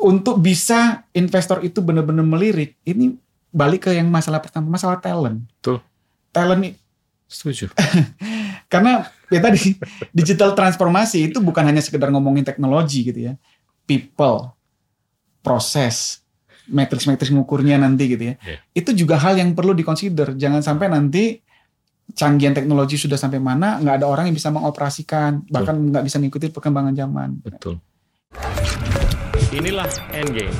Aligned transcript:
untuk 0.00 0.40
bisa 0.40 1.04
investor 1.12 1.60
itu 1.60 1.84
benar-benar 1.84 2.24
melirik, 2.24 2.80
ini 2.88 3.14
balik 3.52 3.86
ke 3.88 3.90
yang 3.92 4.08
masalah 4.08 4.40
pertama, 4.40 4.66
masalah 4.72 4.96
talent. 4.98 5.44
Betul. 5.60 5.84
Talent 6.32 6.76
Setuju. 7.30 7.70
karena 8.72 9.06
ya 9.30 9.38
tadi 9.38 9.78
digital 10.10 10.50
transformasi 10.58 11.30
itu 11.30 11.38
bukan 11.38 11.62
hanya 11.62 11.78
sekedar 11.78 12.10
ngomongin 12.10 12.42
teknologi 12.42 13.06
gitu 13.06 13.30
ya. 13.30 13.38
People, 13.86 14.50
proses, 15.42 16.26
matriks-matriks 16.66 17.30
ngukurnya 17.30 17.78
nanti 17.78 18.10
gitu 18.10 18.24
ya. 18.30 18.34
Iya. 18.42 18.58
Itu 18.74 18.90
juga 18.98 19.14
hal 19.22 19.38
yang 19.38 19.54
perlu 19.54 19.78
dikonsider. 19.78 20.34
Jangan 20.34 20.62
sampai 20.62 20.90
nanti 20.90 21.38
canggihan 22.10 22.50
teknologi 22.50 22.98
sudah 22.98 23.14
sampai 23.14 23.38
mana 23.38 23.78
nggak 23.78 24.02
ada 24.02 24.06
orang 24.10 24.30
yang 24.30 24.34
bisa 24.34 24.50
mengoperasikan, 24.50 25.46
bahkan 25.46 25.78
nggak 25.78 26.02
bisa 26.02 26.18
mengikuti 26.18 26.50
perkembangan 26.50 26.94
zaman. 26.98 27.38
Betul. 27.46 27.78
Inilah 29.50 29.90
Endgame. 30.14 30.54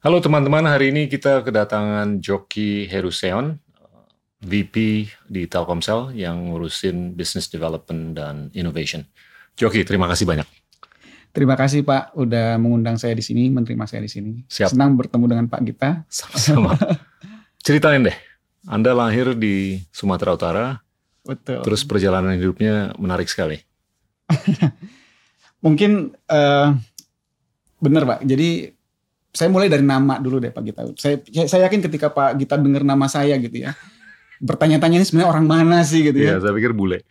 Halo 0.00 0.16
teman-teman, 0.24 0.64
hari 0.64 0.88
ini 0.88 1.04
kita 1.04 1.44
kedatangan 1.44 2.24
Joki 2.24 2.88
Heruseon, 2.88 3.60
VP 4.40 5.12
di 5.28 5.44
Telkomsel 5.44 6.16
yang 6.16 6.48
ngurusin 6.48 7.12
business 7.12 7.52
development 7.52 8.16
dan 8.16 8.48
innovation. 8.56 9.04
Joki, 9.60 9.84
terima 9.84 10.08
kasih 10.08 10.24
banyak. 10.24 10.63
Terima 11.34 11.58
kasih 11.58 11.82
Pak 11.82 12.14
udah 12.14 12.54
mengundang 12.62 12.94
saya 12.94 13.10
di 13.18 13.24
sini, 13.26 13.50
menerima 13.50 13.90
saya 13.90 14.06
di 14.06 14.10
sini. 14.10 14.46
Siap. 14.46 14.70
Senang 14.70 14.94
bertemu 14.94 15.24
dengan 15.26 15.46
Pak 15.50 15.60
Gita. 15.66 16.06
Sama-sama. 16.06 16.78
Ceritain 17.66 18.06
deh, 18.06 18.14
Anda 18.70 18.94
lahir 18.94 19.34
di 19.34 19.82
Sumatera 19.90 20.38
Utara, 20.38 20.66
Betul. 21.26 21.58
terus 21.66 21.82
perjalanan 21.82 22.38
hidupnya 22.38 22.94
menarik 23.02 23.26
sekali. 23.26 23.58
Mungkin 25.64 26.14
eh 26.14 26.68
benar 27.82 28.02
Pak. 28.06 28.18
Jadi 28.22 28.70
saya 29.34 29.50
mulai 29.50 29.66
dari 29.66 29.82
nama 29.82 30.22
dulu 30.22 30.38
deh 30.38 30.54
Pak 30.54 30.62
Gita. 30.62 30.82
Saya 30.94 31.18
saya 31.50 31.66
yakin 31.66 31.82
ketika 31.82 32.14
Pak 32.14 32.38
Gita 32.38 32.54
dengar 32.62 32.86
nama 32.86 33.10
saya 33.10 33.34
gitu 33.42 33.58
ya. 33.58 33.74
Bertanya-tanya 34.38 35.02
ini 35.02 35.06
sebenarnya 35.08 35.34
orang 35.34 35.46
mana 35.50 35.82
sih 35.82 36.06
gitu 36.06 36.14
ya. 36.14 36.38
Iya, 36.38 36.46
saya 36.46 36.54
pikir 36.54 36.70
bule. 36.70 37.02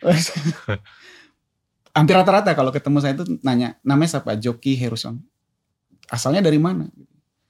Hampir 1.94 2.18
rata-rata 2.18 2.50
kalau 2.52 2.74
ketemu 2.74 2.98
saya 2.98 3.14
itu 3.14 3.24
nanya, 3.40 3.78
namanya 3.86 4.18
siapa? 4.18 4.34
Joki 4.34 4.74
Heruson. 4.74 5.22
Asalnya 6.10 6.42
dari 6.42 6.58
mana? 6.58 6.90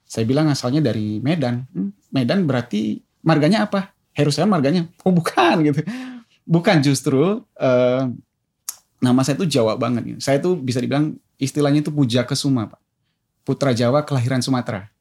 Saya 0.04 0.28
bilang 0.28 0.46
asalnya 0.52 0.84
dari 0.84 1.18
Medan. 1.18 1.64
"Hmm, 1.72 1.90
Medan 2.12 2.44
berarti 2.44 3.00
marganya 3.24 3.64
apa? 3.64 3.96
Heruson 4.12 4.46
marganya? 4.46 4.84
Oh 5.02 5.10
bukan 5.10 5.64
gitu. 5.64 5.80
Bukan 6.44 6.84
justru 6.84 7.40
eh, 7.56 8.04
nama 9.00 9.20
saya 9.24 9.40
itu 9.40 9.48
Jawa 9.48 9.80
banget. 9.80 10.02
gitu. 10.06 10.20
Saya 10.20 10.38
tuh 10.38 10.54
bisa 10.54 10.78
dibilang 10.78 11.16
istilahnya 11.40 11.80
itu 11.80 11.90
Puja 11.90 12.22
Kesuma 12.22 12.68
Pak. 12.68 12.80
Putra 13.42 13.72
Jawa 13.72 14.04
kelahiran 14.04 14.44
Sumatera. 14.44 14.92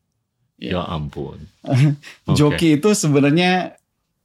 Ya 0.56 0.88
ampun. 0.88 1.44
Oke. 2.26 2.36
Joki 2.40 2.80
itu 2.80 2.90
sebenarnya 2.96 3.76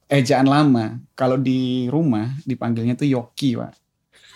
ejaan 0.07 0.47
lama. 0.47 0.97
Kalau 1.13 1.35
di 1.35 1.91
rumah 1.91 2.33
dipanggilnya 2.47 2.95
tuh 2.95 3.05
Yoki 3.05 3.59
Pak. 3.59 3.75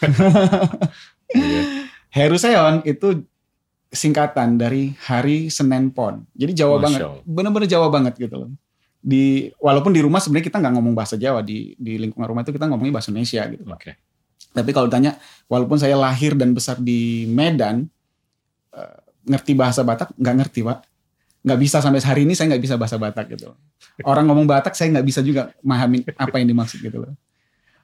Iya. 1.34 1.90
Heruseon 2.14 2.86
itu 2.86 3.26
singkatan 3.90 4.58
dari 4.58 4.94
Hari 5.06 5.50
Senin 5.50 5.90
Pon. 5.90 6.26
Jadi 6.38 6.52
Jawa 6.62 6.78
Masya 6.78 7.10
banget, 7.10 7.26
bener-bener 7.26 7.70
Jawa 7.70 7.88
banget 7.90 8.14
gitu 8.22 8.36
loh. 8.38 8.50
Di 9.02 9.50
walaupun 9.58 9.90
di 9.90 10.02
rumah 10.02 10.22
sebenarnya 10.22 10.46
kita 10.54 10.58
nggak 10.62 10.74
ngomong 10.78 10.94
bahasa 10.94 11.18
Jawa 11.18 11.42
di 11.42 11.74
di 11.74 11.98
lingkungan 11.98 12.30
rumah 12.30 12.46
itu 12.46 12.54
kita 12.54 12.70
ngomongnya 12.70 13.02
bahasa 13.02 13.10
Indonesia 13.10 13.42
gitu. 13.50 13.66
Oke. 13.66 13.98
Tapi 14.54 14.70
kalau 14.70 14.86
ditanya, 14.86 15.18
walaupun 15.50 15.82
saya 15.82 15.98
lahir 15.98 16.38
dan 16.38 16.54
besar 16.54 16.78
di 16.78 17.26
Medan, 17.26 17.90
eh, 18.78 18.98
ngerti 19.26 19.58
bahasa 19.58 19.82
Batak 19.82 20.14
nggak 20.14 20.36
ngerti 20.46 20.62
pak. 20.62 20.86
Nggak 21.44 21.60
bisa 21.60 21.78
sampai 21.82 22.00
hari 22.06 22.30
ini 22.30 22.38
saya 22.38 22.54
nggak 22.54 22.64
bisa 22.64 22.78
bahasa 22.78 23.02
Batak 23.02 23.26
gitu. 23.34 23.58
Orang 24.06 24.30
ngomong 24.30 24.46
Batak 24.46 24.78
saya 24.78 24.94
nggak 24.94 25.06
bisa 25.10 25.26
juga 25.26 25.50
memahami 25.66 26.06
apa 26.14 26.36
yang 26.38 26.48
dimaksud 26.54 26.78
gitu 26.82 27.02
loh. 27.02 27.14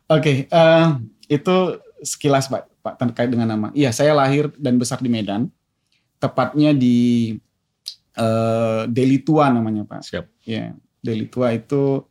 Oke, 0.09 0.45
eh, 0.45 0.87
itu 1.29 1.57
sekilas 2.01 2.47
pak, 2.47 2.67
pak 2.83 2.95
terkait 2.99 3.29
dengan 3.29 3.49
nama. 3.49 3.67
Iya, 3.75 3.91
saya 3.91 4.15
lahir 4.15 4.51
dan 4.55 4.79
besar 4.79 4.99
di 5.03 5.09
Medan, 5.11 5.51
tepatnya 6.19 6.75
di 6.75 7.35
eh, 8.15 8.81
Deli 8.87 9.19
Tua 9.23 9.51
namanya 9.51 9.87
pak. 9.87 10.01
Siap. 10.03 10.25
Ya, 10.43 10.75
Deli 10.99 11.27
Tua 11.31 11.55
itu 11.55 12.03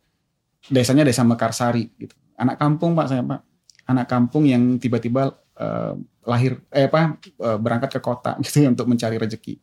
desanya 0.67 1.07
desa 1.07 1.23
Mekarsari 1.25 1.89
gitu. 1.95 2.15
Anak 2.39 2.59
kampung 2.59 2.95
Pak 2.95 3.07
saya 3.07 3.23
Pak. 3.23 3.41
Anak 3.89 4.05
kampung 4.07 4.45
yang 4.45 4.77
tiba-tiba 4.77 5.33
eh, 5.57 5.93
lahir 6.23 6.61
eh 6.69 6.87
apa 6.87 7.17
eh, 7.19 7.57
berangkat 7.57 7.97
ke 7.97 7.99
kota 7.99 8.37
gitu 8.45 8.65
untuk 8.67 8.89
mencari 8.89 9.15
rezeki. 9.15 9.59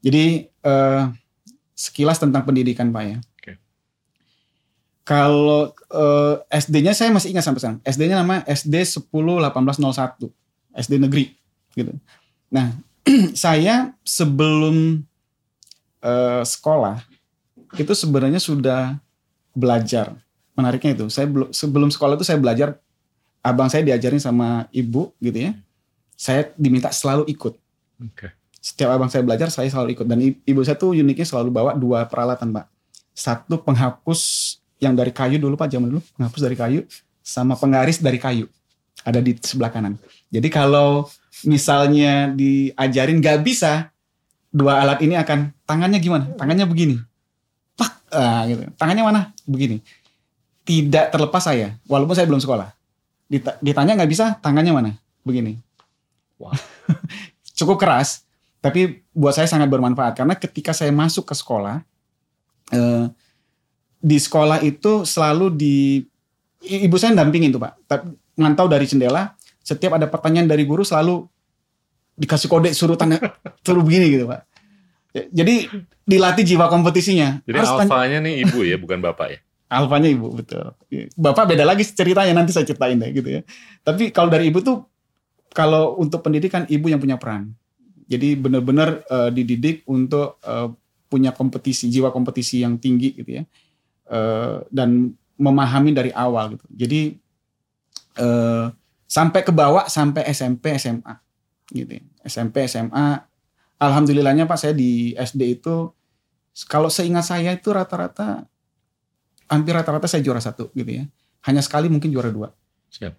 Jadi 0.00 0.48
eh, 0.48 1.02
sekilas 1.76 2.20
tentang 2.20 2.44
pendidikan 2.44 2.92
Pak 2.92 3.04
ya. 3.04 3.18
Kalau 5.10 5.74
eh, 5.74 6.34
SD-nya 6.54 6.94
saya 6.94 7.10
masih 7.10 7.34
ingat 7.34 7.42
sampai 7.42 7.58
sekarang. 7.58 7.80
SD-nya 7.82 8.22
nama 8.22 8.46
SD 8.46 8.78
101801. 8.78 10.30
SD 10.70 11.02
negeri 11.02 11.34
gitu. 11.74 11.90
Nah, 12.46 12.78
saya 13.34 13.90
sebelum 14.06 15.02
eh, 15.98 16.42
sekolah 16.46 17.02
itu 17.74 17.90
sebenarnya 17.90 18.38
sudah 18.38 19.02
belajar. 19.50 20.14
Menariknya 20.54 20.94
itu, 20.94 21.06
saya 21.10 21.26
belum 21.26 21.50
sebelum 21.50 21.90
sekolah 21.90 22.14
itu 22.14 22.26
saya 22.26 22.38
belajar 22.38 22.78
abang 23.42 23.66
saya 23.66 23.82
diajarin 23.82 24.22
sama 24.22 24.70
ibu 24.70 25.10
gitu 25.18 25.50
ya. 25.50 25.58
Saya 26.14 26.54
diminta 26.54 26.94
selalu 26.94 27.26
ikut. 27.34 27.58
Oke. 27.98 28.30
Setiap 28.62 28.94
abang 28.94 29.10
saya 29.10 29.26
belajar 29.26 29.50
saya 29.50 29.66
selalu 29.72 29.98
ikut 29.98 30.06
dan 30.06 30.22
ibu 30.22 30.60
saya 30.62 30.78
tuh 30.78 30.94
uniknya 30.94 31.26
selalu 31.26 31.50
bawa 31.50 31.74
dua 31.74 32.06
peralatan, 32.06 32.54
Pak. 32.54 32.70
Satu 33.10 33.58
penghapus 33.58 34.20
yang 34.80 34.96
dari 34.96 35.12
kayu 35.12 35.36
dulu 35.36 35.54
Pak, 35.54 35.68
zaman 35.68 35.92
dulu, 35.92 36.00
penghapus 36.16 36.40
dari 36.40 36.56
kayu 36.56 36.80
sama 37.20 37.54
penggaris 37.54 38.00
dari 38.00 38.16
kayu. 38.16 38.48
Ada 39.04 39.20
di 39.20 39.36
sebelah 39.38 39.72
kanan. 39.72 39.96
Jadi 40.32 40.48
kalau 40.48 41.08
misalnya 41.44 42.32
diajarin 42.32 43.20
gak 43.20 43.44
bisa, 43.44 43.92
dua 44.50 44.82
alat 44.82 44.98
ini 45.04 45.14
akan 45.14 45.54
tangannya 45.64 46.00
gimana? 46.02 46.26
Tangannya 46.34 46.66
begini. 46.66 46.96
Pak, 47.78 47.92
ah, 48.12 48.42
gitu. 48.48 48.66
Tangannya 48.76 49.04
mana? 49.06 49.20
Begini. 49.46 49.80
Tidak 50.66 51.14
terlepas 51.14 51.40
saya, 51.40 51.76
walaupun 51.88 52.12
saya 52.12 52.28
belum 52.28 52.42
sekolah. 52.42 52.68
Dita- 53.30 53.56
Ditanya 53.62 53.96
nggak 53.96 54.10
bisa, 54.10 54.36
tangannya 54.42 54.74
mana? 54.74 54.90
Begini. 55.24 55.56
Wah. 56.36 56.54
Cukup 57.58 57.80
keras, 57.80 58.26
tapi 58.60 59.00
buat 59.16 59.32
saya 59.32 59.48
sangat 59.48 59.72
bermanfaat 59.72 60.20
karena 60.20 60.36
ketika 60.36 60.76
saya 60.76 60.92
masuk 60.92 61.30
ke 61.30 61.34
sekolah, 61.34 61.80
eh, 62.74 63.04
di 64.00 64.16
sekolah 64.16 64.64
itu 64.64 65.04
selalu 65.04 65.52
di 65.52 65.76
ibu 66.64 66.96
saya 66.96 67.12
dampingin 67.12 67.52
tuh 67.52 67.60
pak, 67.60 67.76
ngantau 68.34 68.66
dari 68.66 68.88
jendela. 68.88 69.36
Setiap 69.60 70.00
ada 70.00 70.08
pertanyaan 70.08 70.48
dari 70.48 70.64
guru 70.64 70.80
selalu 70.82 71.28
dikasih 72.16 72.48
kode 72.48 72.72
suruh 72.72 72.96
tanya 72.96 73.20
suruh 73.64 73.84
begini 73.84 74.08
gitu 74.08 74.24
pak. 74.24 74.48
Ya, 75.12 75.44
Jadi 75.44 75.68
dilatih 76.06 76.44
jiwa 76.46 76.66
kompetisinya. 76.72 77.44
Jadi 77.44 77.56
Harus 77.60 77.70
tanya- 77.76 77.86
alfanya 77.86 78.18
nih 78.24 78.34
ibu 78.48 78.58
ya, 78.64 78.76
bukan 78.80 78.98
bapak 79.04 79.28
ya. 79.30 79.38
Alfanya 79.70 80.10
ibu 80.10 80.34
betul. 80.34 80.74
Bapak 81.14 81.46
beda 81.46 81.62
lagi 81.62 81.86
ceritanya 81.86 82.34
nanti 82.34 82.50
saya 82.50 82.66
ceritain 82.66 82.98
deh 82.98 83.14
gitu 83.14 83.38
ya. 83.38 83.46
Tapi 83.86 84.10
kalau 84.10 84.26
dari 84.26 84.50
ibu 84.50 84.58
tuh 84.58 84.82
kalau 85.54 85.94
untuk 85.94 86.26
pendidikan 86.26 86.66
ibu 86.66 86.90
yang 86.90 86.98
punya 86.98 87.14
peran. 87.14 87.54
Jadi 88.10 88.34
benar-benar 88.34 89.06
eh, 89.06 89.30
dididik 89.30 89.86
untuk 89.86 90.42
eh, 90.42 90.74
punya 91.06 91.30
kompetisi, 91.30 91.86
jiwa 91.86 92.10
kompetisi 92.10 92.66
yang 92.66 92.82
tinggi 92.82 93.14
gitu 93.14 93.30
ya. 93.38 93.42
Eh, 94.10 94.58
dan 94.74 95.14
memahami 95.38 95.94
dari 95.94 96.10
awal 96.10 96.58
gitu. 96.58 96.66
Jadi 96.74 97.14
eh, 98.18 98.66
sampai 99.06 99.40
ke 99.46 99.54
bawah 99.54 99.86
sampai 99.86 100.26
SMP 100.34 100.74
SMA 100.82 101.14
gitu 101.70 101.94
ya. 101.94 102.02
SMP 102.26 102.66
SMA 102.66 103.22
alhamdulillahnya 103.78 104.50
Pak 104.50 104.58
saya 104.58 104.74
di 104.74 105.14
SD 105.14 105.62
itu 105.62 105.94
kalau 106.66 106.90
seingat 106.90 107.22
saya 107.22 107.54
itu 107.54 107.70
rata-rata 107.70 108.50
hampir 109.46 109.78
rata-rata 109.78 110.10
saya 110.10 110.26
juara 110.26 110.42
satu 110.42 110.74
gitu 110.74 110.90
ya. 110.90 111.06
Hanya 111.46 111.62
sekali 111.62 111.86
mungkin 111.86 112.10
juara 112.10 112.34
dua. 112.34 112.50
Siap. 112.90 113.14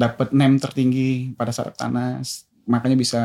Dapat 0.00 0.32
nem 0.32 0.56
tertinggi 0.56 1.36
pada 1.36 1.52
saat 1.52 1.76
Tanas, 1.76 2.48
makanya 2.64 2.96
bisa 2.96 3.20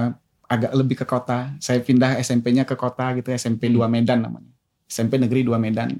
agak 0.52 0.76
lebih 0.76 1.00
ke 1.00 1.06
kota. 1.08 1.56
Saya 1.64 1.80
pindah 1.80 2.20
SMP-nya 2.20 2.68
ke 2.68 2.76
kota 2.76 3.16
gitu, 3.16 3.32
SMP 3.32 3.72
2 3.72 3.88
Medan 3.88 4.28
namanya. 4.28 4.52
SMP 4.86 5.16
Negeri 5.16 5.48
2 5.48 5.56
Medan. 5.56 5.96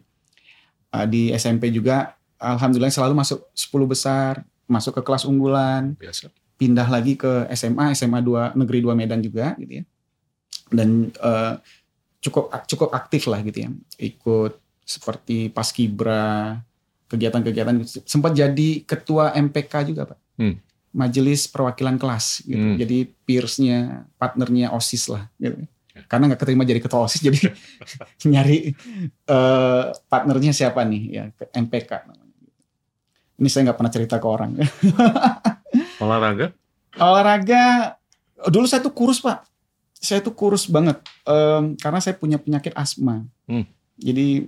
Uh, 0.96 1.06
di 1.06 1.30
SMP 1.32 1.68
juga 1.70 2.16
alhamdulillah 2.38 2.88
selalu 2.90 3.14
masuk 3.16 3.44
10 3.52 3.84
besar, 3.86 4.34
masuk 4.66 4.96
ke 4.96 5.02
kelas 5.02 5.24
unggulan, 5.24 5.94
Biasa. 5.96 6.32
pindah 6.56 6.88
lagi 6.88 7.14
ke 7.14 7.46
SMA, 7.52 7.92
SMA 7.92 8.20
2 8.20 8.56
Negeri 8.56 8.80
2 8.80 8.96
Medan 8.96 9.20
juga 9.20 9.54
gitu 9.56 9.80
ya. 9.80 9.84
Dan 10.68 11.12
eh, 11.12 11.54
cukup 12.20 12.50
cukup 12.66 12.90
aktif 12.92 13.28
lah 13.28 13.40
gitu 13.42 13.60
ya. 13.60 13.70
Ikut 13.98 14.56
seperti 14.82 15.50
paskibra, 15.50 16.58
kegiatan-kegiatan 17.08 17.76
sempat 18.04 18.34
jadi 18.34 18.82
ketua 18.82 19.34
MPK 19.36 19.74
juga 19.86 20.10
pak 20.10 20.20
Hmm. 20.36 20.60
majelis 20.92 21.48
perwakilan 21.48 21.96
kelas 21.96 22.44
gitu 22.44 22.60
Hmm. 22.60 22.76
jadi 22.76 22.98
peersnya 23.24 23.80
partnernya 24.16 24.72
osis 24.72 25.08
lah 25.08 25.32
gitu. 25.38 25.64
Karena 26.06 26.28
nggak 26.28 26.40
keterima 26.40 26.64
jadi 26.64 26.80
ketua 26.80 27.04
osis 27.04 27.20
jadi 27.20 27.40
nyari 28.32 28.76
eh, 29.26 29.84
partnernya 30.06 30.52
siapa 30.52 30.84
nih 30.84 31.04
ya 31.10 31.24
MPK 31.54 31.92
namanya 32.04 32.24
ini 33.36 33.48
saya 33.48 33.68
nggak 33.68 33.78
pernah 33.78 33.92
cerita 33.92 34.16
ke 34.16 34.28
orang 34.28 34.52
Olahraga? 36.04 36.52
olahraga 36.96 37.96
dulu 38.48 38.64
saya 38.64 38.80
tuh 38.80 38.92
kurus 38.92 39.20
pak 39.20 39.44
saya 39.96 40.20
tuh 40.20 40.32
kurus 40.32 40.64
banget 40.66 41.00
Em, 41.24 41.74
karena 41.76 42.00
saya 42.00 42.14
punya 42.14 42.38
penyakit 42.38 42.72
asma 42.74 43.26
Hmm. 43.46 43.66
jadi 43.96 44.48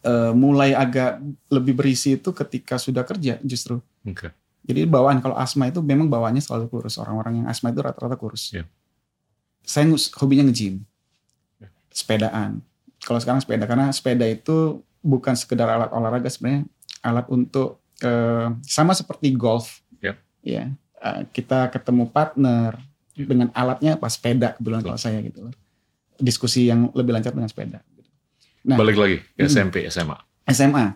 eh, 0.00 0.32
mulai 0.32 0.72
agak 0.72 1.20
lebih 1.48 1.74
berisi 1.74 2.14
itu 2.14 2.30
ketika 2.30 2.76
sudah 2.76 3.02
kerja 3.02 3.36
justru 3.42 3.82
Oke. 4.02 4.30
jadi 4.62 4.84
bawaan 4.84 5.18
kalau 5.18 5.34
asma 5.34 5.66
itu 5.66 5.78
memang 5.78 6.06
bawaannya 6.06 6.38
selalu 6.38 6.68
kurus 6.68 6.96
orang-orang 6.96 7.42
yang 7.42 7.46
asma 7.46 7.68
itu 7.68 7.80
rata-rata 7.80 8.14
kurus 8.14 8.52
Iya. 8.52 8.64
Saya 9.68 9.84
hobinya 10.16 10.48
nge-gym 10.48 10.80
sepedaan 11.90 12.62
kalau 13.02 13.20
sekarang 13.20 13.40
sepeda 13.40 13.64
karena 13.64 13.90
sepeda 13.90 14.24
itu 14.24 14.80
bukan 15.00 15.34
sekedar 15.34 15.68
alat 15.68 15.90
olahraga 15.90 16.26
sebenarnya 16.26 16.64
alat 17.00 17.26
untuk 17.28 17.78
eh, 18.00 18.48
sama 18.64 18.92
seperti 18.92 19.34
golf 19.34 19.84
Ya. 19.98 20.14
ya 20.40 20.64
eh, 20.96 21.20
kita 21.28 21.68
ketemu 21.68 22.08
partner 22.08 22.78
dengan 23.12 23.50
alatnya 23.52 23.98
pas 23.98 24.14
sepeda 24.14 24.54
kebetulan 24.54 24.80
kalau 24.80 24.96
saya 24.96 25.18
gitu 25.20 25.44
loh 25.44 25.54
diskusi 26.16 26.64
yang 26.64 26.88
lebih 26.94 27.12
lancar 27.12 27.30
dengan 27.30 27.50
sepeda 27.50 27.80
Nah. 28.58 28.76
Balik 28.76 28.98
lagi 29.00 29.16
ke 29.32 29.46
Hmm. 29.46 29.48
SMP, 29.48 29.76
SMA. 29.88 30.18
SMA 30.44 30.86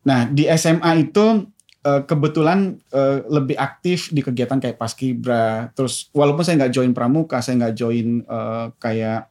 nah 0.00 0.24
di 0.24 0.48
SMA 0.48 1.04
itu 1.04 1.44
eh, 1.86 2.02
kebetulan 2.04 2.76
eh, 2.92 3.18
lebih 3.28 3.56
aktif 3.56 4.10
di 4.12 4.20
kegiatan 4.24 4.58
kayak 4.58 4.76
paskibra 4.76 5.70
terus 5.72 6.08
walaupun 6.12 6.44
saya 6.44 6.64
nggak 6.64 6.74
join 6.74 6.92
pramuka 6.92 7.40
saya 7.40 7.60
nggak 7.60 7.74
join 7.76 8.08
eh, 8.24 8.66
kayak 8.76 9.30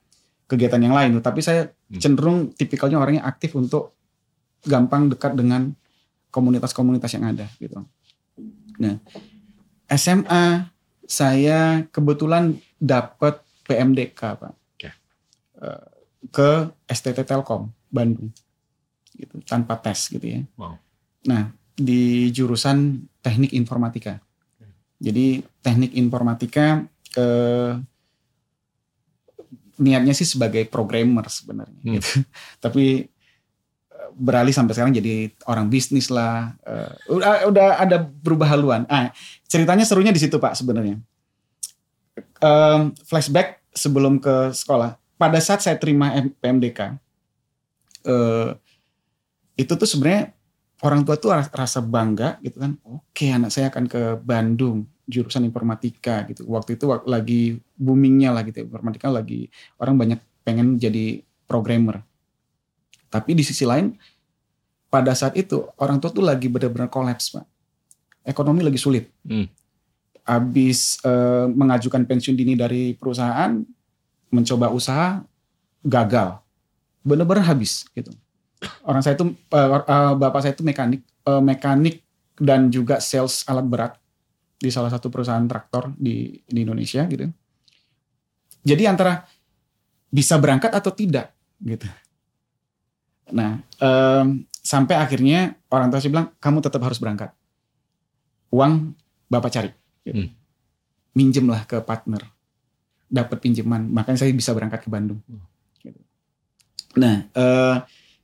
kegiatan 0.49 0.81
yang 0.81 0.95
lain 0.97 1.17
tapi 1.21 1.45
saya 1.45 1.69
Hmm. 1.89 1.97
cenderung 1.97 2.53
tipikalnya 2.53 3.01
orangnya 3.01 3.25
aktif 3.25 3.57
untuk 3.57 3.97
gampang 4.61 5.09
dekat 5.09 5.33
dengan 5.33 5.73
komunitas-komunitas 6.29 7.09
yang 7.17 7.33
ada 7.33 7.49
gitu. 7.57 7.81
Nah, 8.77 9.01
SMA 9.89 10.69
saya 11.09 11.89
kebetulan 11.89 12.61
dapat 12.77 13.41
PMDK, 13.65 14.37
Pak. 14.37 14.53
Ke 16.29 16.69
STT 16.85 17.25
Telkom 17.25 17.73
Bandung. 17.89 18.29
Gitu, 19.17 19.41
tanpa 19.49 19.81
tes 19.81 19.97
gitu 20.13 20.23
ya. 20.23 20.41
Wow. 20.53 20.77
Nah, 21.25 21.49
di 21.79 22.27
jurusan 22.29 23.07
Teknik 23.23 23.55
Informatika. 23.55 24.19
Jadi 24.99 25.39
Teknik 25.63 25.95
Informatika 25.95 26.83
eh, 27.15 27.71
niatnya 29.79 30.11
sih 30.11 30.27
sebagai 30.27 30.67
programmer 30.67 31.23
sebenarnya 31.31 31.79
Hmm. 31.79 31.93
gitu. 31.97 32.11
Tapi 32.63 33.07
eh, 33.89 34.09
beralih 34.13 34.51
sampai 34.51 34.75
sekarang 34.75 34.91
jadi 34.91 35.31
orang 35.47 35.71
bisnis 35.71 36.11
lah. 36.11 36.51
Eh, 36.67 37.15
udah 37.15 37.47
udah 37.47 37.67
ada 37.79 37.97
berubah 38.03 38.51
haluan. 38.51 38.83
Ah, 38.91 39.15
ceritanya 39.47 39.87
serunya 39.87 40.11
di 40.11 40.19
situ 40.19 40.35
Pak 40.35 40.59
sebenarnya. 40.59 40.99
Em, 42.39 42.91
flashback 43.07 43.63
sebelum 43.71 44.19
ke 44.19 44.51
sekolah. 44.51 44.99
Pada 45.15 45.39
saat 45.39 45.63
saya 45.63 45.75
terima 45.79 46.11
PMDK, 46.43 46.95
eh, 48.03 48.49
itu 49.55 49.73
tuh 49.75 49.87
sebenarnya 49.87 50.31
orang 50.83 51.03
tua 51.03 51.15
tuh 51.19 51.35
ras- 51.35 51.51
rasa 51.51 51.79
bangga 51.83 52.39
gitu 52.43 52.59
kan. 52.59 52.75
Oke, 52.87 53.31
anak 53.31 53.51
saya 53.51 53.67
akan 53.71 53.85
ke 53.87 54.01
Bandung 54.23 54.87
jurusan 55.09 55.43
informatika 55.43 56.23
gitu. 56.29 56.45
Waktu 56.47 56.77
itu 56.77 56.85
lagi 57.09 57.41
boomingnya 57.75 58.29
lah 58.31 58.45
gitu. 58.45 58.63
Informatika 58.63 59.09
lagi 59.09 59.49
orang 59.81 59.95
banyak 59.97 60.19
pengen 60.45 60.77
jadi 60.79 61.25
programmer. 61.49 62.05
Tapi 63.09 63.33
di 63.33 63.41
sisi 63.41 63.65
lain 63.65 63.97
pada 64.89 65.17
saat 65.17 65.33
itu 65.33 65.65
orang 65.81 65.97
tua 65.97 66.13
tuh 66.13 66.21
lagi 66.21 66.45
benar-benar 66.45 66.87
kolaps, 66.93 67.33
Pak. 67.33 67.45
Ekonomi 68.21 68.61
lagi 68.61 68.77
sulit. 68.77 69.09
Hmm. 69.25 69.49
Habis 70.29 71.01
eh, 71.01 71.45
mengajukan 71.49 72.05
pensiun 72.05 72.37
dini 72.37 72.53
dari 72.53 72.93
perusahaan, 72.93 73.57
mencoba 74.29 74.69
usaha 74.69 75.25
gagal. 75.81 76.37
Benar-benar 77.01 77.49
habis 77.49 77.89
gitu. 77.97 78.13
Orang 78.83 78.99
saya 78.99 79.15
itu 79.15 79.31
eh, 79.31 79.67
eh, 79.67 80.13
bapak 80.19 80.39
saya 80.43 80.53
itu 80.55 80.63
mekanik, 80.67 81.01
eh, 81.03 81.41
mekanik 81.43 82.03
dan 82.39 82.71
juga 82.71 82.99
sales 83.03 83.43
alat 83.47 83.65
berat 83.67 83.93
di 84.59 84.67
salah 84.67 84.91
satu 84.91 85.07
perusahaan 85.07 85.43
traktor 85.47 85.95
di, 85.95 86.43
di 86.43 86.59
Indonesia 86.67 87.07
gitu. 87.07 87.31
Jadi 88.63 88.83
antara 88.83 89.23
bisa 90.11 90.35
berangkat 90.35 90.75
atau 90.75 90.91
tidak 90.91 91.31
gitu. 91.63 91.87
Nah, 93.31 93.61
em, 93.79 94.43
sampai 94.51 94.99
akhirnya 94.99 95.55
orang 95.71 95.87
tua 95.87 96.03
saya 96.03 96.11
bilang 96.11 96.27
kamu 96.41 96.59
tetap 96.59 96.81
harus 96.83 96.99
berangkat. 96.99 97.31
Uang 98.51 98.97
bapak 99.31 99.51
cari. 99.53 99.71
Gitu. 100.03 100.27
Hmm. 100.27 100.29
Minjem 101.15 101.45
lah 101.47 101.63
ke 101.63 101.79
partner. 101.79 102.25
Dapat 103.09 103.41
pinjaman, 103.41 103.89
makanya 103.89 104.21
saya 104.21 104.33
bisa 104.35 104.53
berangkat 104.53 104.85
ke 104.85 104.89
Bandung. 104.91 105.21
Gitu. 105.81 105.97
Nah, 106.99 107.25
eh, 107.25 107.75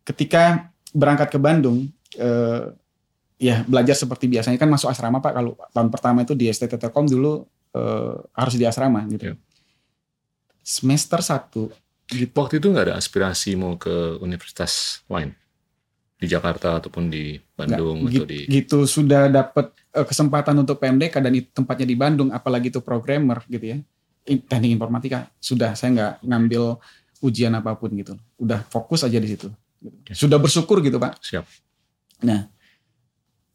ketika 0.05 0.69
berangkat 0.93 1.33
ke 1.33 1.39
Bandung, 1.41 1.89
eh, 2.15 2.63
ya 3.35 3.65
belajar 3.67 3.97
seperti 3.97 4.31
biasanya 4.31 4.55
kan 4.55 4.71
masuk 4.71 4.87
asrama 4.87 5.19
pak. 5.19 5.35
Kalau 5.35 5.57
tahun 5.73 5.89
pertama 5.91 6.23
itu 6.23 6.37
di 6.37 6.47
STT 6.47 6.79
Telkom 6.79 7.09
dulu 7.09 7.43
eh, 7.75 8.15
harus 8.37 8.55
di 8.55 8.63
asrama 8.63 9.03
gitu. 9.11 9.33
Iya. 9.33 9.35
Semester 10.65 11.19
1 11.19 11.69
gitu. 12.09 12.31
Waktu 12.37 12.61
itu 12.61 12.67
nggak 12.71 12.85
ada 12.89 12.95
aspirasi 12.95 13.57
mau 13.57 13.75
ke 13.75 14.21
universitas 14.21 15.03
lain 15.11 15.33
di 16.15 16.31
Jakarta 16.31 16.79
ataupun 16.79 17.11
di 17.11 17.35
Bandung 17.59 18.07
Nggak, 18.07 18.23
atau 18.23 18.25
di 18.25 18.39
gi- 18.47 18.63
gitu 18.63 18.87
sudah 18.87 19.27
dapat 19.27 19.75
eh, 19.91 20.05
kesempatan 20.07 20.55
untuk 20.55 20.79
PMDK 20.79 21.19
dan 21.19 21.33
itu 21.35 21.51
tempatnya 21.51 21.87
di 21.91 21.97
Bandung 21.99 22.29
apalagi 22.31 22.71
itu 22.71 22.79
programmer 22.79 23.43
gitu 23.51 23.75
ya 23.75 23.77
teknik 24.25 24.73
informatika 24.73 25.29
sudah 25.37 25.77
saya 25.77 25.89
nggak 25.93 26.13
ngambil 26.25 26.81
ujian 27.21 27.53
apa 27.53 27.77
pun 27.77 27.93
gitu 27.93 28.17
udah 28.41 28.65
fokus 28.73 29.05
aja 29.05 29.19
di 29.21 29.29
situ. 29.29 29.51
Sudah 30.11 30.37
bersyukur 30.37 30.79
gitu 30.79 30.97
pak 30.97 31.17
siap. 31.19 31.45
nah 32.21 32.47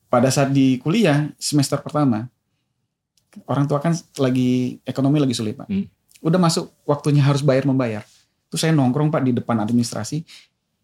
pada 0.07 0.27
saat 0.29 0.51
di 0.51 0.79
kuliah 0.79 1.31
semester 1.39 1.79
pertama 1.79 2.27
orang 3.47 3.65
tua 3.65 3.79
kan 3.79 3.95
lagi 4.19 4.83
ekonomi 4.83 5.19
lagi 5.19 5.35
sulit 5.35 5.55
pak 5.55 5.67
Hmm. 5.67 5.87
udah 6.21 6.39
masuk 6.39 6.69
waktunya 6.85 7.23
harus 7.23 7.41
bayar 7.41 7.65
membayar 7.65 8.03
tuh 8.47 8.59
saya 8.59 8.75
nongkrong 8.75 9.09
pak 9.09 9.23
di 9.23 9.33
depan 9.33 9.63
administrasi 9.63 10.27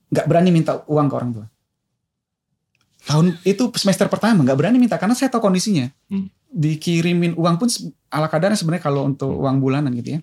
nggak 0.08 0.26
berani 0.26 0.54
minta 0.54 0.86
uang 0.86 1.06
ke 1.10 1.14
orang 1.14 1.30
tua 1.34 1.46
tahun 3.06 3.38
itu 3.42 3.70
semester 3.78 4.06
pertama 4.06 4.42
nggak 4.42 4.58
berani 4.58 4.78
minta 4.78 4.98
karena 4.98 5.14
saya 5.14 5.30
tahu 5.30 5.50
kondisinya 5.50 5.90
Hmm. 6.06 6.30
dikirimin 6.46 7.34
uang 7.34 7.58
pun 7.58 7.68
ala 8.08 8.30
kadarnya 8.30 8.56
sebenarnya 8.56 8.84
kalau 8.86 9.02
untuk 9.04 9.30
Hmm. 9.34 9.42
uang 9.42 9.56
bulanan 9.58 9.90
gitu 9.92 10.16
ya 10.16 10.20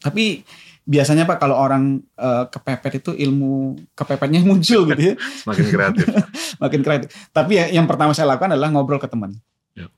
tapi 0.00 0.44
biasanya 0.84 1.24
pak 1.24 1.40
kalau 1.40 1.56
orang 1.56 2.04
eh, 2.16 2.44
kepepet 2.52 3.00
itu 3.00 3.10
ilmu 3.16 3.76
kepepetnya 3.96 4.44
muncul 4.44 4.84
gitu 4.88 5.02
ya. 5.02 5.14
Semakin 5.42 5.64
kreatif. 5.68 6.06
makin 6.62 6.80
kreatif. 6.84 7.08
Tapi 7.32 7.52
ya, 7.56 7.64
yang 7.72 7.88
pertama 7.88 8.12
saya 8.12 8.36
lakukan 8.36 8.52
adalah 8.52 8.70
ngobrol 8.72 9.00
ke 9.00 9.08
teman. 9.08 9.36
Ya. 9.72 9.88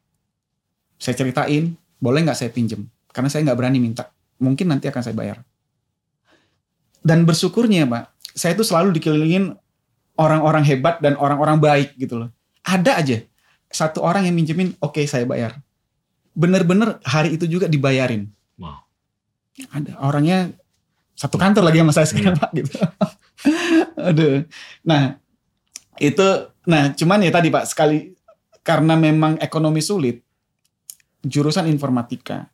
saya 0.97 1.15
ceritain 1.19 1.77
boleh 2.01 2.21
nggak 2.25 2.39
saya 2.39 2.51
pinjem? 2.55 2.87
Karena 3.11 3.29
saya 3.29 3.45
nggak 3.47 3.59
berani 3.59 3.79
minta. 3.83 4.09
Mungkin 4.39 4.71
nanti 4.71 4.87
akan 4.89 5.03
saya 5.03 5.17
bayar. 5.17 5.43
Dan 7.03 7.23
bersyukurnya 7.23 7.87
pak 7.87 8.17
saya 8.37 8.53
itu 8.53 8.63
selalu 8.63 8.93
dikelilingin 9.01 9.57
orang-orang 10.21 10.61
hebat 10.69 11.01
dan 11.01 11.17
orang-orang 11.17 11.57
baik 11.57 11.97
gitu 11.97 12.21
loh. 12.21 12.29
Ada 12.63 13.01
aja 13.01 13.19
satu 13.73 14.05
orang 14.05 14.29
yang 14.29 14.37
minjemin 14.37 14.77
oke 14.79 15.01
saya 15.09 15.25
bayar. 15.25 15.57
Bener-bener 16.37 17.01
hari 17.03 17.35
itu 17.35 17.49
juga 17.49 17.67
dibayarin. 17.67 18.29
Wow. 18.61 18.85
ada 19.73 19.97
orangnya 20.05 20.53
satu 21.17 21.41
kantor 21.41 21.65
lagi 21.65 21.81
sama 21.81 21.93
saya 21.97 22.07
sekarang 22.07 22.37
pak 22.37 22.51
gitu 22.53 22.77
aduh 23.97 24.45
nah 24.85 25.17
itu 25.97 26.27
nah 26.69 26.93
cuman 26.93 27.25
ya 27.25 27.33
tadi 27.33 27.49
pak 27.49 27.65
sekali 27.65 28.13
karena 28.61 28.95
memang 29.01 29.41
ekonomi 29.41 29.81
sulit 29.81 30.21
jurusan 31.25 31.67
informatika 31.73 32.53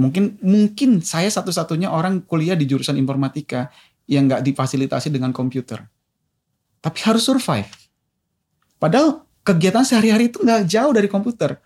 mungkin 0.00 0.40
mungkin 0.40 1.04
saya 1.04 1.28
satu-satunya 1.28 1.92
orang 1.92 2.24
kuliah 2.24 2.56
di 2.56 2.64
jurusan 2.64 2.96
informatika 2.96 3.68
yang 4.08 4.24
nggak 4.24 4.40
difasilitasi 4.40 5.12
dengan 5.12 5.36
komputer 5.36 5.84
tapi 6.80 6.98
harus 7.04 7.28
survive 7.28 7.68
padahal 8.80 9.28
kegiatan 9.44 9.84
sehari-hari 9.84 10.32
itu 10.32 10.40
nggak 10.40 10.64
jauh 10.64 10.92
dari 10.96 11.08
komputer 11.12 11.60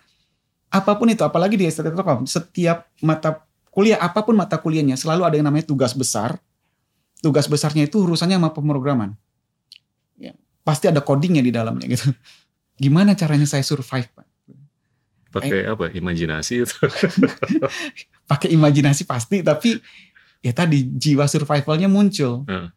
apa 0.71 0.93
pun 0.95 1.11
itu 1.11 1.23
apalagi 1.27 1.59
di 1.59 1.67
setiap 1.67 2.87
mata 3.03 3.50
kuliah 3.71 3.99
apa 4.03 4.23
pun 4.27 4.35
mata 4.35 4.59
kuliahnya 4.59 4.99
selalu 4.99 5.23
ada 5.25 5.35
yang 5.39 5.47
namanya 5.47 5.67
tugas 5.67 5.95
besar 5.95 6.39
tugas 7.21 7.47
besarnya 7.47 7.85
itu 7.85 8.01
urusannya 8.01 8.41
sama 8.41 8.51
pemrograman. 8.51 9.13
Ya, 10.17 10.33
pasti 10.65 10.89
ada 10.89 11.05
codingnya 11.05 11.45
di 11.45 11.53
dalamnya 11.53 11.87
gitu. 11.87 12.11
Gimana 12.81 13.13
caranya 13.13 13.45
saya 13.45 13.61
survive, 13.61 14.09
Pak? 14.17 14.27
Pakai 15.31 15.69
apa? 15.69 15.93
Imajinasi 15.93 16.65
itu. 16.65 16.75
Pakai 18.31 18.51
imajinasi 18.51 19.07
pasti, 19.07 19.45
tapi 19.45 19.79
ya 20.41 20.51
tadi 20.51 20.83
jiwa 20.83 21.29
survivalnya 21.29 21.87
muncul. 21.87 22.49
Hmm. 22.49 22.69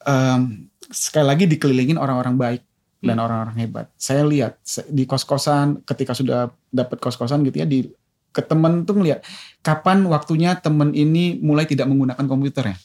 Um, 0.00 0.40
sekali 0.88 1.28
lagi 1.28 1.44
dikelilingin 1.44 2.00
orang-orang 2.00 2.40
baik 2.40 2.62
dan 3.04 3.20
Hmm. 3.20 3.24
orang-orang 3.28 3.56
hebat. 3.60 3.86
Saya 4.00 4.24
lihat 4.24 4.58
di 4.88 5.04
kos-kosan 5.04 5.84
ketika 5.84 6.16
sudah 6.16 6.48
dapat 6.72 6.98
kos-kosan 6.98 7.44
gitu 7.44 7.62
ya 7.62 7.68
di 7.68 7.84
ke 8.30 8.40
temen 8.40 8.86
tuh 8.86 8.94
ngeliat 8.94 9.26
kapan 9.60 10.06
waktunya 10.06 10.54
temen 10.56 10.94
ini 10.94 11.38
mulai 11.38 11.66
tidak 11.66 11.90
menggunakan 11.90 12.24
komputer 12.24 12.70
ya. 12.70 12.76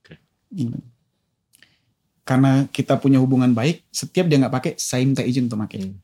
Oke. 0.00 0.14
Gitu. 0.50 0.78
Karena 2.22 2.70
kita 2.70 2.94
punya 2.96 3.18
hubungan 3.18 3.50
baik, 3.50 3.82
setiap 3.90 4.30
dia 4.30 4.38
nggak 4.38 4.54
pakai, 4.54 4.72
saya 4.78 5.02
minta 5.02 5.26
izin 5.26 5.50
untuk 5.50 5.58
pakai. 5.66 5.82
Hmm. 5.82 5.98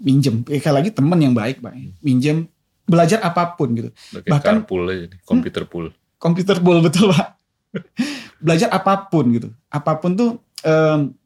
Minjem, 0.00 0.44
eh, 0.48 0.60
sekali 0.60 0.76
lagi 0.80 0.90
temen 0.92 1.16
yang 1.16 1.36
baik, 1.36 1.60
pak. 1.60 1.76
Minjem, 2.00 2.48
belajar 2.84 3.20
apa 3.20 3.52
pun 3.52 3.68
gitu. 3.72 3.88
Pakai 3.92 4.28
Bahkan- 4.28 4.56
carpool 4.64 4.82
aja, 4.88 5.04
nih, 5.08 5.20
komputer 5.24 5.64
pool. 5.64 5.86
komputer 6.20 6.60
ball 6.60 6.84
betul 6.84 7.16
pak 7.16 7.40
belajar 8.44 8.68
apa 8.68 9.08
pun 9.08 9.24
gitu 9.32 9.48
apa 9.72 9.96
pun 9.96 10.12
tuh 10.12 10.36
em, 10.60 11.16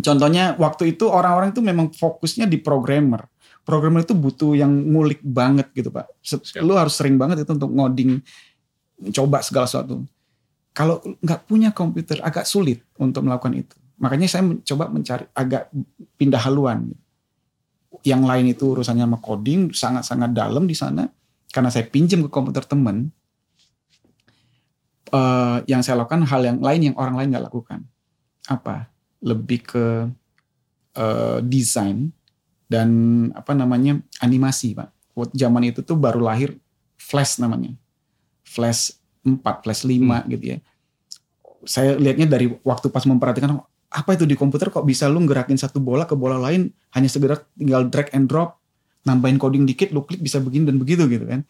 contohnya 0.00 0.56
waktu 0.56 0.96
itu 0.96 1.12
orang-orang 1.12 1.52
itu 1.52 1.60
memang 1.60 1.92
fokusnya 1.92 2.48
di 2.48 2.56
programmer 2.56 3.28
programmer 3.64 4.04
itu 4.04 4.12
butuh 4.12 4.52
yang 4.54 4.70
ngulik 4.70 5.24
banget 5.24 5.72
gitu 5.72 5.88
pak. 5.88 6.06
Lu 6.60 6.76
harus 6.76 6.94
sering 6.94 7.16
banget 7.16 7.42
itu 7.42 7.50
untuk 7.56 7.72
ngoding 7.72 8.20
coba 9.10 9.40
segala 9.40 9.66
sesuatu. 9.66 10.04
Kalau 10.76 11.00
nggak 11.00 11.48
punya 11.48 11.72
komputer 11.72 12.20
agak 12.20 12.44
sulit 12.44 12.84
untuk 13.00 13.24
melakukan 13.24 13.56
itu. 13.56 13.74
Makanya 13.98 14.28
saya 14.28 14.44
mencoba 14.44 14.84
mencari 14.92 15.24
agak 15.32 15.72
pindah 16.20 16.42
haluan. 16.44 16.92
Yang 18.04 18.22
lain 18.26 18.46
itu 18.52 18.64
urusannya 18.76 19.06
sama 19.08 19.18
coding 19.22 19.72
sangat-sangat 19.72 20.30
dalam 20.36 20.68
di 20.68 20.76
sana. 20.76 21.08
Karena 21.48 21.70
saya 21.72 21.86
pinjam 21.88 22.20
ke 22.26 22.28
komputer 22.28 22.66
temen 22.66 23.14
eh, 25.14 25.58
yang 25.70 25.80
saya 25.80 26.04
lakukan 26.04 26.26
hal 26.26 26.42
yang 26.42 26.58
lain 26.60 26.92
yang 26.92 26.96
orang 27.00 27.16
lain 27.16 27.28
nggak 27.32 27.46
lakukan. 27.48 27.80
Apa? 28.50 28.90
Lebih 29.24 29.60
ke 29.64 29.86
eh, 30.98 31.38
desain 31.46 32.12
dan 32.74 32.88
apa 33.38 33.54
namanya 33.54 34.02
animasi, 34.18 34.74
pak. 34.74 34.90
Waktu 35.14 35.38
Zaman 35.38 35.62
itu 35.70 35.86
tuh 35.86 35.94
baru 35.94 36.18
lahir 36.18 36.58
Flash 36.98 37.38
namanya, 37.38 37.70
Flash 38.42 38.98
4, 39.22 39.38
Flash 39.62 39.86
5 39.86 40.26
gitu 40.34 40.44
ya. 40.44 40.58
Saya 41.62 41.94
lihatnya 41.94 42.26
dari 42.26 42.50
waktu 42.66 42.90
pas 42.90 43.06
memperhatikan 43.06 43.62
apa 43.94 44.10
itu 44.18 44.26
di 44.26 44.34
komputer 44.34 44.74
kok 44.74 44.82
bisa 44.82 45.06
lu 45.06 45.22
gerakin 45.22 45.54
satu 45.54 45.78
bola 45.78 46.02
ke 46.02 46.18
bola 46.18 46.34
lain 46.34 46.66
hanya 46.98 47.06
segera 47.06 47.38
tinggal 47.54 47.86
drag 47.86 48.10
and 48.10 48.26
drop 48.26 48.58
nambahin 49.06 49.38
coding 49.38 49.62
dikit 49.62 49.94
lu 49.94 50.02
klik 50.02 50.18
bisa 50.18 50.42
begini 50.42 50.66
dan 50.66 50.82
begitu 50.82 51.06
gitu 51.06 51.22
kan 51.30 51.46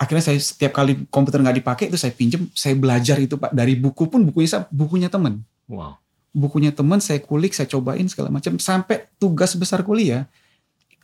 akhirnya 0.00 0.24
saya 0.24 0.40
setiap 0.40 0.72
kali 0.72 1.04
komputer 1.12 1.44
nggak 1.44 1.60
dipakai 1.60 1.92
itu 1.92 2.00
saya 2.00 2.16
pinjem 2.16 2.48
saya 2.56 2.72
belajar 2.80 3.20
itu 3.20 3.36
pak 3.36 3.52
dari 3.52 3.76
buku 3.76 4.08
pun 4.08 4.24
bukunya 4.24 4.64
bukunya 4.72 5.12
teman 5.12 5.44
Wow. 5.64 5.96
Bukunya 6.34 6.74
teman 6.74 6.98
saya 6.98 7.22
kulik 7.22 7.54
saya 7.54 7.70
cobain 7.70 8.04
segala 8.10 8.28
macam. 8.28 8.58
Sampai 8.58 9.08
tugas 9.16 9.54
besar 9.54 9.86
kuliah 9.86 10.26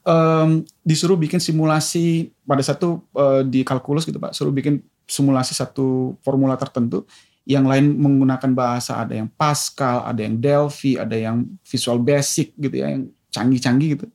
em, 0.04 0.64
disuruh 0.84 1.16
bikin 1.16 1.40
simulasi 1.40 2.32
pada 2.44 2.62
satu 2.64 3.04
eh, 3.14 3.42
di 3.46 3.60
kalkulus 3.62 4.08
gitu 4.08 4.18
pak 4.20 4.32
suruh 4.32 4.52
bikin 4.52 4.80
simulasi 5.04 5.52
satu 5.52 6.16
formula 6.22 6.54
tertentu 6.54 7.04
yang 7.48 7.66
lain 7.66 7.98
menggunakan 7.98 8.52
bahasa 8.54 9.00
ada 9.00 9.16
yang 9.16 9.26
Pascal 9.26 10.06
ada 10.06 10.20
yang 10.22 10.38
Delphi 10.38 10.94
ada 11.00 11.16
yang 11.16 11.50
Visual 11.66 11.98
Basic 11.98 12.54
gitu 12.54 12.76
ya 12.78 12.92
yang 12.92 13.10
canggih-canggih 13.30 13.88
gitu. 13.98 14.06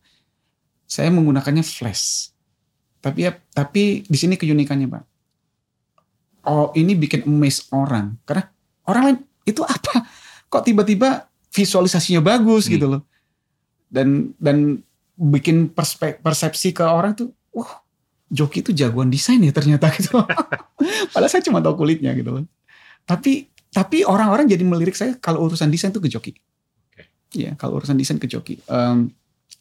Saya 0.86 1.10
menggunakannya 1.10 1.66
Flash. 1.66 2.32
Tapi 3.02 3.26
ya 3.28 3.36
tapi 3.52 4.06
di 4.06 4.18
sini 4.18 4.38
keunikannya 4.38 4.88
pak. 4.88 5.04
Oh 6.48 6.70
ini 6.78 6.94
bikin 6.96 7.26
amaze 7.26 7.68
orang. 7.74 8.16
Karena 8.24 8.46
orang 8.88 9.04
lain 9.10 9.18
itu 9.44 9.62
apa 9.66 10.06
kok 10.48 10.64
tiba-tiba 10.64 11.26
visualisasinya 11.50 12.20
bagus 12.20 12.66
Hmm. 12.66 12.74
gitu 12.74 12.86
loh. 12.88 13.02
Dan 13.88 14.34
dan 14.38 14.82
bikin 15.16 15.70
perspek- 15.70 16.20
persepsi 16.20 16.72
ke 16.72 16.84
orang 16.84 17.16
tuh 17.16 17.32
wah 17.50 17.80
Joki 18.28 18.60
itu 18.60 18.74
jagoan 18.74 19.08
desain 19.08 19.40
ya 19.40 19.50
ternyata 19.50 19.88
gitu. 19.96 20.18
Padahal 21.10 21.30
saya 21.30 21.42
cuma 21.42 21.62
tahu 21.62 21.78
kulitnya 21.78 22.12
gitu 22.12 22.32
loh. 22.32 22.44
Tapi 23.06 23.48
tapi 23.70 24.02
orang-orang 24.02 24.48
jadi 24.48 24.64
melirik 24.64 24.96
saya 24.96 25.16
kalau 25.16 25.46
urusan 25.46 25.68
desain 25.68 25.92
tuh 25.92 26.00
ke 26.00 26.08
Joki. 26.08 26.34
Oke. 26.90 27.04
Iya 27.34 27.54
kalau 27.56 27.78
urusan 27.78 27.96
desain 27.96 28.18
ke 28.18 28.26
Joki. 28.26 28.60
Em, 28.66 29.14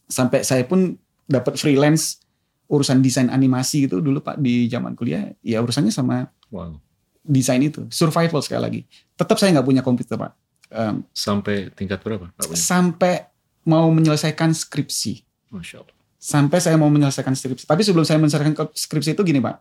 sampai 0.07 0.43
saya 0.43 0.65
pun 0.65 0.97
dapat 1.25 1.55
freelance 1.55 2.19
urusan 2.67 2.99
desain 2.99 3.29
animasi 3.29 3.85
itu 3.85 4.01
dulu 4.01 4.19
pak 4.19 4.37
di 4.37 4.67
zaman 4.67 4.93
kuliah 4.93 5.29
ya 5.41 5.61
urusannya 5.61 5.93
sama 5.93 6.27
Wow. 6.49 6.79
desain 7.21 7.61
itu 7.61 7.85
survival 7.89 8.41
sekali 8.41 8.61
lagi. 8.61 8.81
Tetap 9.13 9.37
saya 9.37 9.53
nggak 9.53 9.67
punya 9.67 9.83
komputer 9.83 10.17
pak 10.17 10.33
Em, 10.75 11.07
Sampai 11.15 11.71
tingkat 11.71 12.03
berapa? 12.03 12.35
Sampai 12.59 13.31
mau 13.63 13.87
menyelesaikan 13.95 14.51
skripsi. 14.51 15.23
Masya 15.55 15.87
Allah. 15.87 15.95
sampai 16.19 16.57
saya 16.57 16.75
mau 16.81 16.89
menyelesaikan 16.91 17.37
skripsi. 17.37 17.69
Tapi 17.69 17.85
sebelum 17.85 18.03
saya 18.03 18.17
menyelesaikan 18.19 18.57
skripsi 18.75 19.13
itu 19.15 19.23
gini 19.23 19.39
pak. 19.45 19.61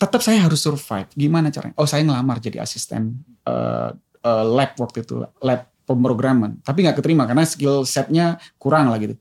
Tetap 0.00 0.18
saya 0.24 0.42
harus 0.42 0.58
survive. 0.58 1.06
Gimana 1.14 1.52
caranya? 1.54 1.76
Oh 1.78 1.86
saya 1.86 2.02
ngelamar 2.02 2.40
jadi 2.42 2.58
asisten 2.58 3.22
eh, 3.46 3.90
eh, 4.24 4.44
lab 4.48 4.72
waktu 4.80 5.06
itu 5.06 5.22
lab 5.38 5.68
pemrograman. 5.86 6.58
Tapi 6.64 6.82
nggak 6.82 6.98
keterima 6.98 7.28
karena 7.28 7.44
skill 7.46 7.84
setnya 7.86 8.40
kurang 8.58 8.90
lah 8.90 8.98
gitu. 8.98 9.14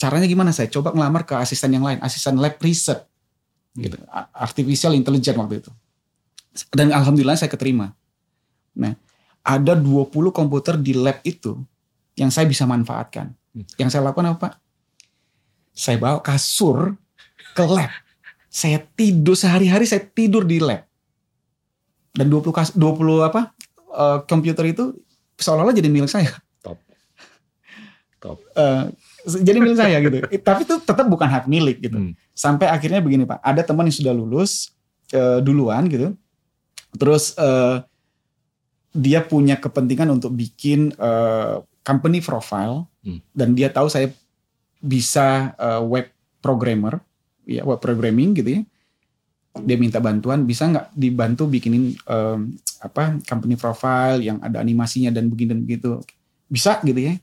Caranya 0.00 0.26
gimana? 0.26 0.50
Saya 0.50 0.66
coba 0.72 0.90
ngelamar 0.90 1.22
ke 1.28 1.36
asisten 1.38 1.70
yang 1.70 1.84
lain 1.86 2.00
asisten 2.02 2.34
lab 2.40 2.56
research 2.58 3.06
gitu. 3.78 4.00
Artificial 4.34 4.96
intelligence 4.96 5.36
waktu 5.38 5.62
itu. 5.62 5.70
Dan 6.74 6.90
alhamdulillah 6.90 7.36
saya 7.38 7.52
keterima. 7.52 7.92
Nah 8.74 8.96
ada 9.42 9.74
20 9.74 10.30
komputer 10.30 10.78
di 10.78 10.94
lab 10.94 11.18
itu 11.26 11.58
yang 12.14 12.30
saya 12.30 12.46
bisa 12.46 12.66
manfaatkan. 12.66 13.34
Hmm. 13.52 13.68
yang 13.76 13.92
saya 13.92 14.00
lakukan 14.08 14.32
apa 14.32 14.56
saya 15.76 16.00
bawa 16.00 16.24
kasur 16.24 16.96
ke 17.52 17.64
lab. 17.64 17.92
Saya 18.52 18.80
tidur 18.96 19.36
sehari-hari 19.36 19.84
saya 19.88 20.04
tidur 20.04 20.44
di 20.44 20.60
lab. 20.60 20.84
Dan 22.12 22.28
20 22.28 22.52
kas 22.52 22.72
20 22.76 23.28
apa 23.28 23.52
eh, 23.92 24.18
komputer 24.28 24.72
itu 24.72 24.96
seolah-olah 25.40 25.76
jadi 25.76 25.88
milik 25.88 26.08
saya. 26.08 26.32
Top. 26.60 26.80
Top. 28.20 28.40
Eh, 28.56 28.84
jadi 29.40 29.58
milik 29.60 29.76
saya 29.80 29.96
gitu. 30.00 30.16
Tapi 30.48 30.60
itu 30.68 30.76
tetap 30.84 31.06
bukan 31.08 31.28
hak 31.28 31.48
milik 31.48 31.80
gitu. 31.80 31.98
Hmm. 31.98 32.12
sampai 32.32 32.68
akhirnya 32.72 33.04
begini 33.04 33.28
pak. 33.28 33.40
Ada 33.44 33.68
teman 33.68 33.88
yang 33.88 33.96
sudah 33.96 34.12
lulus 34.16 34.72
eh, 35.12 35.40
duluan 35.40 35.88
gitu. 35.88 36.12
Terus 36.96 37.36
eh, 37.36 37.84
dia 38.92 39.24
punya 39.24 39.56
kepentingan 39.56 40.08
untuk 40.12 40.36
bikin 40.36 40.92
eh, 40.96 41.56
company 41.82 42.22
profile 42.22 42.86
Hmm. 43.02 43.18
dan 43.34 43.50
dia 43.58 43.66
tahu 43.66 43.90
saya 43.90 44.14
bisa 44.78 45.58
eh, 45.58 45.82
web 45.82 46.06
programmer 46.38 47.02
ya 47.42 47.66
web 47.66 47.82
programming 47.82 48.30
gitu 48.38 48.50
ya. 48.58 48.62
Dia 49.52 49.76
minta 49.76 49.98
bantuan 50.00 50.46
bisa 50.46 50.70
nggak 50.70 50.94
dibantu 50.96 51.44
bikinin 51.44 51.92
em, 51.92 52.40
apa 52.80 53.20
company 53.28 53.58
profile 53.58 54.22
yang 54.24 54.40
ada 54.40 54.62
animasinya 54.62 55.12
dan 55.12 55.28
begini 55.28 55.52
dan 55.52 55.60
begitu? 55.66 56.00
Bisa 56.48 56.80
gitu 56.86 56.96
ya. 56.96 57.14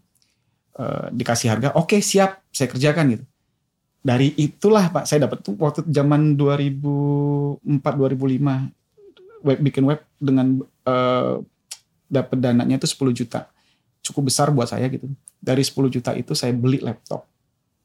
Eh, 0.80 1.08
dikasih 1.16 1.48
harga 1.50 1.74
oke 1.76 1.98
siap 2.04 2.44
saya 2.52 2.70
kerjakan 2.70 3.18
gitu. 3.18 3.26
Dari 4.00 4.36
itulah 4.36 4.92
pak 4.92 5.08
saya 5.10 5.26
dapat 5.28 5.42
tuh 5.44 5.56
waktu 5.60 5.88
zaman 5.90 6.36
2004 6.36 7.66
2005 7.82 9.48
web 9.48 9.60
bikin 9.64 9.84
web 9.88 10.00
dengan 10.20 10.60
eh, 10.86 11.34
dapat 12.10 12.38
dananya 12.38 12.76
itu 12.76 12.90
10 12.90 13.14
juta 13.16 13.48
cukup 14.02 14.28
besar 14.28 14.50
buat 14.50 14.66
saya 14.66 14.90
gitu 14.90 15.06
dari 15.38 15.62
10 15.62 15.72
juta 15.88 16.12
itu 16.14 16.34
saya 16.34 16.52
beli 16.52 16.82
laptop 16.82 17.30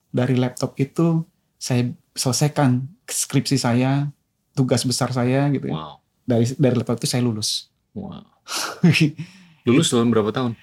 dari 0.08 0.34
laptop 0.34 0.72
itu 0.74 1.22
saya 1.54 1.86
selesaikan 2.12 2.82
skripsi 3.04 3.56
saya 3.56 4.08
tugas 4.54 4.82
besar 4.82 5.10
saya 5.10 5.50
gitu 5.50 5.68
ya. 5.68 5.74
Wow. 5.74 5.94
dari 6.24 6.44
dari 6.56 6.74
laptop 6.74 6.96
itu 6.98 7.06
saya 7.06 7.20
lulus 7.20 7.68
Wow. 7.94 8.26
Lulus 9.64 9.86
dalam 9.88 10.10
berapa 10.10 10.28
tahun? 10.28 10.58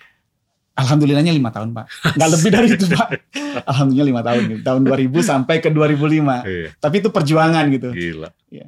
alhamdulillahnya 0.71 1.35
lima 1.35 1.51
tahun 1.51 1.75
pak 1.75 1.85
nggak 2.15 2.29
lebih 2.31 2.49
dari 2.49 2.67
itu 2.73 2.85
pak 2.87 3.09
alhamdulillah 3.69 4.07
lima 4.07 4.21
tahun 4.23 4.41
gitu. 4.49 4.61
tahun 4.63 4.81
2000 4.87 5.19
sampai 5.21 5.55
ke 5.59 5.69
2005 5.69 6.47
Iya. 6.47 6.69
tapi 6.79 6.95
itu 7.03 7.09
perjuangan 7.11 7.65
gitu 7.69 7.89
Gila. 7.91 8.29
Ya. 8.49 8.65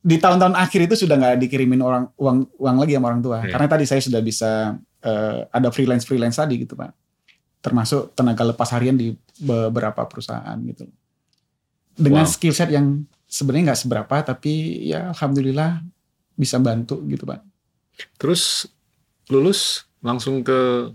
Di 0.00 0.16
tahun-tahun 0.16 0.56
akhir 0.56 0.80
itu 0.88 1.04
sudah 1.04 1.16
nggak 1.20 1.36
dikirimin 1.44 1.80
orang 1.84 2.08
uang 2.16 2.56
uang 2.56 2.76
lagi 2.80 2.96
sama 2.96 3.06
orang 3.12 3.20
tua. 3.20 3.36
Iya. 3.44 3.52
Karena 3.52 3.68
tadi 3.68 3.84
saya 3.84 4.00
sudah 4.00 4.20
bisa 4.20 4.50
eh, 5.00 5.38
ada 5.48 5.68
freelance 5.68 6.04
freelance 6.04 6.40
tadi 6.40 6.56
gitu 6.60 6.72
pak. 6.72 6.92
Termasuk 7.60 8.16
tenaga 8.16 8.48
lepas 8.48 8.72
harian 8.72 8.96
di 8.96 9.12
beberapa 9.36 10.00
perusahaan 10.08 10.56
gitu. 10.64 10.88
Dengan 11.92 12.24
Wow. 12.24 12.32
skill 12.32 12.56
set 12.56 12.72
yang 12.72 13.04
sebenarnya 13.28 13.72
nggak 13.72 13.80
seberapa 13.84 14.16
tapi 14.24 14.52
ya 14.88 15.12
alhamdulillah 15.12 15.84
bisa 16.32 16.56
bantu 16.56 17.04
gitu 17.04 17.28
pak. 17.28 17.44
Terus 18.16 18.64
lulus 19.28 19.84
langsung 20.00 20.40
ke 20.40 20.88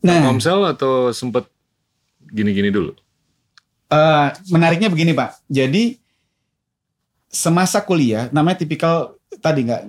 Nah, 0.00 0.16
Telkomsel 0.24 0.64
atau 0.64 1.12
sempet 1.12 1.44
gini-gini 2.24 2.72
dulu? 2.72 2.96
eh, 3.86 4.28
menariknya 4.48 4.88
begini 4.88 5.12
pak. 5.12 5.44
Jadi 5.44 5.99
semasa 7.30 7.80
kuliah, 7.86 8.26
namanya 8.34 8.66
tipikal 8.66 9.14
tadi 9.38 9.64
nggak 9.64 9.82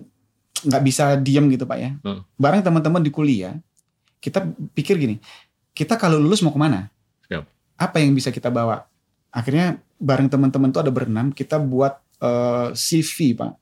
nggak 0.71 0.83
bisa 0.85 1.17
diem 1.17 1.49
gitu 1.49 1.65
pak 1.65 1.77
ya. 1.81 1.91
Hmm. 2.05 2.21
Bareng 2.37 2.61
teman-teman 2.61 3.01
di 3.01 3.09
kuliah, 3.09 3.57
kita 4.21 4.45
pikir 4.77 5.01
gini, 5.01 5.17
kita 5.73 5.97
kalau 5.97 6.21
lulus 6.21 6.45
mau 6.45 6.53
ke 6.53 6.61
mana? 6.61 6.93
Siap. 7.25 7.43
Apa 7.81 7.97
yang 7.97 8.13
bisa 8.13 8.29
kita 8.29 8.53
bawa? 8.53 8.85
Akhirnya 9.33 9.81
bareng 9.97 10.29
teman-teman 10.29 10.69
tuh 10.69 10.85
ada 10.85 10.93
berenam, 10.93 11.33
kita 11.33 11.57
buat 11.57 11.97
eh, 12.21 12.77
CV 12.77 13.33
pak. 13.33 13.57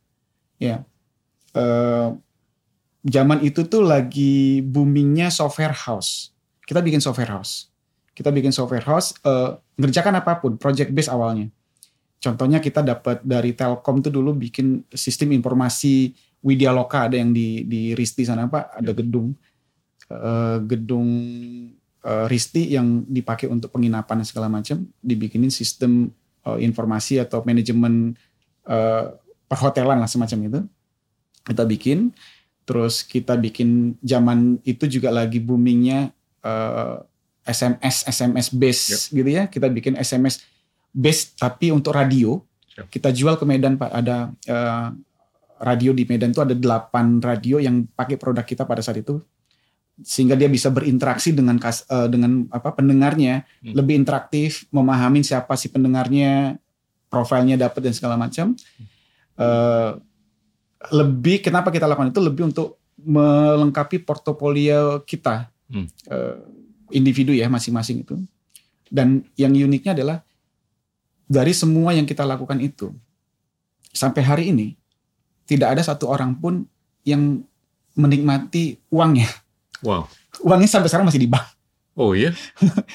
Ya, 0.60 0.84
Eh, 1.54 2.10
zaman 3.10 3.40
itu 3.42 3.66
tuh 3.66 3.82
lagi 3.82 4.62
boomingnya 4.62 5.34
software 5.34 5.74
house. 5.74 6.34
Kita 6.66 6.84
bikin 6.86 7.02
software 7.02 7.34
house. 7.34 7.74
Kita 8.14 8.30
bikin 8.30 8.54
software 8.54 8.86
house, 8.86 9.16
eh, 9.24 9.58
ngerjakan 9.80 10.20
apa 10.20 10.38
pun, 10.44 10.60
project 10.60 10.92
base 10.94 11.10
awalnya. 11.10 11.50
Contohnya 12.20 12.60
kita 12.60 12.84
dapat 12.84 13.24
dari 13.24 13.56
Telkom 13.56 14.04
tuh 14.04 14.12
dulu 14.12 14.36
bikin 14.36 14.84
sistem 14.92 15.32
informasi 15.32 16.12
Widya 16.44 16.76
Loka 16.76 17.08
ada 17.08 17.16
yang 17.16 17.32
di 17.32 17.64
di 17.64 17.96
Risti 17.96 18.28
sana 18.28 18.48
Pak, 18.48 18.80
ada 18.80 18.92
gedung 18.92 19.32
eh, 20.12 20.58
gedung 20.68 21.10
eh, 22.04 22.26
Risti 22.28 22.76
yang 22.76 23.08
dipakai 23.08 23.48
untuk 23.48 23.72
penginapan 23.72 24.24
segala 24.28 24.52
macam, 24.52 24.84
dibikinin 25.00 25.52
sistem 25.52 26.12
eh, 26.44 26.60
informasi 26.60 27.24
atau 27.24 27.40
manajemen 27.48 28.16
eh, 28.68 29.06
perhotelan 29.48 30.04
lah 30.04 30.12
semacam 30.12 30.40
itu. 30.48 30.60
Kita 31.48 31.64
bikin, 31.64 32.12
terus 32.68 33.02
kita 33.04 33.40
bikin 33.40 33.96
zaman 34.04 34.60
itu 34.68 34.92
juga 34.92 35.08
lagi 35.12 35.40
boomingnya 35.40 36.12
eh, 36.44 36.98
SMS 37.48 38.08
SMS 38.12 38.48
base 38.52 39.08
gitu 39.08 39.28
ya. 39.28 39.48
Kita 39.48 39.72
bikin 39.72 39.96
SMS 39.96 40.44
base 40.94 41.34
tapi 41.38 41.70
untuk 41.70 41.94
radio. 41.94 42.42
Kita 42.88 43.12
jual 43.12 43.36
ke 43.36 43.44
Medan 43.44 43.76
Pak. 43.76 43.92
Ada 43.92 44.18
eh, 44.48 44.88
radio 45.60 45.92
di 45.92 46.08
Medan 46.08 46.32
itu 46.32 46.40
ada 46.40 46.56
8 46.56 47.20
radio 47.20 47.60
yang 47.60 47.84
pakai 47.92 48.16
produk 48.16 48.48
kita 48.48 48.64
pada 48.64 48.80
saat 48.80 49.04
itu 49.04 49.20
sehingga 50.00 50.40
dia 50.40 50.48
bisa 50.48 50.72
berinteraksi 50.72 51.36
dengan 51.36 51.60
kas, 51.60 51.84
eh, 51.92 52.08
dengan 52.08 52.48
apa 52.56 52.72
pendengarnya 52.72 53.44
Hmm. 53.60 53.76
lebih 53.76 54.00
interaktif, 54.00 54.64
memahami 54.72 55.20
siapa 55.28 55.60
si 55.60 55.68
pendengarnya, 55.68 56.56
profilnya 57.12 57.60
dapat 57.60 57.84
dan 57.84 57.92
segala 57.92 58.16
macam. 58.16 58.56
Eh, 59.36 59.92
lebih 60.96 61.44
kenapa 61.44 61.68
kita 61.76 61.84
lakukan 61.84 62.16
itu 62.16 62.24
lebih 62.24 62.48
untuk 62.48 62.80
melengkapi 63.00 64.04
portofolio 64.04 65.04
kita 65.04 65.52
Hmm. 65.70 65.86
Eh, 66.10 66.38
individu 66.96 67.30
ya 67.36 67.46
masing-masing 67.46 68.02
itu. 68.02 68.18
Dan 68.90 69.22
yang 69.38 69.54
uniknya 69.54 69.94
adalah 69.94 70.24
dari 71.30 71.54
semua 71.54 71.94
yang 71.94 72.10
kita 72.10 72.26
lakukan 72.26 72.58
itu 72.58 72.90
sampai 73.94 74.26
hari 74.26 74.44
ini 74.50 74.74
tidak 75.46 75.78
ada 75.78 75.82
satu 75.86 76.10
orang 76.10 76.34
pun 76.34 76.66
yang 77.06 77.46
menikmati 77.94 78.82
uangnya. 78.90 79.30
Wow. 79.86 80.10
Uangnya 80.42 80.70
sampai 80.70 80.90
sekarang 80.90 81.06
masih 81.06 81.22
di 81.22 81.30
bank. 81.30 81.46
Oh 81.94 82.18
iya? 82.18 82.34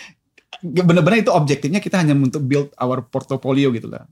Benar-benar 0.65 1.23
itu 1.23 1.31
objektifnya 1.31 1.79
kita 1.79 2.03
hanya 2.03 2.15
untuk 2.15 2.43
build 2.43 2.75
our 2.79 3.07
portfolio 3.07 3.71
gitu 3.71 3.87
lah. 3.91 4.07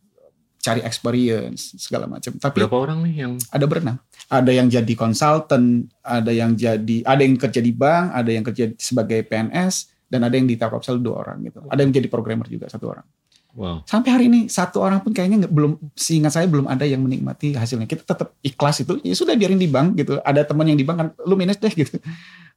Cari 0.62 0.78
experience 0.86 1.74
segala 1.74 2.06
macam. 2.06 2.38
Tapi 2.38 2.62
Berapa 2.62 2.78
orang 2.78 3.02
nih 3.02 3.26
yang 3.26 3.32
ada 3.50 3.66
berenam. 3.66 3.96
Ada 4.30 4.50
yang 4.54 4.70
jadi 4.70 4.94
konsultan, 4.94 5.90
ada 6.06 6.30
yang 6.30 6.54
jadi 6.54 7.02
ada 7.02 7.22
yang 7.26 7.35
kerja 7.35 7.58
di 7.58 7.72
bank, 7.74 8.14
ada 8.14 8.30
yang 8.30 8.44
kerja 8.46 8.70
sebagai 8.78 9.26
PNS 9.26 9.90
dan 10.06 10.22
ada 10.22 10.35
yang 10.38 10.46
di 10.46 10.54
Telkomsel 10.54 11.02
dua 11.02 11.26
orang 11.26 11.42
gitu. 11.46 11.66
Ada 11.66 11.80
yang 11.82 11.90
jadi 11.90 12.06
programmer 12.06 12.46
juga 12.46 12.70
satu 12.70 12.94
orang. 12.94 13.06
Wow. 13.54 13.80
Sampai 13.84 14.10
hari 14.12 14.24
ini 14.28 14.48
satu 14.48 14.80
orang 14.80 15.00
pun 15.00 15.12
kayaknya 15.12 15.46
nggak 15.46 15.52
belum 15.52 15.72
seingat 15.94 16.32
saya 16.34 16.46
belum 16.48 16.68
ada 16.68 16.84
yang 16.84 17.00
menikmati 17.00 17.52
hasilnya. 17.54 17.86
Kita 17.86 18.02
tetap 18.04 18.34
ikhlas 18.40 18.82
itu. 18.82 18.98
Ya 19.04 19.12
sudah 19.12 19.36
biarin 19.36 19.60
di 19.60 19.68
bank 19.68 19.96
gitu. 19.96 20.18
Ada 20.20 20.44
teman 20.48 20.68
yang 20.68 20.76
di 20.76 20.84
bank 20.84 20.96
kan 20.98 21.08
lu 21.24 21.36
minus 21.36 21.60
deh 21.60 21.72
gitu. 21.82 21.96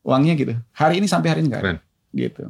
Uangnya 0.06 0.34
gitu. 0.36 0.54
Hari 0.74 1.00
ini 1.00 1.08
sampai 1.10 1.30
hari 1.32 1.40
ini 1.44 1.50
nggak 1.52 1.62
ada. 1.62 1.68
Keren. 1.76 1.80
Gitu. 2.16 2.44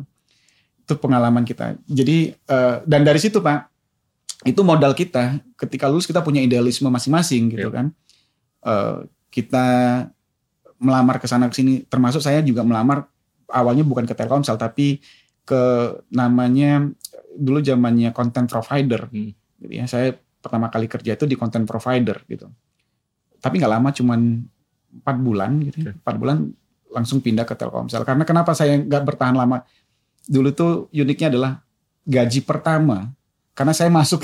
Itu 0.86 0.94
pengalaman 1.02 1.44
kita. 1.44 1.78
Jadi 1.86 2.34
eh, 2.34 2.76
dan 2.86 3.02
dari 3.02 3.18
situ 3.18 3.42
Pak 3.42 3.72
itu 4.46 4.62
modal 4.62 4.94
kita 4.94 5.42
ketika 5.58 5.90
lulus 5.90 6.06
kita 6.06 6.22
punya 6.22 6.38
idealisme 6.44 6.86
masing-masing 6.92 7.50
gitu 7.54 7.70
Iya. 7.70 7.74
kan. 7.74 7.86
Eh, 8.66 8.98
kita 9.34 9.66
melamar 10.78 11.18
ke 11.20 11.26
sana 11.26 11.48
ke 11.48 11.56
sini 11.56 11.88
termasuk 11.88 12.20
saya 12.20 12.44
juga 12.44 12.62
melamar 12.62 13.08
awalnya 13.48 13.82
bukan 13.88 14.04
ke 14.04 14.12
Telkomsel 14.12 14.60
tapi 14.60 15.00
ke 15.46 15.62
namanya 16.10 16.90
dulu 17.36 17.60
zamannya 17.60 18.16
content 18.16 18.48
provider. 18.48 19.12
Hmm. 19.12 19.32
gitu 19.60 19.72
ya 19.72 19.86
saya 19.88 20.16
pertama 20.40 20.70
kali 20.70 20.86
kerja 20.86 21.18
itu 21.18 21.26
di 21.28 21.36
content 21.36 21.66
provider 21.68 22.22
gitu. 22.30 22.48
Tapi 23.40 23.62
nggak 23.62 23.72
lama 23.72 23.90
cuman 23.92 24.20
empat 25.02 25.18
bulan 25.20 25.52
gitu 25.64 25.78
ya. 25.90 25.94
Empat 25.94 26.16
bulan 26.18 26.38
langsung 26.94 27.20
pindah 27.20 27.44
ke 27.44 27.54
Telkomsel. 27.58 28.06
Karena 28.08 28.24
kenapa 28.24 28.56
saya 28.56 28.80
nggak 28.80 29.04
bertahan 29.04 29.36
lama? 29.36 29.66
Dulu 30.26 30.50
tuh 30.56 30.72
uniknya 30.94 31.34
adalah 31.34 31.52
gaji 32.08 32.42
pertama. 32.46 33.12
Karena 33.58 33.74
saya 33.74 33.90
masuk 33.90 34.24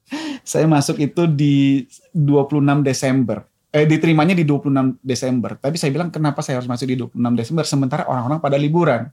saya 0.52 0.68
masuk 0.68 1.00
itu 1.00 1.26
di 1.26 1.86
26 2.14 2.84
Desember. 2.84 3.48
Eh 3.72 3.88
diterimanya 3.88 4.36
di 4.36 4.44
26 4.44 5.00
Desember. 5.00 5.56
Tapi 5.56 5.80
saya 5.80 5.88
bilang 5.88 6.12
kenapa 6.12 6.44
saya 6.44 6.60
harus 6.60 6.68
masuk 6.68 6.84
di 6.84 6.96
26 7.00 7.16
Desember? 7.38 7.64
Sementara 7.64 8.04
orang-orang 8.04 8.38
pada 8.38 8.60
liburan 8.60 9.08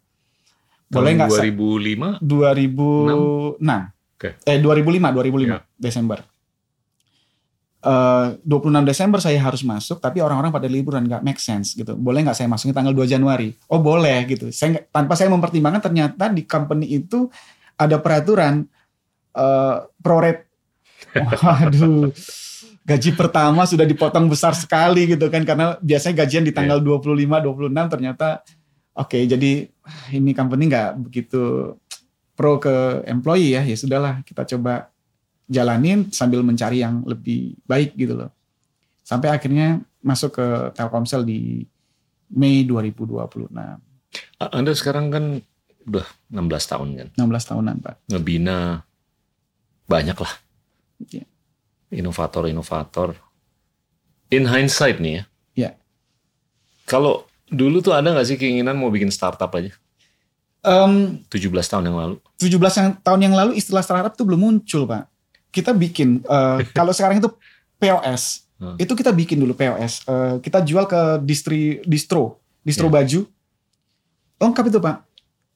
boleh 0.90 1.12
nggak 1.16 1.30
saya- 1.30 1.54
2005? 1.54 2.18
2006. 2.20 3.94
Oke. 4.20 4.30
Eh 4.44 4.58
2005, 4.60 5.14
2005 5.14 5.48
Ya. 5.48 5.64
Desember. 5.78 6.20
Eh 7.80 8.28
26 8.44 8.84
Desember 8.84 9.24
saya 9.24 9.40
harus 9.40 9.64
masuk 9.64 10.04
tapi 10.04 10.20
orang-orang 10.20 10.52
pada 10.52 10.68
liburan 10.68 11.08
nggak 11.08 11.24
make 11.24 11.40
sense 11.40 11.72
gitu. 11.74 11.96
Boleh 11.96 12.28
nggak 12.28 12.36
saya 12.36 12.52
masuknya 12.52 12.76
tanggal 12.76 12.92
2 12.92 13.08
Januari? 13.08 13.56
Oh, 13.72 13.80
boleh 13.80 14.28
gitu. 14.28 14.52
Saya 14.52 14.84
tanpa 14.90 15.16
saya 15.16 15.32
mempertimbangkan 15.32 15.80
ternyata 15.82 16.28
di 16.28 16.44
company 16.44 16.92
itu 16.92 17.32
ada 17.74 17.96
peraturan 17.98 18.68
eh 19.32 19.78
prorate. 20.04 20.52
Waduh. 21.16 22.12
Gaji 22.84 23.14
pertama 23.14 23.64
sudah 23.64 23.86
dipotong 23.86 24.28
besar 24.28 24.52
sekali 24.52 25.08
gitu 25.08 25.30
kan 25.30 25.46
karena 25.46 25.78
biasanya 25.80 26.26
gajian 26.26 26.44
di 26.44 26.52
tanggal 26.52 26.82
25 26.82 27.38
26 27.40 27.86
ternyata 27.88 28.42
oke 28.92 29.16
jadi 29.16 29.52
ah, 29.79 29.79
ini 30.12 30.32
company 30.34 30.68
nggak 30.68 30.98
begitu 31.00 31.74
pro 32.34 32.58
ke 32.58 33.04
employee 33.06 33.56
ya 33.56 33.62
ya 33.64 33.76
sudahlah 33.76 34.24
kita 34.24 34.48
coba 34.56 34.90
jalanin 35.46 36.08
sambil 36.14 36.42
mencari 36.42 36.80
yang 36.80 37.04
lebih 37.04 37.58
baik 37.66 37.98
gitu 37.98 38.16
loh 38.16 38.32
sampai 39.02 39.34
akhirnya 39.34 39.82
masuk 40.00 40.38
ke 40.40 40.48
Telkomsel 40.74 41.26
di 41.26 41.66
Mei 42.30 42.64
2026 42.64 43.50
A- 44.40 44.54
Anda 44.54 44.72
sekarang 44.74 45.10
kan 45.10 45.26
udah 45.90 46.06
16 46.30 46.72
tahun 46.72 46.88
kan. 46.94 47.08
16 47.18 47.50
tahunan 47.50 47.76
pak 47.82 47.96
Ngebina 48.10 48.86
banyak 49.90 50.18
lah. 50.18 50.34
Iya. 51.10 51.26
Inovator-inovator. 51.90 53.18
In 54.30 54.46
hindsight 54.46 55.02
nih 55.02 55.14
ya. 55.18 55.24
Iya. 55.58 55.72
Kalau 56.86 57.26
dulu 57.50 57.80
tuh 57.80 57.92
ada 57.92 58.10
nggak 58.10 58.26
sih 58.26 58.36
keinginan 58.36 58.74
mau 58.74 58.88
bikin 58.88 59.10
startup 59.10 59.50
aja? 59.52 59.74
Em, 60.60 61.24
17 61.26 61.40
tahun 61.66 61.88
yang 61.88 61.98
lalu. 61.98 62.16
17 62.36 62.52
yang, 62.76 62.90
tahun 63.00 63.20
yang 63.22 63.34
lalu 63.34 63.52
istilah 63.56 63.80
startup 63.80 64.12
itu 64.12 64.24
belum 64.24 64.40
muncul 64.40 64.84
pak 64.84 65.08
kita 65.50 65.72
bikin 65.72 66.20
eh, 66.22 66.58
kalau 66.78 66.92
sekarang 66.92 67.18
itu 67.18 67.30
POS 67.76 68.46
Hmm. 68.60 68.76
itu 68.76 68.92
kita 68.92 69.16
bikin 69.16 69.40
dulu 69.40 69.56
POS 69.56 70.04
Eh, 70.04 70.36
kita 70.42 70.60
jual 70.60 70.84
ke 70.84 71.00
distri 71.22 71.80
distro 71.82 72.44
distro 72.60 72.92
Ya. 72.92 73.00
baju 73.00 73.24
lengkap 74.38 74.64
itu 74.68 74.80
pak 74.80 74.98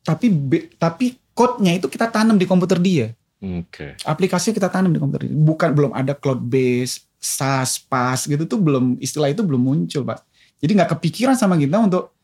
tapi 0.02 0.26
be- 0.28 0.72
tapi 0.74 1.06
code-nya 1.32 1.76
itu 1.76 1.88
kita 1.88 2.08
tanam 2.08 2.36
di 2.36 2.44
komputer 2.44 2.80
dia 2.80 3.12
Oke. 3.42 4.00
aplikasinya 4.02 4.56
kita 4.56 4.70
tanam 4.70 4.88
di 4.88 5.00
komputer 5.00 5.28
dia 5.28 5.36
bukan 5.36 5.70
belum 5.74 5.92
ada 5.92 6.16
cloud 6.16 6.40
base 6.42 7.04
SaaS 7.20 7.76
PaaS 7.78 8.24
gitu 8.24 8.48
tuh 8.48 8.56
belum 8.56 8.96
istilah 8.98 9.28
itu 9.28 9.44
belum 9.44 9.60
muncul 9.60 10.04
pak 10.06 10.24
jadi 10.64 10.72
nggak 10.80 10.96
kepikiran 10.96 11.36
sama 11.36 11.60
kita 11.60 11.76
untuk 11.76 12.16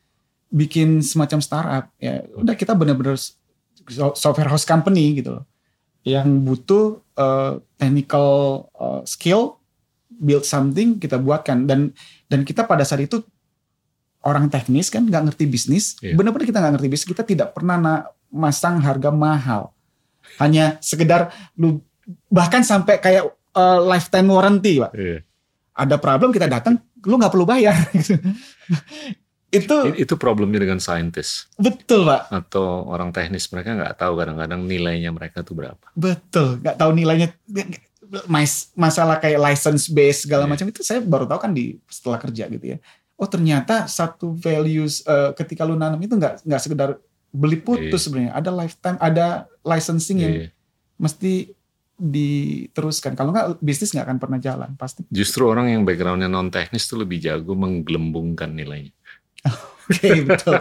bikin 0.47 1.03
semacam 1.03 1.43
startup. 1.43 1.85
Ya 1.99 2.23
udah 2.39 2.55
kita 2.55 2.71
benar-benar 2.71 3.19
so- 3.19 4.15
software 4.15 4.47
house 4.47 4.63
company 4.63 5.19
gitu 5.19 5.35
loh. 5.35 5.45
Yang 6.07 6.27
butuh 6.47 6.83
eh, 7.19 7.53
technical 7.75 8.27
eh, 8.79 9.01
skill 9.03 9.59
build 10.07 10.47
something 10.47 10.95
kita 11.03 11.19
buatkan. 11.19 11.67
Dan 11.67 11.91
dan 12.31 12.47
kita 12.47 12.63
pada 12.63 12.87
saat 12.87 13.03
itu 13.03 13.19
orang 14.23 14.47
teknis 14.47 14.87
kan 14.87 15.03
nggak 15.03 15.35
ngerti 15.35 15.43
bisnis. 15.43 15.99
Iya. 15.99 16.15
benar-benar 16.15 16.47
kita 16.47 16.63
nggak 16.63 16.73
ngerti 16.79 16.87
bisnis. 16.87 17.09
Kita 17.11 17.27
tidak 17.27 17.51
pernah 17.51 17.75
na- 17.75 18.07
masang 18.31 18.79
harga 18.79 19.11
mahal. 19.11 19.75
Hanya 20.39 20.79
sekedar 20.79 21.35
lu 21.59 21.83
bahkan 22.31 22.63
sampai 22.63 23.03
kayak 23.03 23.35
eh, 23.35 23.79
lifetime 23.83 24.31
warranty 24.31 24.79
pak. 24.79 24.95
Iya. 24.95 25.27
Ada 25.79 25.95
problem 25.95 26.29
kita 26.29 26.45
datang, 26.45 26.75
lu 27.01 27.15
nggak 27.15 27.31
perlu 27.31 27.47
bayar. 27.47 27.73
itu 29.49 29.75
Itu 29.97 30.13
problemnya 30.13 30.61
dengan 30.61 30.77
saintis 30.77 31.49
betul 31.57 32.05
pak, 32.05 32.29
atau 32.29 32.85
orang 32.85 33.09
teknis 33.09 33.49
mereka 33.49 33.73
nggak 33.73 33.97
tahu 33.97 34.13
kadang-kadang 34.13 34.61
nilainya 34.61 35.09
mereka 35.09 35.41
tuh 35.41 35.57
berapa. 35.57 35.81
betul. 35.97 36.61
Nggak 36.61 36.77
tahu 36.77 36.91
nilainya. 36.93 37.33
Mas, 38.25 38.73
masalah 38.73 39.17
kayak 39.17 39.37
license 39.37 39.85
base 39.87 40.25
segala 40.25 40.45
Iya. 40.45 40.49
macam 40.49 40.65
itu 40.69 40.81
saya 40.81 40.97
baru 40.97 41.25
tahu 41.25 41.39
kan 41.39 41.51
di 41.53 41.77
setelah 41.85 42.17
kerja 42.17 42.45
gitu 42.45 42.65
ya. 42.65 42.77
Oh 43.15 43.25
ternyata 43.25 43.85
satu 43.85 44.33
values 44.33 45.01
eh, 45.03 45.29
ketika 45.33 45.61
lu 45.65 45.73
nanam 45.73 45.97
itu 45.97 46.13
nggak 46.13 46.41
nggak 46.41 46.61
sekedar 46.61 46.89
beli 47.29 47.57
putus 47.57 48.01
Iya. 48.01 48.05
sebenarnya. 48.05 48.31
Ada 48.33 48.49
lifetime, 48.49 48.97
ada 48.97 49.27
licensing 49.61 50.17
yang 50.19 50.33
Iya. 50.33 50.47
mesti 50.97 51.33
diteruskan. 51.99 53.13
Kalau 53.13 53.35
nggak 53.35 53.59
bisnis 53.59 53.91
nggak 53.91 54.07
akan 54.07 54.17
pernah 54.17 54.39
jalan 54.39 54.73
pasti. 54.79 55.03
Justru 55.11 55.45
orang 55.45 55.67
yang 55.69 55.83
backgroundnya 55.83 56.31
non 56.31 56.47
teknis 56.47 56.87
tuh 56.87 57.03
lebih 57.03 57.19
jago 57.19 57.53
menggelembungkan 57.53 58.55
nilainya. 58.55 58.95
Oke 59.89 60.21
betul. 60.23 60.55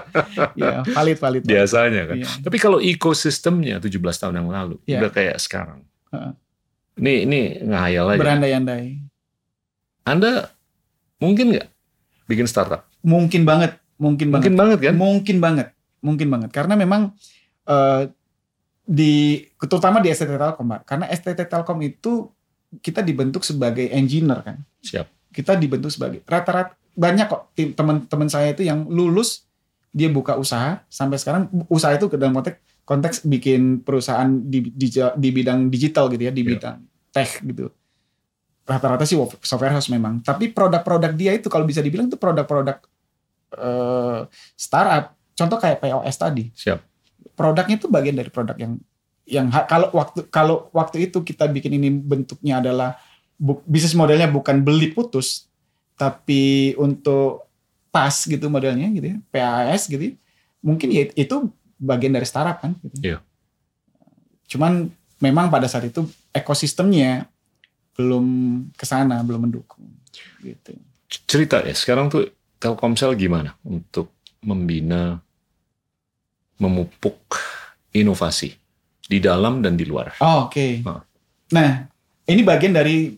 ya 0.59 0.83
valid 0.83 1.19
valid. 1.23 1.43
Biasanya 1.47 2.03
kan. 2.11 2.17
Iya. 2.19 2.29
Tapi 2.43 2.57
kalau 2.59 2.79
ekosistemnya 2.83 3.79
17 3.79 3.95
tahun 3.95 4.35
yang 4.43 4.49
lalu 4.51 4.77
Iya. 4.85 4.99
udah 5.07 5.11
kayak 5.15 5.37
sekarang. 5.39 5.87
Heeh. 6.11 6.33
Ini 6.99 7.15
ini 7.31 7.41
ngayal 7.63 8.17
aja. 8.17 8.21
Berandai-andai. 8.21 8.85
Anda 10.03 10.51
mungkin 11.23 11.55
nggak 11.55 11.69
bikin 12.27 12.51
startup? 12.51 12.89
Mungkin 13.07 13.47
banget, 13.47 13.79
mungkin 14.01 14.35
banget. 14.35 14.51
Mungkin 14.51 14.55
banget 14.59 14.79
kan? 14.83 14.95
Mungkin 14.99 15.37
banget, 15.39 15.69
mungkin 16.03 16.29
banget. 16.33 16.51
Karena 16.51 16.75
memang 16.75 17.15
eh, 17.69 18.03
di 18.89 19.45
terutama 19.61 20.01
di 20.01 20.09
STT 20.09 20.41
Telkom, 20.41 20.65
Pak. 20.65 20.81
Karena 20.89 21.05
STT 21.13 21.45
Telkom 21.45 21.79
itu 21.85 22.33
kita 22.81 23.05
dibentuk 23.05 23.45
sebagai 23.45 23.85
engineer 23.93 24.41
kan. 24.41 24.57
Siap. 24.81 25.07
Kita 25.29 25.53
dibentuk 25.61 25.93
sebagai 25.93 26.25
rata-rata 26.25 26.73
banyak 26.99 27.27
kok 27.31 27.55
teman-teman 27.55 28.27
saya 28.27 28.51
itu 28.57 28.67
yang 28.67 28.89
lulus 28.89 29.47
dia 29.95 30.11
buka 30.11 30.35
usaha 30.35 30.83
sampai 30.91 31.15
sekarang 31.21 31.47
usaha 31.71 31.95
itu 31.95 32.11
ke 32.11 32.19
dalam 32.19 32.35
konteks 32.35 32.59
konteks 32.83 33.17
bikin 33.29 33.85
perusahaan 33.85 34.27
di, 34.27 34.73
di, 34.73 34.89
di 34.91 35.29
bidang 35.29 35.69
digital 35.69 36.09
gitu 36.09 36.25
ya, 36.25 36.33
di 36.33 36.41
Iya. 36.43 36.51
bidang 36.57 36.77
tech 37.13 37.31
gitu. 37.45 37.69
Rata-rata 38.65 39.05
sih 39.05 39.21
software 39.45 39.77
house 39.77 39.93
memang. 39.93 40.25
Tapi 40.25 40.49
produk-produk 40.57 41.13
dia 41.13 41.37
itu 41.37 41.53
kalau 41.53 41.69
bisa 41.69 41.85
dibilang 41.85 42.09
itu 42.09 42.17
produk-produk 42.17 42.81
eh, 43.53 44.21
startup. 44.57 45.13
Contoh 45.37 45.61
kayak 45.61 45.85
POS 45.85 46.17
tadi. 46.17 46.45
Siap. 46.57 46.88
Produknya 47.39 47.79
itu 47.79 47.87
bagian 47.87 48.19
dari 48.19 48.31
produk 48.35 48.59
yang 48.59 48.75
yang 49.29 49.47
kalau 49.69 49.93
waktu 49.95 50.27
kalau 50.33 50.67
waktu 50.75 51.07
itu 51.07 51.23
kita 51.23 51.47
bikin 51.47 51.79
ini 51.79 51.93
bentuknya 51.93 52.59
adalah 52.59 52.99
bu- 53.39 53.63
bisnis 53.69 53.95
modelnya 53.95 54.27
bukan 54.27 54.65
beli 54.65 54.91
putus 54.91 55.47
tapi 55.95 56.73
untuk 56.81 57.47
pas 57.93 58.13
gitu 58.13 58.49
modelnya 58.49 58.89
gitu 58.91 59.15
ya 59.15 59.19
PAS 59.31 59.87
gitu 59.87 60.13
ya. 60.13 60.15
mungkin 60.65 60.89
ya 60.91 61.13
itu 61.13 61.53
bagian 61.77 62.17
dari 62.17 62.25
startup 62.25 62.59
kan 62.59 62.73
gitu. 62.81 62.97
Iya. 63.05 63.19
cuman 64.49 64.89
memang 65.21 65.53
pada 65.53 65.69
saat 65.69 65.87
itu 65.87 66.09
ekosistemnya 66.33 67.29
belum 67.95 68.25
ke 68.73 68.85
sana 68.89 69.21
belum 69.21 69.45
mendukung 69.51 69.87
gitu 70.41 70.73
Cerita 71.09 71.65
ya, 71.65 71.73
sekarang 71.73 72.13
tuh 72.13 72.29
Telkomsel 72.61 73.17
gimana 73.17 73.57
untuk 73.65 74.13
membina, 74.45 75.25
memupuk 76.59 77.19
inovasi 77.95 78.55
di 79.07 79.19
dalam 79.19 79.65
dan 79.65 79.75
di 79.79 79.89
luar? 79.89 80.19
Oh, 80.21 80.47
Oke. 80.47 80.83
Ah. 80.85 81.03
Nah, 81.55 81.71
ini 82.29 82.45
bagian 82.45 82.77
dari 82.77 83.17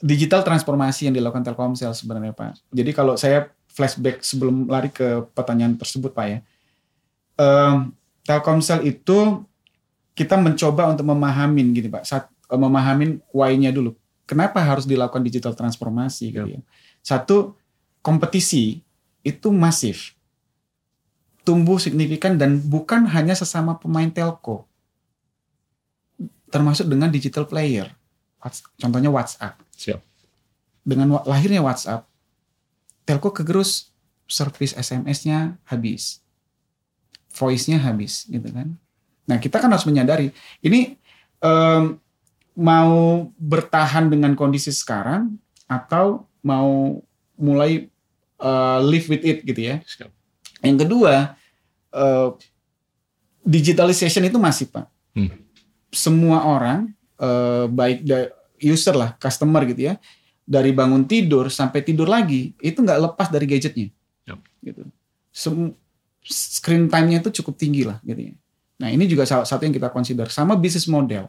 digital 0.00 0.42
transformasi 0.42 1.06
yang 1.06 1.14
dilakukan 1.14 1.44
Telkomsel 1.44 1.94
sebenarnya 1.94 2.34
Pak. 2.34 2.72
Jadi 2.72 2.90
kalau 2.96 3.14
saya 3.14 3.52
flashback 3.70 4.24
sebelum 4.26 4.66
lari 4.66 4.90
ke 4.90 5.22
pertanyaan 5.36 5.78
tersebut 5.78 6.10
Pak 6.10 6.26
ya, 6.26 6.40
Em, 7.40 7.96
Telkomsel 8.28 8.84
itu 8.84 9.40
kita 10.12 10.36
mencoba 10.36 10.92
untuk 10.92 11.08
memahamin 11.08 11.72
gini 11.72 11.88
Pak, 11.88 12.04
saat 12.04 12.24
eh, 12.28 12.60
memahamin 12.60 13.16
why-nya 13.32 13.72
dulu. 13.72 13.96
Kenapa 14.28 14.60
harus 14.60 14.84
dilakukan 14.84 15.24
digital 15.24 15.56
transformasi 15.56 16.30
gitu 16.30 16.46
ya? 16.46 16.60
Satu, 17.00 17.56
kompetisi 18.04 18.84
itu 19.24 19.48
masif, 19.50 20.14
tumbuh 21.44 21.80
signifikan 21.80 22.36
dan 22.36 22.60
bukan 22.60 23.08
hanya 23.08 23.32
sesama 23.32 23.76
pemain 23.80 24.08
telco 24.12 24.70
termasuk 26.50 26.90
dengan 26.90 27.08
digital 27.08 27.46
player. 27.46 27.88
Contohnya 28.76 29.08
WhatsApp. 29.08 29.56
Siap. 29.78 30.02
Dengan 30.82 31.22
lahirnya 31.22 31.62
WhatsApp, 31.62 32.04
telco 33.06 33.30
kegerus 33.30 33.94
service 34.26 34.74
SMS-nya 34.74 35.56
habis. 35.70 36.20
Voice-nya 37.30 37.78
habis 37.78 38.26
gitu 38.26 38.50
kan. 38.50 38.74
Nah, 39.30 39.38
kita 39.38 39.62
kan 39.62 39.70
harus 39.70 39.86
menyadari 39.86 40.34
ini 40.66 40.98
em, 41.38 41.94
mau 42.58 43.30
bertahan 43.38 44.10
dengan 44.10 44.34
kondisi 44.34 44.74
sekarang 44.74 45.38
atau 45.70 46.26
mau 46.42 46.98
mulai 47.38 47.86
eh, 48.42 48.78
live 48.82 49.06
with 49.06 49.22
it 49.22 49.38
gitu 49.46 49.60
ya. 49.62 49.78
Siap. 49.86 50.10
Yang 50.60 50.78
kedua, 50.86 51.34
eh, 51.92 52.28
digitalization 53.44 54.24
itu 54.28 54.36
masih 54.36 54.68
pak. 54.68 54.86
Hmm. 55.16 55.32
Semua 55.90 56.44
orang, 56.46 56.92
eh, 57.18 57.66
baik 57.66 57.98
user 58.60 58.94
lah, 58.94 59.16
customer 59.16 59.64
gitu 59.64 59.90
ya, 59.90 59.94
dari 60.44 60.74
bangun 60.74 61.06
tidur 61.06 61.48
sampai 61.48 61.80
tidur 61.80 62.10
lagi 62.10 62.52
itu 62.60 62.78
nggak 62.82 63.00
lepas 63.10 63.28
dari 63.32 63.46
gadgetnya. 63.48 63.88
Yap. 64.28 64.40
Gitu. 64.60 64.82
Sem- 65.30 65.74
screen 66.20 66.90
time-nya 66.92 67.24
itu 67.24 67.40
cukup 67.40 67.56
tinggi 67.56 67.88
lah 67.88 67.96
gitu 68.04 68.28
ya. 68.28 68.34
Nah 68.80 68.88
ini 68.92 69.08
juga 69.08 69.24
salah 69.24 69.48
satu 69.48 69.64
yang 69.64 69.72
kita 69.72 69.88
consider. 69.88 70.28
Sama 70.28 70.56
bisnis 70.56 70.84
model. 70.84 71.28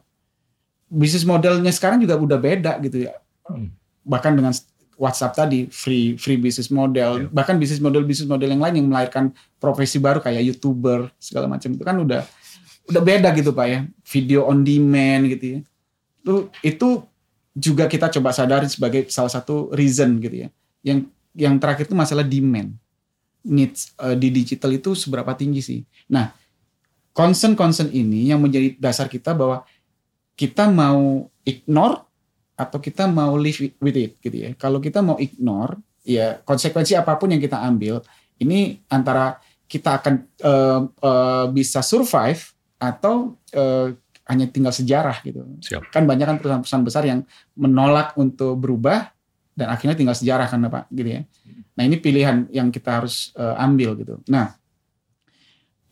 Bisnis 0.91 1.23
modelnya 1.23 1.71
sekarang 1.71 2.03
juga 2.03 2.19
udah 2.19 2.39
beda 2.39 2.75
gitu 2.83 3.07
ya. 3.07 3.15
Hmm. 3.47 3.71
Bahkan 4.03 4.31
dengan 4.35 4.51
WhatsApp 4.99 5.33
tadi 5.33 5.65
free 5.71 6.15
free 6.19 6.37
business 6.37 6.69
model, 6.69 7.25
Iya. 7.25 7.27
bahkan 7.33 7.55
bisnis 7.57 7.81
model 7.81 8.05
bisnis 8.05 8.27
model 8.29 8.51
yang 8.51 8.61
lain 8.61 8.75
yang 8.83 8.87
melahirkan 8.91 9.33
profesi 9.57 9.97
baru 9.97 10.21
kayak 10.21 10.43
youtuber 10.45 11.09
segala 11.17 11.47
macam 11.49 11.71
itu 11.73 11.83
kan 11.83 11.97
udah 11.97 12.21
udah 12.89 13.01
beda 13.01 13.29
gitu 13.33 13.55
pak 13.55 13.67
ya. 13.69 13.79
Video 14.05 14.45
on 14.45 14.61
demand 14.61 15.31
gitu 15.31 15.45
ya. 15.45 15.59
Itu 16.21 16.33
itu 16.61 16.89
juga 17.51 17.89
kita 17.89 18.07
coba 18.13 18.31
sadari 18.31 18.67
sebagai 18.69 19.07
salah 19.11 19.31
satu 19.31 19.71
reason 19.73 20.21
gitu 20.21 20.45
ya. 20.45 20.49
Yang 20.85 21.09
yang 21.33 21.55
terakhir 21.57 21.87
itu 21.89 21.95
masalah 21.97 22.27
demand. 22.27 22.75
Needs 23.41 23.97
eh, 23.97 24.13
di 24.19 24.29
digital 24.29 24.69
itu 24.77 24.93
seberapa 24.93 25.33
tinggi 25.33 25.65
sih? 25.65 25.79
Nah 26.13 26.29
concern 27.11 27.57
concern 27.57 27.89
ini 27.91 28.29
yang 28.29 28.39
menjadi 28.39 28.77
dasar 28.79 29.09
kita 29.09 29.33
bahwa 29.33 29.65
kita 30.37 30.69
mau 30.71 31.27
ignore 31.43 32.05
atau 32.61 32.77
kita 32.77 33.09
mau 33.09 33.33
live 33.33 33.73
with 33.81 33.97
it 33.97 34.11
gitu 34.21 34.37
ya 34.37 34.49
kalau 34.53 34.77
kita 34.77 35.01
mau 35.01 35.17
ignore 35.17 35.81
ya 36.05 36.37
konsekuensi 36.45 36.93
apa 36.93 37.17
pun 37.17 37.33
yang 37.33 37.41
kita 37.41 37.57
ambil 37.57 38.05
ini 38.41 38.81
antara 38.89 39.37
kita 39.65 40.03
akan 40.03 40.13
eh, 40.41 40.81
eh, 40.85 41.45
bisa 41.55 41.79
survive 41.79 42.41
atau 42.81 43.39
eh, 43.53 43.95
hanya 44.27 44.45
tinggal 44.47 44.71
sejarah 44.71 45.19
gitu. 45.23 45.43
Siap. 45.63 45.91
Kan 45.91 46.07
banyak 46.07 46.23
kan 46.23 46.37
perusahaan-perusahaan 46.39 46.85
besar 46.87 47.03
yang 47.03 47.23
menolak 47.59 48.15
untuk 48.15 48.55
berubah 48.55 49.11
dan 49.55 49.67
akhirnya 49.71 49.95
tinggal 49.95 50.15
sejarah 50.15 50.47
kan 50.47 50.63
Pak 50.67 50.87
gitu 50.95 51.19
ya. 51.19 51.21
Nah, 51.75 51.83
ini 51.87 51.99
pilihan 51.99 52.47
yang 52.51 52.71
kita 52.71 53.03
harus 53.03 53.35
eh, 53.35 53.55
ambil 53.63 53.95
gitu. 53.99 54.19
Nah, 54.31 54.55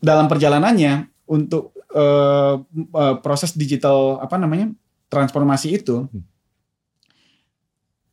dalam 0.00 0.28
perjalanannya 0.28 1.08
untuk 1.28 1.76
eh, 1.92 2.54
eh, 2.76 3.16
proses 3.20 3.56
digital 3.56 4.20
apa 4.20 4.36
namanya? 4.36 4.72
transformasi 5.10 5.74
itu 5.74 6.06
Hmm. 6.06 6.22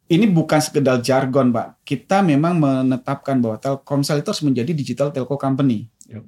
Ini 0.08 0.26
bukan 0.32 0.60
sekedar 0.64 1.04
jargon, 1.04 1.52
Pak. 1.52 1.84
Kita 1.84 2.24
memang 2.24 2.56
menetapkan 2.56 3.44
bahwa 3.44 3.60
Telkomsel 3.60 4.24
itu 4.24 4.32
harus 4.32 4.44
menjadi 4.44 4.72
digital 4.72 5.12
telco 5.12 5.36
company. 5.36 5.92
Yep. 6.08 6.24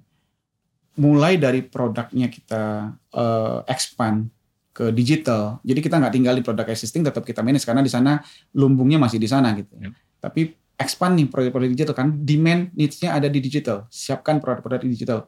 Mulai 1.00 1.40
dari 1.40 1.64
produknya 1.64 2.28
kita 2.28 2.92
eh, 3.16 3.60
expand 3.72 4.28
ke 4.76 4.92
digital. 4.92 5.64
Jadi 5.64 5.80
kita 5.80 5.96
nggak 5.96 6.14
tinggal 6.16 6.36
di 6.36 6.44
produk 6.44 6.68
existing, 6.68 7.08
tetap 7.08 7.24
kita 7.24 7.40
manage 7.40 7.64
karena 7.64 7.80
di 7.80 7.92
sana 7.92 8.20
lumbungnya 8.52 9.00
masih 9.00 9.16
di 9.16 9.32
sana 9.32 9.56
gitu. 9.56 9.72
Yep. 9.80 9.92
Tapi 10.20 10.42
expand 10.80 11.16
nih 11.16 11.28
produk-produk 11.32 11.70
digital 11.72 11.96
kan 11.96 12.08
demand 12.24 12.72
needs-nya 12.76 13.16
ada 13.16 13.32
di 13.32 13.40
digital. 13.40 13.88
Siapkan 13.88 14.44
produk-produk 14.44 14.84
di 14.84 14.92
digital. 14.92 15.28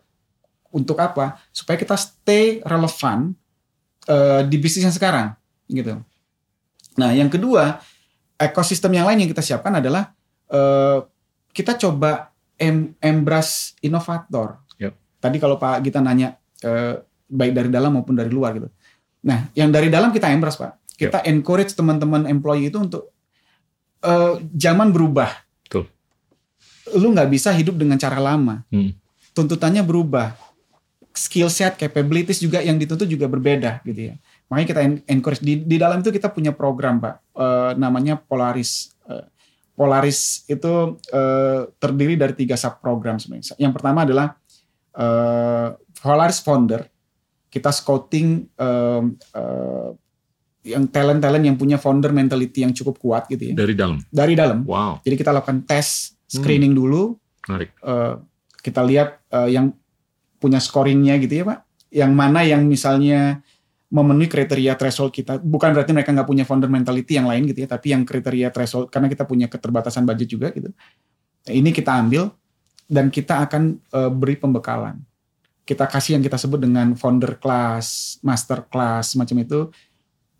Untuk 0.71 0.99
apa? 0.99 1.39
Supaya 1.55 1.79
kita 1.79 1.95
stay 1.95 2.59
relevan 2.67 3.31
eh, 4.11 4.43
di 4.43 4.59
bisnis 4.59 4.87
yang 4.87 4.95
sekarang 4.95 5.39
gitu. 5.71 6.03
Nah, 6.99 7.15
yang 7.15 7.31
kedua, 7.31 7.79
ekosistem 8.41 8.91
yang 8.97 9.05
lain 9.05 9.25
yang 9.25 9.29
kita 9.29 9.45
siapkan 9.45 9.77
adalah 9.77 10.11
eh, 10.49 10.99
kita 11.53 11.77
coba 11.77 12.33
em 12.57 12.93
embrace 13.01 13.77
inovator. 13.85 14.61
Yep. 14.81 14.93
Tadi 15.21 15.37
kalau 15.37 15.61
Pak 15.61 15.81
Gita 15.85 16.01
nanya 16.01 16.37
eh, 16.65 16.97
baik 17.31 17.53
dari 17.55 17.69
dalam 17.69 17.95
maupun 17.95 18.17
dari 18.17 18.29
luar 18.33 18.57
gitu. 18.57 18.69
Nah, 19.21 19.47
yang 19.53 19.69
dari 19.69 19.87
dalam 19.87 20.09
kita 20.09 20.27
embrace 20.33 20.57
Pak. 20.57 20.71
Kita 21.01 21.25
encourage 21.25 21.73
teman-teman 21.73 22.29
employee 22.29 22.69
itu 22.69 22.77
untuk 22.77 23.09
eh, 24.05 24.33
zaman 24.53 24.93
berubah. 24.93 25.29
Betul. 25.65 25.89
Lu 26.97 27.09
nggak 27.13 27.29
bisa 27.29 27.49
hidup 27.53 27.77
dengan 27.77 27.97
cara 27.97 28.21
lama. 28.21 28.61
Hmm. 28.69 28.93
Tuntutannya 29.33 29.81
berubah. 29.81 30.37
Skill 31.11 31.51
set, 31.51 31.75
capabilities 31.75 32.39
juga 32.39 32.63
yang 32.63 32.79
dituntut 32.79 33.03
juga 33.03 33.27
berbeda 33.27 33.83
gitu 33.83 34.13
ya. 34.13 34.15
Makanya 34.51 34.67
kita 34.67 34.81
en- 34.83 35.03
encourage 35.07 35.39
di, 35.39 35.63
di 35.63 35.79
dalam 35.79 36.03
itu 36.03 36.11
kita 36.11 36.27
punya 36.27 36.51
program 36.51 36.99
pak, 36.99 37.15
eh, 37.33 37.71
namanya 37.79 38.19
Polaris. 38.19 38.91
Eh, 39.07 39.23
Polaris 39.71 40.43
itu 40.45 40.99
eh, 41.09 41.71
terdiri 41.79 42.19
dari 42.19 42.35
tiga 42.35 42.59
sub 42.59 42.83
program 42.83 43.15
sebenarnya. 43.15 43.55
Yang 43.55 43.73
pertama 43.73 44.03
adalah 44.03 44.27
eh, 44.91 45.67
Polaris 45.97 46.43
Founder. 46.43 46.83
Kita 47.47 47.71
scouting 47.71 48.27
eh, 48.51 49.01
eh, 49.35 49.89
yang 50.61 50.85
talent-talent 50.87 51.41
yang 51.41 51.57
punya 51.57 51.81
founder 51.81 52.13
mentality 52.13 52.61
yang 52.61 52.69
cukup 52.69 53.01
kuat 53.01 53.25
gitu 53.25 53.49
ya 53.49 53.53
Dari 53.57 53.73
dalam. 53.73 53.97
dari 54.13 54.37
dalam. 54.37 54.61
Wow, 54.61 55.01
Jadi 55.01 55.15
kita 55.17 55.33
lakukan 55.33 55.65
tes 55.65 56.13
screening 56.29 56.71
dulu, 56.71 57.17
menarik. 57.47 57.73
eh, 57.81 58.13
kita 58.61 58.85
lihat 58.85 59.25
eh, 59.31 59.57
yang 59.57 59.73
punya 60.37 60.61
scoringnya 60.61 61.17
gitu 61.17 61.41
ya 61.41 61.43
pak, 61.47 61.59
yang 61.89 62.13
mana 62.13 62.45
yang 62.45 62.61
misalnya 62.65 63.41
memenuhi 63.91 64.31
kriteria 64.31 64.79
threshold 64.79 65.11
kita. 65.11 65.37
Bukan 65.43 65.75
berarti 65.75 65.91
mereka 65.91 66.15
nggak 66.15 66.25
punya 66.25 66.47
founder 66.47 66.71
mentality 66.71 67.19
yang 67.19 67.27
lain 67.27 67.43
gitu 67.51 67.67
ya, 67.67 67.69
tapi 67.69 67.91
yang 67.91 68.07
kriteria 68.07 68.47
threshold 68.49 68.87
karena 68.87 69.11
kita 69.11 69.27
punya 69.27 69.51
keterbatasan 69.51 70.07
budget 70.07 70.31
juga 70.31 70.47
gitu. 70.55 70.71
Ini 71.51 71.69
kita 71.75 71.99
ambil 71.99 72.31
dan 72.87 73.11
kita 73.11 73.43
akan 73.43 73.77
eh, 73.77 74.11
beri 74.11 74.39
pembekalan. 74.39 75.03
Kita 75.67 75.85
kasih 75.91 76.17
yang 76.17 76.23
kita 76.23 76.39
sebut 76.39 76.57
dengan 76.57 76.95
founder 76.95 77.37
class, 77.37 78.17
master 78.25 78.65
class, 78.71 79.13
macam 79.19 79.37
itu, 79.43 79.69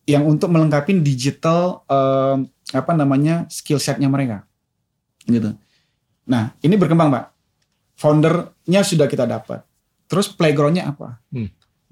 yang 0.08 0.26
untuk 0.26 0.48
melengkapi 0.50 0.98
digital 1.04 1.84
eh, 1.92 2.38
apa 2.72 2.92
namanya 2.96 3.46
skill 3.52 3.84
setnya 3.84 4.08
mereka, 4.08 4.48
gitu. 5.28 5.52
Nah 6.32 6.56
ini 6.64 6.80
berkembang 6.80 7.12
pak, 7.12 7.26
foundernya 8.00 8.82
sudah 8.88 9.12
kita 9.12 9.28
dapat. 9.28 9.68
Terus 10.08 10.32
playgroundnya 10.32 10.92
apa? 10.92 11.20
Hmm. 11.32 11.52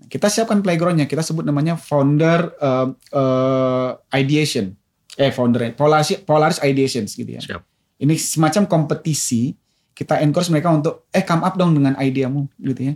Kita 0.10 0.26
siapkan 0.26 0.65
playgroundnya, 0.65 1.06
kita 1.06 1.22
sebut 1.22 1.45
namanya 1.45 1.78
founder 1.78 2.50
eh, 2.58 2.88
eh, 3.13 3.89
ideation, 4.17 4.74
eh 5.15 5.30
founder 5.30 5.72
Polaris, 5.78 6.17
Polaris 6.26 6.58
ideations 6.65 7.13
gitu 7.13 7.38
ya. 7.38 7.41
Siap. 7.41 7.62
Ini 8.02 8.15
semacam 8.17 8.65
kompetisi. 8.65 9.54
Kita 9.93 10.24
encourage 10.24 10.50
mereka 10.50 10.72
untuk 10.72 11.12
eh 11.12 11.22
come 11.22 11.43
up 11.43 11.60
dong 11.60 11.76
dengan 11.76 11.93
ideamu 12.00 12.48
gitu 12.58 12.91
ya. 12.91 12.95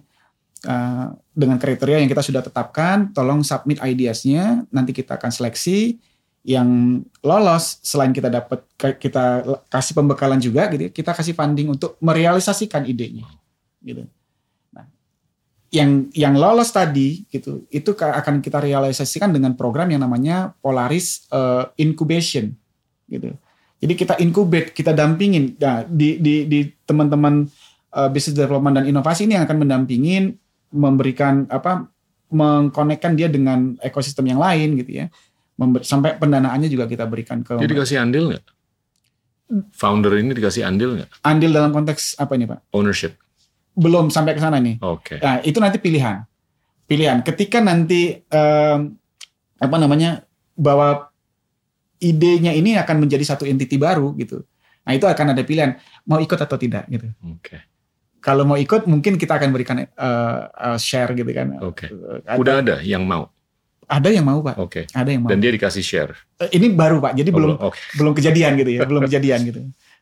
Uh, 0.64 1.12
dengan 1.36 1.60
kriteria 1.60 2.00
yang 2.00 2.08
kita 2.08 2.24
sudah 2.24 2.40
tetapkan, 2.40 3.12
tolong 3.12 3.44
submit 3.44 3.84
ideasnya. 3.84 4.64
Nanti 4.72 4.96
kita 4.96 5.20
akan 5.20 5.28
seleksi 5.28 6.00
yang 6.48 7.04
lolos. 7.20 7.84
Selain 7.84 8.16
kita 8.16 8.32
dapat 8.32 8.64
kita 8.80 9.44
kasih 9.68 9.92
pembekalan 9.92 10.40
juga 10.40 10.72
gitu, 10.72 10.88
ya, 10.88 10.92
kita 10.96 11.12
kasih 11.12 11.36
funding 11.36 11.76
untuk 11.76 12.00
merealisasikan 12.00 12.88
idenya. 12.88 13.28
Gitu. 13.84 14.08
Yang 15.74 16.14
yang 16.14 16.38
lolos 16.38 16.70
tadi 16.70 17.26
gitu, 17.34 17.66
itu 17.74 17.98
akan 17.98 18.46
kita 18.46 18.62
realisasikan 18.62 19.34
dengan 19.34 19.58
program 19.58 19.90
yang 19.90 20.06
namanya 20.06 20.54
Polaris 20.62 21.26
uh, 21.34 21.66
Incubation 21.82 22.54
gitu. 23.10 23.34
Jadi 23.84 23.94
kita 24.00 24.16
incubate, 24.22 24.72
kita 24.72 24.96
dampingin. 24.96 25.60
Nah, 25.60 25.84
di 25.84 26.22
di 26.22 26.48
di 26.48 26.64
teman-teman 26.88 27.50
uh, 27.92 28.08
business 28.08 28.38
development 28.38 28.80
dan 28.80 28.86
inovasi 28.88 29.28
ini 29.28 29.36
yang 29.36 29.44
akan 29.44 29.60
mendampingin, 29.60 30.40
memberikan 30.72 31.50
apa, 31.52 31.92
mengkonekkan 32.32 33.20
dia 33.20 33.28
dengan 33.28 33.76
ekosistem 33.84 34.32
yang 34.32 34.40
lain 34.40 34.80
gitu 34.80 35.04
ya. 35.04 35.12
Member, 35.60 35.84
sampai 35.84 36.16
pendanaannya 36.16 36.72
juga 36.72 36.88
kita 36.88 37.06
berikan 37.06 37.44
ke. 37.44 37.60
Dia 37.60 37.70
dikasih 37.70 38.00
andil 38.00 38.32
nggak? 38.32 38.46
Founder 39.76 40.16
ini 40.16 40.32
dikasih 40.32 40.64
andil 40.64 41.04
nggak? 41.04 41.10
Andil 41.28 41.52
dalam 41.52 41.76
konteks 41.76 42.18
apa 42.18 42.40
ini 42.40 42.48
pak? 42.48 42.64
Ownership. 42.72 43.20
Belum 43.74 44.10
sampai 44.10 44.38
ke 44.38 44.42
sana 44.42 44.62
nih. 44.62 44.78
Oke. 44.80 45.18
Nah 45.18 45.42
itu 45.42 45.58
nanti 45.58 45.78
pilihan. 45.78 46.22
Pilihan. 46.86 47.26
Ketika 47.26 47.58
nanti 47.58 48.22
um, 48.30 48.94
apa 49.58 49.76
namanya 49.82 50.22
bahwa 50.54 51.10
idenya 51.98 52.52
ini 52.52 52.76
akan 52.76 53.02
menjadi 53.02 53.24
satu 53.24 53.48
entiti 53.48 53.80
baru 53.80 54.14
gitu. 54.20 54.44
Nah 54.84 54.92
itu 54.92 55.08
akan 55.08 55.32
ada 55.34 55.42
pilihan 55.42 55.80
mau 56.04 56.20
ikut 56.20 56.36
atau 56.36 56.60
tidak 56.60 56.86
gitu. 56.92 57.08
Oke. 57.24 57.58
Kalau 58.24 58.48
mau 58.48 58.56
ikut 58.56 58.88
mungkin 58.88 59.20
kita 59.20 59.36
akan 59.36 59.50
berikan 59.52 59.84
uh, 59.84 59.88
uh, 60.52 60.78
share 60.80 61.12
gitu 61.16 61.28
kan. 61.32 61.60
Oke. 61.64 61.88
Uh, 61.92 62.20
Udah 62.40 62.60
ada 62.60 62.80
yang 62.84 63.04
mau. 63.04 63.32
ada 63.84 64.10
yang 64.10 64.24
mau 64.24 64.40
pak. 64.40 64.56
Oke. 64.58 64.82
Ada 64.96 65.12
yang 65.12 65.28
mau. 65.28 65.30
Dan 65.30 65.44
dia 65.44 65.52
dikasih 65.52 65.84
share. 65.84 66.12
Eh, 66.40 66.56
ini 66.56 66.72
baru 66.72 67.04
pak. 67.04 67.14
Jadi 67.20 67.30
Oh, 67.32 67.36
belum 67.36 67.52
Oke. 67.60 67.80
belum 68.00 68.14
kejadian 68.16 68.52
gitu 68.58 68.72
ya. 68.74 68.80
belum 68.88 69.02
kejadian 69.06 69.40
gitu. 69.44 69.60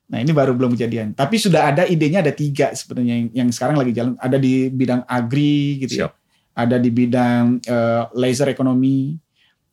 Nah 0.08 0.18
ini 0.20 0.32
baru 0.32 0.56
belum 0.58 0.74
kejadian. 0.74 1.14
Tapi 1.14 1.38
sudah 1.38 1.72
ada 1.72 1.84
idenya 1.86 2.24
ada 2.24 2.34
tiga 2.34 2.74
sebenarnya 2.74 3.14
yang, 3.16 3.28
yang 3.32 3.50
sekarang 3.54 3.78
lagi 3.80 3.92
jalan. 3.94 4.18
Ada 4.18 4.38
di 4.42 4.72
bidang 4.72 5.06
agri 5.06 5.84
gitu 5.86 5.94
ya. 6.00 6.00
Siap. 6.08 6.14
Ada 6.52 6.76
di 6.80 6.90
bidang 6.92 7.64
uh, 7.64 8.12
laser 8.18 8.52
ekonomi. 8.52 9.16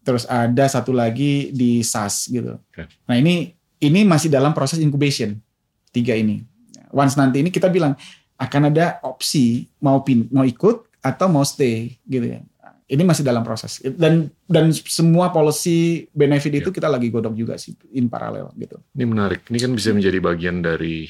Terus 0.05 0.25
ada 0.31 0.65
satu 0.71 0.95
lagi 0.95 1.51
di 1.53 1.83
SaaS 1.83 2.31
gitu. 2.31 2.55
Oke. 2.55 2.87
Nah 3.09 3.17
ini 3.19 3.53
ini 3.79 4.01
masih 4.07 4.31
dalam 4.31 4.55
proses 4.55 4.79
incubation 4.79 5.39
tiga 5.91 6.15
ini. 6.15 6.43
Once 6.95 7.19
nanti 7.19 7.43
ini 7.43 7.51
kita 7.53 7.69
bilang 7.69 7.99
akan 8.39 8.71
ada 8.71 9.03
opsi 9.03 9.67
mau 9.83 10.01
pin 10.07 10.31
mau 10.31 10.47
ikut 10.47 10.87
atau 11.03 11.27
mau 11.27 11.43
stay 11.43 11.99
gitu 12.07 12.39
ya. 12.39 12.41
Ini 12.89 13.05
masih 13.05 13.21
dalam 13.21 13.45
proses 13.45 13.85
dan 14.01 14.33
dan 14.49 14.73
semua 14.73 15.29
policy 15.29 16.09
benefit 16.09 16.57
itu 16.57 16.73
kita 16.73 16.89
lagi 16.89 17.13
godok 17.13 17.37
juga 17.37 17.61
sih 17.61 17.77
in 17.93 18.09
paralel 18.09 18.49
gitu. 18.57 18.81
Ini 18.97 19.05
menarik. 19.05 19.45
Ini 19.53 19.59
kan 19.61 19.73
bisa 19.77 19.93
menjadi 19.93 20.17
bagian 20.19 20.65
dari 20.65 21.05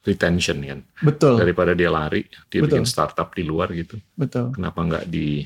retention 0.00 0.58
kan. 0.64 0.80
Betul, 1.00 1.40
Daripada 1.40 1.72
dia 1.72 1.88
lari, 1.88 2.24
dia 2.48 2.60
Betul. 2.60 2.80
bikin 2.80 2.84
startup 2.84 3.32
di 3.32 3.44
luar 3.44 3.72
gitu. 3.72 3.96
betul, 4.16 4.52
Kenapa 4.52 4.80
nggak 4.80 5.04
di 5.08 5.44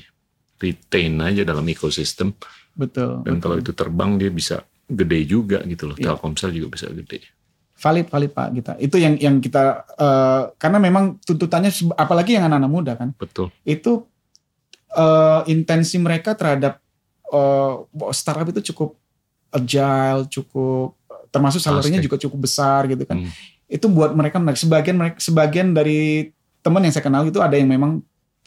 retain 0.57 1.15
aja 1.19 1.43
dalam 1.43 1.63
ekosistem? 1.67 2.31
betul. 2.71 3.23
Dan 3.27 3.43
kalau 3.43 3.59
itu 3.59 3.75
terbang 3.75 4.15
dia 4.15 4.31
bisa 4.31 4.63
gede 4.87 5.19
juga 5.27 5.59
gitu 5.63 5.91
loh. 5.91 5.95
Iya. 5.99 6.15
Telkomsel 6.15 6.55
juga 6.55 6.75
bisa 6.75 6.87
gede. 6.87 7.19
valid 7.75 8.07
valid 8.11 8.31
pak 8.31 8.47
kita. 8.51 8.71
Itu 8.79 8.95
yang 8.99 9.15
yang 9.15 9.39
kita 9.39 9.87
eh, 9.95 10.43
karena 10.55 10.79
memang 10.79 11.19
tuntutannya 11.23 11.71
apalagi 11.95 12.35
yang 12.35 12.47
anak-anak 12.47 12.71
muda 12.71 12.93
kan 12.95 13.15
Betul. 13.15 13.51
itu 13.63 14.03
eh, 14.93 15.41
intensi 15.51 15.97
mereka 16.01 16.33
terhadap 16.33 16.81
eh, 17.29 17.73
startup 18.13 18.47
itu 18.49 18.73
cukup 18.73 18.95
agile, 19.49 20.29
cukup 20.29 20.93
termasuk 21.29 21.61
salary-nya 21.61 22.01
Pasti. 22.01 22.07
juga 22.09 22.17
cukup 22.21 22.39
besar 22.45 22.89
gitu 22.89 23.05
kan. 23.05 23.21
Hmm. 23.21 23.31
Itu 23.69 23.85
buat 23.89 24.13
mereka 24.17 24.41
menarik. 24.41 24.57
Sebagian 24.57 24.97
mereka 24.97 25.17
sebagian 25.21 25.73
dari 25.73 26.33
teman 26.65 26.81
yang 26.81 26.93
saya 26.93 27.05
kenal 27.05 27.23
itu 27.25 27.37
ada 27.41 27.53
yang 27.57 27.69
memang 27.69 28.01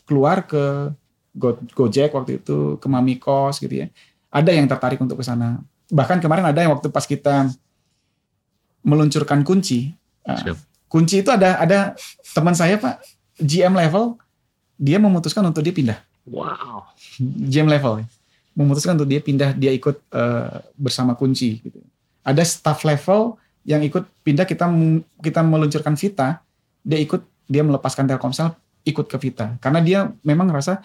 keluar 0.07 0.42
ke 0.46 0.90
Go- 1.33 1.62
Gojek 1.72 2.12
waktu 2.12 2.42
itu 2.42 2.76
ke 2.76 2.87
Mamikos 2.90 3.62
gitu 3.62 3.87
ya. 3.87 3.87
Ada 4.28 4.50
yang 4.52 4.66
tertarik 4.66 4.98
untuk 5.00 5.20
ke 5.20 5.24
sana. 5.24 5.62
Bahkan 5.88 6.18
kemarin 6.20 6.44
ada 6.44 6.59
yang 6.61 6.74
waktu 6.74 6.90
pas 6.90 7.07
kita 7.07 7.48
meluncurkan 8.83 9.46
kunci. 9.46 9.94
Siap. 10.22 10.55
kunci 10.87 11.18
itu 11.18 11.35
ada 11.35 11.59
ada 11.59 11.98
teman 12.31 12.55
saya 12.55 12.78
Pak 12.78 13.02
GM 13.42 13.74
level 13.74 14.14
dia 14.78 15.02
memutuskan 15.02 15.42
untuk 15.42 15.64
dia 15.66 15.74
pindah. 15.74 15.98
Wow. 16.26 16.87
GM 17.20 17.66
level 17.66 18.06
memutuskan 18.52 18.96
untuk 19.00 19.08
dia 19.08 19.20
pindah 19.20 19.56
dia 19.56 19.72
ikut 19.72 19.96
eh, 20.12 20.61
bersama 20.76 21.16
kunci 21.16 21.61
gitu. 21.64 21.80
Ada 22.22 22.44
staff 22.44 22.85
level 22.85 23.40
yang 23.66 23.82
ikut 23.82 24.04
pindah 24.22 24.44
kita 24.44 24.68
kita 25.22 25.40
meluncurkan 25.42 25.96
Vita, 25.96 26.42
dia 26.85 26.98
ikut 27.00 27.22
dia 27.48 27.62
melepaskan 27.64 28.06
Telkomsel 28.06 28.54
ikut 28.82 29.06
ke 29.06 29.16
Vita 29.18 29.56
karena 29.62 29.80
dia 29.80 30.00
memang 30.26 30.50
ngerasa 30.50 30.82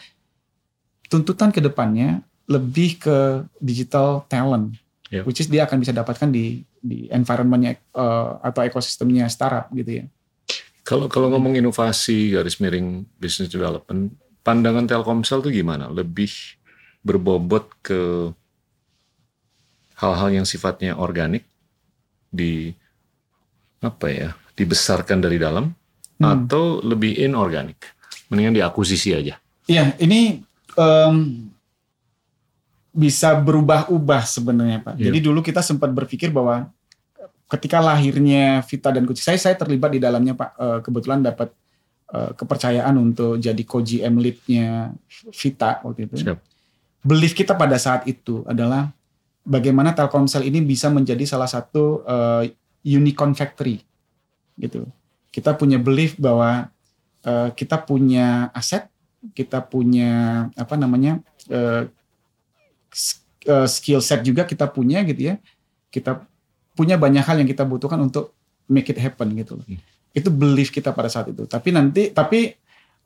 tuntutan 1.10 1.50
ke 1.50 1.60
depannya 1.60 2.22
lebih 2.48 3.02
ke 3.02 3.44
digital 3.60 4.24
talent. 4.32 4.78
Yep. 5.08 5.24
Which 5.24 5.40
is 5.40 5.48
dia 5.48 5.64
akan 5.64 5.80
bisa 5.80 5.96
dapatkan 5.96 6.28
di 6.32 6.64
di 6.80 7.12
environmentnya 7.12 7.76
eh, 7.76 8.30
atau 8.44 8.62
ekosistemnya 8.64 9.28
startup 9.28 9.68
gitu 9.76 10.04
ya. 10.04 10.06
Kalau 10.88 11.12
kalau 11.12 11.28
ngomong 11.36 11.60
inovasi 11.60 12.32
garis 12.32 12.64
miring 12.64 13.04
business 13.20 13.52
development, 13.52 14.16
pandangan 14.48 14.88
Telkomsel 14.88 15.44
tuh 15.44 15.52
gimana? 15.52 15.92
Lebih 15.92 16.32
berbobot 17.04 17.68
ke 17.84 18.32
hal-hal 20.00 20.30
yang 20.32 20.48
sifatnya 20.48 20.96
organik 20.96 21.44
di 22.32 22.72
apa 23.84 24.08
ya 24.08 24.30
dibesarkan 24.56 25.20
dari 25.20 25.36
dalam 25.38 25.76
Hmm. 26.18 26.50
atau 26.50 26.82
lebih 26.82 27.14
inorganik 27.14 27.78
mendingan 28.34 28.58
diakuisisi 28.58 29.14
aja 29.14 29.38
Iya, 29.70 29.94
ini 30.02 30.42
em, 30.74 31.16
bisa 32.90 33.36
berubah-ubah 33.38 34.24
sebenarnya 34.26 34.80
Pak. 34.82 34.98
Iya. 34.98 35.12
Jadi 35.12 35.20
dulu 35.22 35.46
kita 35.46 35.62
sempat 35.62 35.94
berpikir 35.94 36.34
bahwa 36.34 36.72
ketika 37.52 37.78
lahirnya 37.78 38.64
Vita 38.66 38.90
dan 38.90 39.06
Kunci, 39.06 39.22
saya 39.22 39.38
saya 39.38 39.54
terlibat 39.54 39.94
di 39.94 40.00
dalamnya 40.02 40.34
Pak. 40.34 40.50
Eh, 40.58 40.80
kebetulan 40.88 41.22
dapat 41.22 41.54
eh, 42.14 42.32
kepercayaan 42.36 42.96
untuk 42.96 43.42
jadi 43.42 43.64
co-GM 43.64 44.16
lead-nya 44.20 44.94
Vita 45.32 45.82
waktu 45.84 46.08
itu. 46.08 46.16
Siap. 46.24 46.40
Belief 47.08 47.34
kita 47.36 47.56
pada 47.56 47.80
saat 47.80 48.04
itu 48.10 48.44
adalah 48.44 48.92
bagaimana 49.48 49.96
Telkomsel 49.96 50.44
ini 50.44 50.60
bisa 50.60 50.92
menjadi 50.92 51.24
salah 51.24 51.48
satu 51.48 52.04
uh, 52.04 52.44
unicorn 52.84 53.32
factory 53.32 53.80
gitu. 54.60 54.84
Kita 55.32 55.56
punya 55.56 55.80
belief 55.80 56.20
bahwa 56.20 56.68
uh, 57.24 57.50
kita 57.56 57.80
punya 57.80 58.52
aset, 58.52 58.92
kita 59.32 59.64
punya 59.64 60.46
apa 60.60 60.76
namanya 60.76 61.24
uh, 61.48 61.88
skill 63.72 64.04
set 64.04 64.28
juga 64.28 64.44
kita 64.44 64.68
punya 64.68 65.00
gitu 65.08 65.32
ya. 65.32 65.36
Kita 65.88 66.28
punya 66.76 67.00
banyak 67.00 67.24
hal 67.24 67.40
yang 67.40 67.50
kita 67.50 67.64
butuhkan 67.64 68.04
untuk 68.04 68.36
make 68.68 68.92
it 68.92 69.00
happen 69.00 69.32
gitu 69.40 69.56
loh. 69.58 69.66
Hmm. 69.66 69.80
Itu 70.14 70.30
belief 70.34 70.70
kita 70.70 70.92
pada 70.92 71.08
saat 71.12 71.32
itu. 71.32 71.48
Tapi 71.48 71.70
nanti 71.72 72.12
tapi 72.12 72.54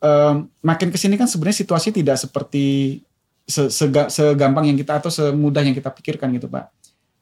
um, 0.01 0.49
makin 0.65 0.89
ke 0.89 0.97
sini 0.97 1.15
kan 1.15 1.29
sebenarnya 1.29 1.63
situasi 1.63 1.89
tidak 1.93 2.17
seperti 2.19 2.99
segampang 3.51 4.69
yang 4.71 4.77
kita 4.79 5.01
atau 5.01 5.11
semudah 5.11 5.61
yang 5.65 5.75
kita 5.75 5.91
pikirkan 5.91 6.31
gitu 6.37 6.47
pak. 6.47 6.71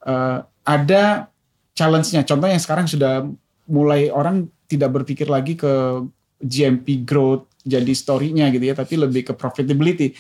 Uh, 0.03 0.45
ada 0.63 1.27
challenge-nya. 1.73 2.27
Contoh 2.27 2.45
yang 2.45 2.61
sekarang 2.61 2.85
sudah 2.85 3.25
mulai 3.69 4.11
orang 4.13 4.45
tidak 4.69 4.93
berpikir 4.93 5.25
lagi 5.31 5.57
ke 5.57 6.05
GMP 6.39 7.03
growth 7.03 7.49
jadi 7.65 7.91
story-nya 7.91 8.47
gitu 8.53 8.65
ya, 8.69 8.75
tapi 8.77 8.95
lebih 8.95 9.31
ke 9.31 9.33
profitability. 9.35 10.15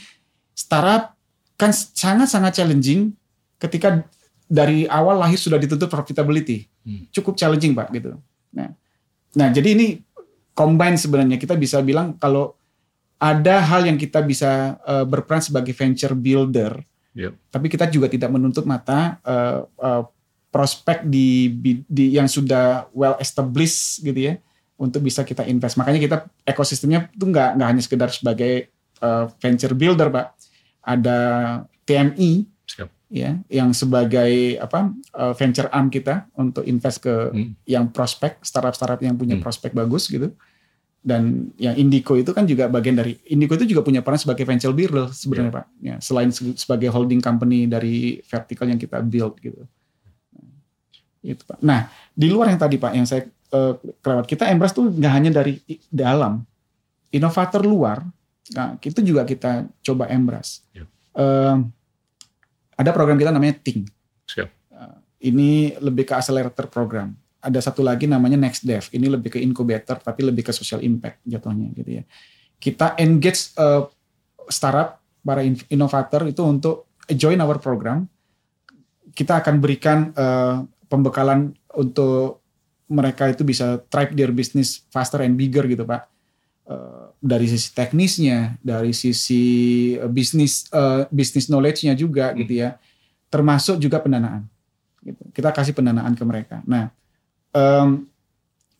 Startup 0.55 1.15
kan 1.59 1.71
sangat-sangat 1.75 2.59
challenging 2.59 3.11
ketika 3.59 4.03
dari 4.49 4.89
awal 4.89 5.19
lahir 5.21 5.37
sudah 5.37 5.61
dituntut 5.61 5.91
profitability. 5.91 6.65
Hmm. 6.81 7.05
Cukup 7.13 7.37
challenging 7.37 7.77
pak 7.77 7.91
gitu. 7.93 8.17
Nah, 8.55 8.73
nah 9.37 9.53
jadi 9.53 9.77
ini 9.77 9.87
combine 10.57 10.97
sebenarnya 10.99 11.37
kita 11.39 11.55
bisa 11.55 11.79
bilang 11.79 12.17
kalau 12.19 12.59
ada 13.19 13.59
hal 13.59 13.83
yang 13.83 13.99
kita 13.99 14.23
bisa 14.23 14.79
uh, 14.87 15.03
berperan 15.03 15.43
sebagai 15.43 15.75
venture 15.75 16.15
builder, 16.15 16.79
yep. 17.11 17.35
tapi 17.51 17.67
kita 17.67 17.91
juga 17.91 18.07
tidak 18.07 18.31
menutup 18.31 18.63
mata 18.63 19.19
uh, 19.27 19.67
uh, 19.75 20.03
prospek 20.49 21.03
di, 21.03 21.51
di 21.83 22.15
yang 22.15 22.31
sudah 22.31 22.87
well 22.95 23.19
established 23.19 23.99
gitu 24.01 24.33
ya 24.33 24.33
untuk 24.79 25.03
bisa 25.03 25.27
kita 25.27 25.43
invest. 25.43 25.75
Makanya 25.75 25.99
kita 25.99 26.17
ekosistemnya 26.47 27.11
itu 27.11 27.27
nggak 27.27 27.59
nggak 27.59 27.67
hanya 27.67 27.83
sekedar 27.83 28.09
sebagai 28.09 28.71
uh, 29.03 29.27
venture 29.43 29.75
builder, 29.75 30.07
pak. 30.07 30.39
Ada 30.79 31.19
TMI, 31.83 32.47
Siap. 32.71 32.87
Ya, 33.09 33.41
yang 33.49 33.73
sebagai 33.73 34.61
apa 34.61 34.93
uh, 35.17 35.33
venture 35.33 35.67
arm 35.73 35.89
kita 35.89 36.29
untuk 36.37 36.63
invest 36.63 37.03
ke 37.03 37.33
hmm. 37.33 37.51
yang 37.65 37.89
prospek 37.89 38.39
startup-startup 38.45 39.01
yang 39.01 39.17
punya 39.17 39.35
hmm. 39.35 39.43
prospek 39.43 39.73
bagus 39.73 40.07
gitu 40.07 40.31
dan 40.99 41.47
yang 41.55 41.79
Indico 41.79 42.19
itu 42.19 42.35
kan 42.35 42.43
juga 42.43 42.67
bagian 42.67 42.99
dari 42.99 43.15
Indico 43.31 43.55
itu 43.55 43.63
juga 43.71 43.87
punya 43.87 44.03
peran 44.03 44.19
sebagai 44.19 44.43
venture 44.43 44.75
builder 44.75 45.07
sebenarnya 45.15 45.51
yeah. 45.51 45.57
pak 45.57 45.65
ya 45.79 45.95
selain 46.03 46.29
sebagai 46.35 46.91
holding 46.91 47.23
company 47.23 47.71
dari 47.71 48.19
vertical 48.27 48.67
yang 48.67 48.79
kita 48.79 48.99
build 48.99 49.39
gitu 49.39 49.63
itu 51.23 51.43
pak 51.47 51.59
nah 51.63 51.87
di 52.11 52.27
luar 52.27 52.51
yang 52.51 52.59
tadi 52.59 52.75
pak 52.75 52.91
yang 52.91 53.07
saya 53.07 53.23
uh, 53.55 53.79
kelewat 54.03 54.27
kita 54.27 54.51
Embras 54.51 54.75
tuh 54.75 54.91
nggak 54.91 55.13
hanya 55.15 55.31
dari 55.39 55.63
dalam 55.87 56.43
inovator 57.15 57.63
luar 57.63 58.03
nah 58.51 58.75
itu 58.83 58.99
juga 58.99 59.23
kita 59.23 59.71
coba 59.79 60.11
Embras 60.11 60.67
yeah. 60.75 60.87
uh, 61.15 61.63
ada 62.79 62.95
program 62.95 63.19
kita 63.19 63.35
namanya 63.35 63.59
Ting 63.59 63.83
Siap. 64.23 64.47
Uh, 64.71 64.95
ini 65.19 65.75
lebih 65.83 66.07
ke 66.07 66.15
accelerator 66.15 66.71
program 66.71 67.11
ada 67.39 67.59
satu 67.63 67.79
lagi 67.79 68.03
namanya 68.03 68.35
Next 68.35 68.67
Dev. 68.67 68.91
Ini 68.91 69.07
lebih 69.07 69.35
ke 69.35 69.39
incubator 69.39 69.95
tapi 69.99 70.27
lebih 70.27 70.43
ke 70.43 70.51
social 70.51 70.83
impact 70.83 71.23
jatuhnya 71.23 71.71
gitu 71.71 72.03
ya. 72.03 72.03
Kita 72.59 72.99
engage 72.99 73.55
uh, 73.55 73.87
startup 74.51 74.99
para 75.23 75.43
inovator 75.71 76.27
itu 76.27 76.43
untuk 76.43 76.91
join 77.07 77.39
our 77.39 77.57
program. 77.63 78.03
Kita 79.15 79.39
akan 79.39 79.55
berikan 79.63 80.11
uh, 80.15 80.67
pembekalan 80.91 81.55
untuk 81.79 82.43
mereka 82.91 83.31
itu 83.31 83.47
bisa 83.47 83.79
thrive 83.87 84.17
their 84.17 84.33
business 84.35 84.83
faster 84.91 85.23
and 85.23 85.39
bigger 85.39 85.63
gitu 85.63 85.87
pak. 85.87 86.11
Uh, 86.69 87.09
dari 87.17 87.49
sisi 87.49 87.73
teknisnya, 87.73 88.53
dari 88.61 88.93
sisi 88.93 89.41
uh, 89.97 90.05
bisnis 90.05 90.69
uh, 90.69 91.09
business 91.09 91.49
knowledge-nya 91.49 91.97
juga 91.97 92.29
hmm. 92.29 92.45
gitu 92.45 92.53
ya. 92.61 92.77
Termasuk 93.33 93.81
juga 93.81 93.97
pendanaan. 93.97 94.45
Gitu. 95.01 95.17
Kita 95.33 95.49
kasih 95.49 95.73
pendanaan 95.73 96.13
ke 96.13 96.21
mereka. 96.21 96.61
Nah, 96.69 96.93
um, 97.57 98.05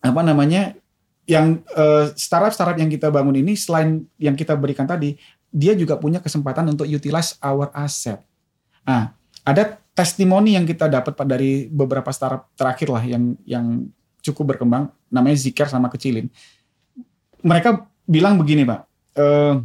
apa 0.06 0.22
namanya 0.22 0.78
yang 1.26 1.66
uh, 1.74 2.14
startup 2.14 2.54
startup 2.54 2.78
yang 2.78 2.94
kita 2.94 3.10
bangun 3.10 3.42
ini 3.42 3.58
selain 3.58 4.06
yang 4.22 4.38
kita 4.38 4.54
berikan 4.54 4.86
tadi 4.86 5.18
dia 5.50 5.74
juga 5.74 5.98
punya 5.98 6.22
kesempatan 6.22 6.70
untuk 6.70 6.86
utilize 6.86 7.42
our 7.42 7.74
asset. 7.74 8.22
Nah, 8.86 9.18
ada 9.42 9.82
testimoni 9.98 10.54
yang 10.54 10.70
kita 10.70 10.86
dapat 10.86 11.18
dari 11.26 11.66
beberapa 11.66 12.14
startup 12.14 12.54
terakhir 12.54 12.88
lah 12.94 13.02
yang 13.02 13.34
yang 13.50 13.66
cukup 14.22 14.56
berkembang, 14.56 14.94
namanya 15.10 15.38
Zikr 15.42 15.66
sama 15.66 15.90
Kecilin. 15.90 16.30
Mereka 17.44 17.88
bilang 18.10 18.36
begini, 18.40 18.68
Pak. 18.68 18.82
Uh, 19.20 19.64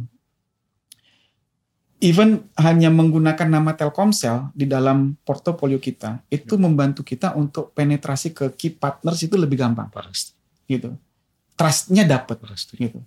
even 2.05 2.45
hanya 2.59 2.93
menggunakan 2.93 3.47
nama 3.47 3.73
Telkomsel 3.73 4.51
di 4.53 4.69
dalam 4.69 5.15
portofolio 5.23 5.79
kita 5.79 6.21
itu 6.29 6.59
ya. 6.59 6.61
membantu 6.61 7.01
kita 7.01 7.33
untuk 7.33 7.71
penetrasi 7.73 8.35
ke 8.35 8.53
key 8.53 8.75
partners 8.75 9.25
itu 9.25 9.33
lebih 9.39 9.57
gampang. 9.57 9.89
Pasti. 9.89 10.37
Gitu. 10.69 10.93
Trustnya 11.57 12.03
dapat. 12.05 12.37
Gitu. 12.75 12.99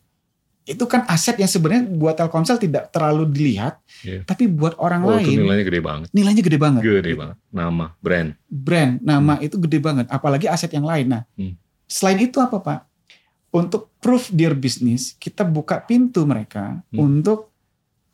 Itu 0.69 0.85
kan 0.85 1.09
aset 1.09 1.41
yang 1.41 1.49
sebenarnya 1.49 1.89
buat 1.89 2.13
Telkomsel 2.19 2.61
tidak 2.61 2.93
terlalu 2.93 3.25
dilihat, 3.33 3.81
yeah. 4.05 4.21
tapi 4.29 4.45
buat 4.45 4.77
orang 4.77 5.01
oh, 5.01 5.17
lain 5.17 5.49
nilainya 5.49 5.65
gede 5.65 5.81
banget. 5.81 6.09
Nilainya 6.13 6.43
gede 6.45 6.59
banget. 6.61 6.83
Gede 6.85 7.13
gitu. 7.17 7.21
banget. 7.25 7.37
Nama, 7.49 7.87
brand. 8.05 8.29
Brand, 8.53 8.93
nama 9.01 9.35
hmm. 9.41 9.47
itu 9.49 9.57
gede 9.65 9.79
banget. 9.81 10.07
Apalagi 10.13 10.45
aset 10.45 10.69
yang 10.77 10.85
lain. 10.85 11.09
Nah, 11.09 11.23
hmm. 11.41 11.57
selain 11.89 12.21
itu 12.21 12.37
apa 12.37 12.61
Pak? 12.61 12.79
Untuk 13.49 13.97
proof 13.97 14.29
their 14.29 14.53
business, 14.53 15.17
kita 15.17 15.41
buka 15.41 15.81
pintu 15.81 16.29
mereka 16.29 16.85
hmm. 16.93 16.99
untuk 17.01 17.49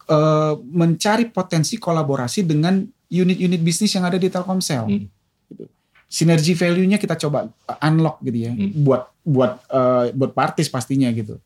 uh, 0.06 0.54
mencari 0.62 1.26
potensi 1.26 1.74
kolaborasi 1.74 2.46
dengan 2.46 2.86
unit-unit 3.10 3.60
bisnis 3.62 3.90
yang 3.94 4.06
ada 4.06 4.14
di 4.14 4.30
Telkomsel. 4.30 4.86
Hmm. 4.86 5.10
Gitu. 5.50 5.64
Sinergi 6.06 6.54
value-nya 6.54 7.02
kita 7.02 7.18
coba 7.18 7.50
unlock 7.82 8.22
gitu 8.22 8.38
ya, 8.46 8.52
hmm. 8.54 8.86
buat 8.86 9.02
buat 9.26 9.52
uh, 9.72 10.14
buat 10.14 10.30
partis 10.36 10.70
pastinya 10.70 11.10
gitu. 11.10 11.42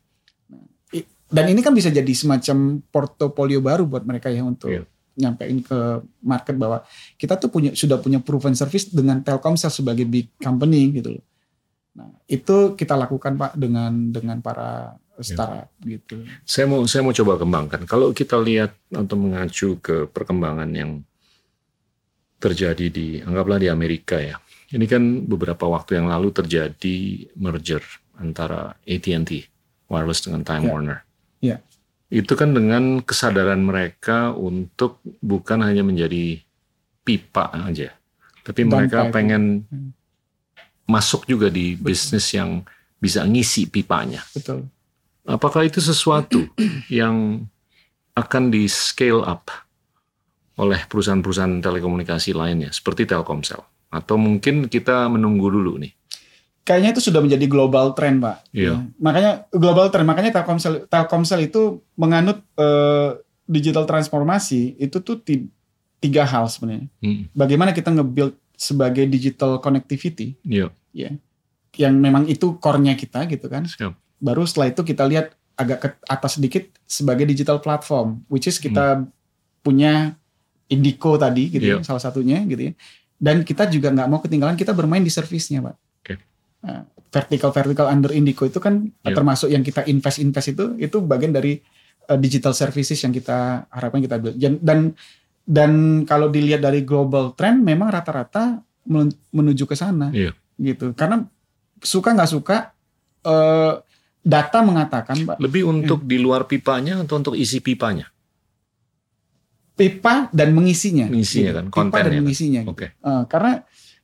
Nah, 0.53 0.61
dan 1.33 1.45
ini 1.49 1.61
kan 1.65 1.73
bisa 1.73 1.89
jadi 1.89 2.13
semacam 2.13 2.85
portofolio 2.93 3.65
baru 3.65 3.89
buat 3.89 4.05
mereka 4.05 4.29
ya 4.29 4.45
untuk 4.45 4.69
yeah. 4.69 4.85
nyampein 5.17 5.65
ke 5.65 6.05
market 6.21 6.57
bahwa 6.61 6.85
kita 7.17 7.41
tuh 7.41 7.49
punya 7.49 7.73
sudah 7.73 7.97
punya 8.01 8.21
proven 8.21 8.53
service 8.53 8.93
dengan 8.93 9.25
Telkomsel 9.25 9.73
sebagai 9.73 10.05
big 10.05 10.29
company 10.41 10.93
gitu 10.93 11.17
loh. 11.17 11.25
Nah, 11.99 12.15
itu 12.31 12.79
kita 12.79 12.95
lakukan 12.95 13.35
Pak 13.35 13.59
dengan 13.59 14.15
dengan 14.15 14.39
para 14.39 14.95
startup 15.19 15.67
ya. 15.83 15.99
gitu. 15.99 16.23
Saya 16.47 16.71
mau 16.71 16.87
saya 16.87 17.03
mau 17.03 17.11
coba 17.11 17.43
kembangkan. 17.43 17.83
Kalau 17.91 18.15
kita 18.15 18.39
lihat 18.39 18.71
atau 18.95 19.19
mengacu 19.19 19.83
ke 19.83 20.07
perkembangan 20.07 20.71
yang 20.71 21.03
terjadi 22.39 22.87
di 22.87 23.19
anggaplah 23.19 23.59
di 23.59 23.67
Amerika 23.67 24.23
ya. 24.23 24.39
Ini 24.71 24.87
kan 24.87 25.27
beberapa 25.27 25.67
waktu 25.67 25.99
yang 25.99 26.07
lalu 26.07 26.31
terjadi 26.31 27.27
merger 27.35 27.83
antara 28.15 28.79
AT&T 28.87 29.31
wireless 29.91 30.23
dengan 30.23 30.47
Time 30.47 30.65
ya. 30.65 30.71
Warner. 30.71 30.99
Ya. 31.43 31.57
Itu 32.09 32.39
kan 32.39 32.55
dengan 32.55 33.03
kesadaran 33.03 33.59
mereka 33.59 34.33
untuk 34.39 35.03
bukan 35.19 35.67
hanya 35.67 35.83
menjadi 35.83 36.41
pipa 37.03 37.53
aja, 37.69 37.91
tapi 38.45 38.65
Dan 38.65 38.69
mereka 38.69 39.09
pengen 39.09 39.65
hmm 39.67 39.98
masuk 40.89 41.29
juga 41.29 41.53
di 41.53 41.77
Betul. 41.77 41.85
bisnis 41.93 42.27
yang 42.33 42.65
bisa 42.99 43.23
ngisi 43.23 43.69
pipanya. 43.69 44.25
Betul. 44.33 44.67
Apakah 45.29 45.69
itu 45.69 45.79
sesuatu 45.85 46.49
yang 46.91 47.45
akan 48.17 48.51
di 48.51 48.67
scale 48.67 49.23
up 49.23 49.53
oleh 50.59 50.81
perusahaan-perusahaan 50.91 51.63
telekomunikasi 51.63 52.35
lainnya 52.35 52.75
seperti 52.75 53.07
Telkomsel 53.07 53.63
atau 53.95 54.17
mungkin 54.19 54.67
kita 54.67 55.07
menunggu 55.07 55.47
dulu 55.53 55.79
nih? 55.79 55.95
Kayaknya 56.67 56.91
itu 56.99 57.03
sudah 57.09 57.25
menjadi 57.25 57.47
global 57.49 57.97
trend, 57.97 58.21
Pak. 58.21 58.53
Iya. 58.53 58.77
Ya. 58.77 58.85
Makanya 59.01 59.33
global 59.55 59.89
trend, 59.89 60.09
makanya 60.09 60.35
Telkomsel 60.35 60.85
Telkomsel 60.91 61.47
itu 61.49 61.81
menganut 61.95 62.43
uh, 62.59 63.17
digital 63.49 63.89
transformasi 63.89 64.77
itu 64.77 65.01
tuh 65.01 65.23
tiga 66.03 66.29
hal 66.29 66.45
sebenarnya. 66.51 66.85
Hmm. 67.01 67.31
Bagaimana 67.33 67.73
kita 67.73 67.89
nge-build 67.95 68.37
sebagai 68.59 69.07
digital 69.07 69.63
connectivity. 69.63 70.35
Iya. 70.43 70.75
Ya. 70.91 71.15
Yang 71.79 71.95
memang 71.95 72.27
itu 72.27 72.59
core-nya 72.59 72.99
kita 72.99 73.23
gitu 73.31 73.47
kan. 73.47 73.71
Siap. 73.71 73.95
Baru 74.19 74.43
setelah 74.43 74.75
itu 74.75 74.83
kita 74.83 75.07
lihat 75.07 75.39
agak 75.55 75.79
ke 75.79 75.89
atas 76.11 76.39
sedikit 76.39 76.67
sebagai 76.87 77.27
digital 77.27 77.59
platform 77.63 78.23
which 78.31 78.51
is 78.51 78.59
kita 78.59 78.99
hmm. 78.99 79.11
punya 79.63 80.19
Indico 80.69 81.17
tadi 81.17 81.49
gitu 81.49 81.65
ya, 81.65 81.77
salah 81.81 82.03
satunya 82.03 82.45
gitu 82.45 82.69
ya. 82.69 82.73
Dan 83.19 83.41
kita 83.43 83.67
juga 83.73 83.89
nggak 83.89 84.09
mau 84.11 84.21
ketinggalan 84.21 84.55
kita 84.55 84.77
bermain 84.77 85.01
di 85.01 85.09
servisnya, 85.09 85.65
Pak. 85.65 85.77
Okay. 86.05 86.17
Nah, 86.61 86.85
vertical 87.09 87.51
vertical 87.51 87.87
under 87.89 88.13
Indico 88.13 88.45
itu 88.45 88.61
kan 88.61 88.85
yep. 88.85 89.17
termasuk 89.17 89.49
yang 89.49 89.65
kita 89.65 89.89
invest 89.89 90.21
invest 90.21 90.53
itu 90.53 90.77
itu 90.77 91.01
bagian 91.01 91.33
dari 91.33 91.59
uh, 92.13 92.21
digital 92.21 92.53
services 92.53 93.01
yang 93.01 93.17
kita 93.17 93.65
harapkan 93.73 94.05
kita 94.05 94.21
build. 94.21 94.37
Dan 94.37 94.61
Dan 94.61 94.79
kalau 96.05 96.29
dilihat 96.29 96.61
dari 96.61 96.85
global 96.85 97.33
trend, 97.33 97.65
memang 97.65 97.89
rata-rata 97.89 98.61
men- 98.85 99.17
menuju 99.31 99.65
ke 99.65 99.73
sana, 99.73 100.13
Iya. 100.13 100.37
gitu. 100.57 100.93
Karena 100.93 101.25
suka 101.81 102.13
nggak 102.13 102.29
suka, 102.29 102.57
eh, 103.23 103.73
data 104.21 104.59
mengatakan, 104.61 105.17
Pak, 105.25 105.37
Lebih 105.41 105.65
untuk 105.65 106.05
di 106.05 106.21
luar 106.21 106.45
pipanya 106.45 107.01
atau 107.01 107.17
untuk 107.17 107.33
isi 107.33 107.59
pipanya? 107.59 108.13
pipa 109.73 110.27
dan 110.35 110.51
mengisinya, 110.51 111.07
Mengisinya 111.07 111.55
kan, 111.55 111.65
pipa 111.71 111.75
kontennya 111.79 112.03
dan 112.03 112.13
kan. 112.13 112.23
mengisinya. 112.27 112.61
gitu. 112.67 112.73
Oke. 112.75 112.87
Eh, 112.93 113.23
karena 113.31 113.53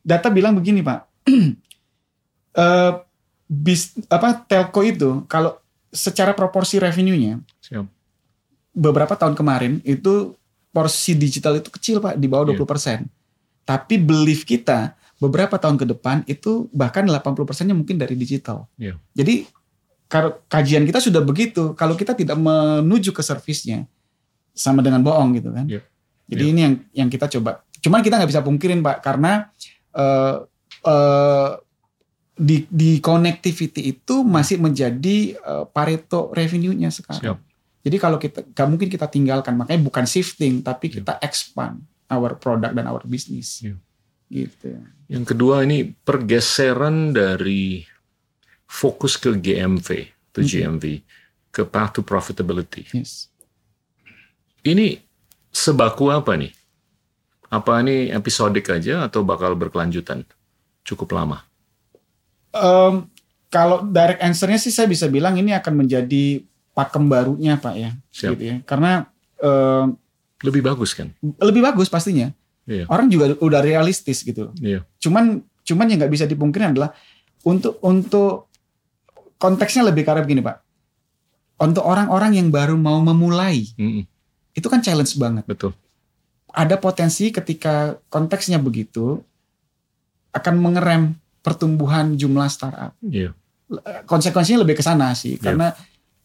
data 0.01 0.29
bilang 0.31 0.55
begini, 0.55 0.81
Pak, 0.81 1.01
Eh, 2.55 2.93
bis 3.45 3.99
apa 4.07 4.47
telco 4.47 4.79
itu 4.81 5.27
kalau 5.27 5.59
secara 5.91 6.31
proporsi 6.31 6.79
revenue-nya 6.79 7.43
Siap. 7.61 7.83
beberapa 8.71 9.19
tahun 9.19 9.35
kemarin 9.35 9.83
itu 9.83 10.39
porsi 10.75 11.15
digital 11.15 11.63
itu 11.63 11.71
kecil 11.71 12.03
pak 12.03 12.19
di 12.19 12.27
bawah 12.27 12.51
Iya. 12.51 12.59
20%. 12.59 13.07
Tapi 13.63 13.95
belief 14.03 14.43
kita 14.43 14.99
beberapa 15.23 15.55
tahun 15.57 15.79
ke 15.79 15.87
depan 15.95 16.27
itu 16.27 16.67
bahkan 16.75 17.07
80 17.07 17.47
persennya 17.47 17.73
mungkin 17.79 17.97
dari 17.97 18.19
digital. 18.19 18.67
Iya. 18.75 18.99
Jadi 19.15 19.47
kajian 20.51 20.85
kita 20.85 20.99
sudah 20.99 21.23
begitu. 21.23 21.73
Kalau 21.79 21.95
kita 21.95 22.13
tidak 22.19 22.37
menuju 22.37 23.15
ke 23.15 23.23
servisnya 23.23 23.87
sama 24.51 24.83
dengan 24.83 25.01
bohong 25.01 25.39
gitu 25.39 25.55
kan. 25.55 25.65
Iya. 25.71 25.87
Jadi 26.27 26.45
ini 26.51 26.61
yang 26.61 26.75
yang 27.07 27.09
kita 27.09 27.31
coba. 27.39 27.63
Cuman 27.79 28.03
kita 28.03 28.19
nggak 28.19 28.31
bisa 28.35 28.43
pungkirin 28.43 28.83
pak 28.83 29.01
karena 29.01 29.49
eh, 29.95 30.37
eh, 30.85 31.51
di 32.35 32.67
di 32.67 32.99
connectivity 32.99 33.95
itu 33.95 34.27
masih 34.27 34.59
menjadi 34.59 35.39
eh, 35.39 35.65
Pareto 35.71 36.35
revenue-nya 36.35 36.91
sekarang. 36.91 37.39
Siap. 37.39 37.54
Jadi 37.85 37.97
kalau 38.01 38.17
kita 38.17 38.41
gak 38.49 38.69
mungkin 38.69 38.89
kita 38.89 39.05
tinggalkan, 39.13 39.61
makanya 39.61 39.85
bukan 39.85 40.09
shifting, 40.09 40.65
tapi 40.65 40.89
Iya. 40.89 41.05
kita 41.05 41.13
expand 41.21 41.85
our 42.09 42.33
product 42.33 42.73
dan 42.73 42.89
our 42.89 43.05
business. 43.05 43.61
Iya. 43.61 43.77
Gitu. 44.33 44.81
Yang 45.13 45.25
kedua 45.37 45.69
ini 45.69 45.93
pergeseran 45.93 47.13
dari 47.13 47.85
fokus 48.65 49.21
ke 49.21 49.37
GMV, 49.37 50.09
to 50.33 50.41
Mhm. 50.41 50.49
GMV, 50.49 50.85
ke 51.53 51.63
path 51.69 52.01
to 52.01 52.01
profitability. 52.01 52.89
Yes. 52.97 53.29
Ini 54.65 54.97
sebaku 55.53 56.09
apa 56.09 56.41
nih? 56.41 56.51
Apa 57.53 57.85
ini 57.85 58.09
episodik 58.11 58.73
aja 58.73 59.05
atau 59.05 59.23
bakal 59.23 59.53
berkelanjutan? 59.55 60.25
Cukup 60.83 61.13
lama. 61.13 61.45
Em, 62.51 63.07
kalau 63.53 63.85
direct 63.87 64.25
answer-nya 64.25 64.59
sih 64.59 64.73
saya 64.73 64.89
bisa 64.89 65.07
bilang 65.07 65.37
ini 65.39 65.53
akan 65.55 65.85
menjadi 65.85 66.43
pakem 66.75 67.07
barunya 67.07 67.55
Pak 67.57 67.75
ya. 67.75 67.91
Siap. 68.11 68.31
Gitu 68.35 68.43
ya. 68.45 68.57
Karena 68.67 69.07
em, 69.39 69.95
Lebih 70.43 70.61
bagus 70.61 70.93
kan? 70.93 71.09
lebih 71.41 71.65
bagus 71.65 71.89
pastinya. 71.89 72.29
Iya. 72.69 72.85
Orang 72.89 73.09
juga 73.09 73.33
udah 73.39 73.61
realistis 73.63 74.21
gitu. 74.21 74.53
Iya. 74.61 74.85
Cuman 74.99 75.41
cuman 75.65 75.87
yang 75.89 75.99
nggak 76.03 76.13
bisa 76.13 76.27
dipungkiri 76.27 76.69
adalah 76.69 76.93
untuk 77.45 77.81
untuk 77.81 78.53
konteksnya 79.39 79.89
lebih 79.89 80.05
karena 80.05 80.21
begini 80.21 80.45
Pak. 80.45 80.57
Untuk 81.61 81.87
orang-orang 81.87 82.35
yang 82.37 82.49
baru 82.51 82.75
mau 82.75 82.99
memulai 83.01 83.65
Mm-mm. 83.79 84.05
itu 84.53 84.67
kan 84.67 84.83
challenge 84.83 85.15
banget. 85.17 85.45
Betul. 85.47 85.73
ada 86.55 86.79
potensi 86.79 87.35
ketika 87.35 87.99
konteksnya 88.07 88.63
begitu 88.63 89.19
akan 90.31 90.55
mengerem 90.55 91.03
pertumbuhan 91.43 92.15
jumlah 92.15 92.47
startup. 92.47 92.95
Iya. 93.03 93.35
Konsekuensinya 94.07 94.63
lebih 94.63 94.79
ke 94.79 94.85
sana 94.87 95.19
sih, 95.19 95.35
Iya. 95.35 95.43
karena 95.43 95.75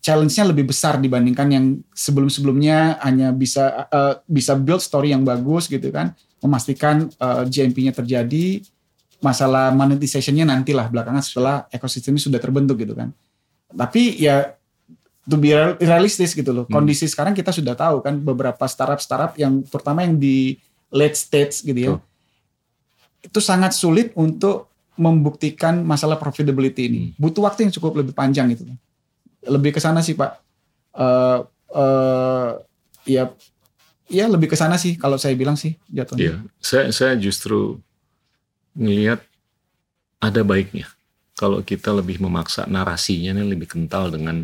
challenge-nya 0.09 0.49
lebih 0.49 0.65
besar 0.65 0.97
dibandingkan 0.97 1.47
yang 1.53 1.65
sebelum-sebelumnya 1.93 2.97
hanya 3.05 3.29
bisa 3.29 3.85
eh, 3.93 4.17
bisa 4.25 4.57
build 4.57 4.81
story 4.81 5.13
yang 5.13 5.21
bagus 5.21 5.69
gitu 5.69 5.93
kan, 5.93 6.17
memastikan 6.41 7.05
eh, 7.13 7.43
GMP-nya 7.45 7.93
terjadi, 7.93 8.65
masalah 9.21 9.69
monetization-nya 9.69 10.49
nantilah 10.49 10.89
belakangan 10.89 11.21
setelah 11.21 11.55
ekosistemnya 11.69 12.25
sudah 12.25 12.41
terbentuk 12.41 12.81
gitu 12.81 12.97
kan. 12.97 13.13
Tapi 13.69 14.17
ya 14.17 14.57
to 15.29 15.37
be 15.37 15.53
real- 15.53 15.77
realistis 15.77 16.33
gitu 16.33 16.49
loh. 16.49 16.65
Hmm. 16.65 16.81
Kondisi 16.81 17.05
sekarang 17.05 17.37
kita 17.37 17.53
sudah 17.53 17.77
tahu 17.77 18.01
kan 18.01 18.17
beberapa 18.17 18.65
startup-startup 18.65 19.37
yang 19.37 19.61
terutama 19.61 20.01
yang 20.01 20.17
di 20.17 20.57
late 20.89 21.13
stage 21.13 21.61
gitu 21.61 21.77
ya. 21.77 21.91
Betul. 21.93 22.01
Itu 23.29 23.39
sangat 23.45 23.77
sulit 23.77 24.09
untuk 24.17 24.73
membuktikan 24.97 25.85
masalah 25.85 26.17
profitability 26.17 26.89
ini. 26.89 27.01
Hmm. 27.13 27.29
Butuh 27.29 27.45
waktu 27.45 27.69
yang 27.69 27.73
cukup 27.77 28.01
lebih 28.01 28.17
panjang 28.17 28.49
gitu. 28.57 28.65
Lebih 29.45 29.75
ke 29.75 29.79
sana 29.79 30.03
sih, 30.03 30.15
Pak. 30.17 30.31
Eh 30.99 31.39
eh 31.69 32.49
ya 33.05 33.23
ya 34.09 34.25
lebih 34.25 34.49
ke 34.49 34.57
sana 34.57 34.75
sih 34.75 34.97
kalau 34.97 35.21
saya 35.21 35.37
bilang 35.37 35.55
sih 35.55 35.77
jatuhnya. 35.87 36.21
Iya. 36.21 36.35
Saya 36.59 36.85
saya 36.89 37.13
justru 37.15 37.77
ngelihat 38.73 39.21
ada 40.19 40.41
baiknya 40.43 40.89
kalau 41.37 41.63
kita 41.63 41.93
lebih 41.95 42.19
memaksa 42.19 42.67
narasinya 42.67 43.31
ini 43.37 43.55
lebih 43.55 43.69
kental 43.69 44.11
dengan 44.11 44.43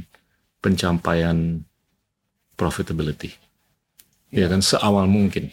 pencapaian 0.64 1.60
profitability. 2.56 3.36
Ya 4.32 4.48
kan 4.48 4.64
seawal 4.64 5.10
mungkin. 5.12 5.52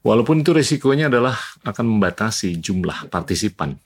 Walaupun 0.00 0.40
itu 0.40 0.56
resikonya 0.56 1.12
adalah 1.12 1.36
akan 1.64 1.96
membatasi 1.96 2.56
jumlah 2.56 3.12
partisipan. 3.12 3.76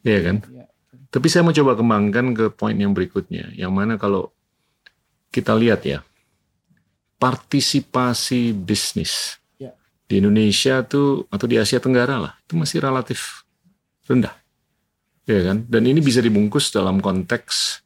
Ya 0.00 0.20
kan? 0.24 0.40
Iya. 0.48 0.64
Tapi 1.12 1.26
saya 1.28 1.44
mau 1.44 1.52
coba 1.52 1.76
kembangkan 1.76 2.32
ke 2.32 2.44
poin 2.56 2.72
yang 2.72 2.96
berikutnya, 2.96 3.52
yang 3.52 3.68
mana 3.68 4.00
kalau 4.00 4.32
kita 5.28 5.52
lihat 5.52 5.84
ya, 5.84 6.00
partisipasi 7.20 8.56
bisnis 8.56 9.36
Ya. 9.60 9.76
di 10.08 10.24
Indonesia 10.24 10.80
tuh 10.82 11.28
atau 11.28 11.44
di 11.44 11.60
Asia 11.60 11.78
Tenggara 11.84 12.16
lah, 12.16 12.32
itu 12.40 12.56
masih 12.56 12.80
relatif 12.80 13.44
rendah, 14.08 14.32
ya 15.28 15.52
kan? 15.52 15.68
Dan 15.68 15.84
ini 15.84 16.00
bisa 16.00 16.24
dibungkus 16.24 16.72
dalam 16.72 16.96
konteks 17.04 17.84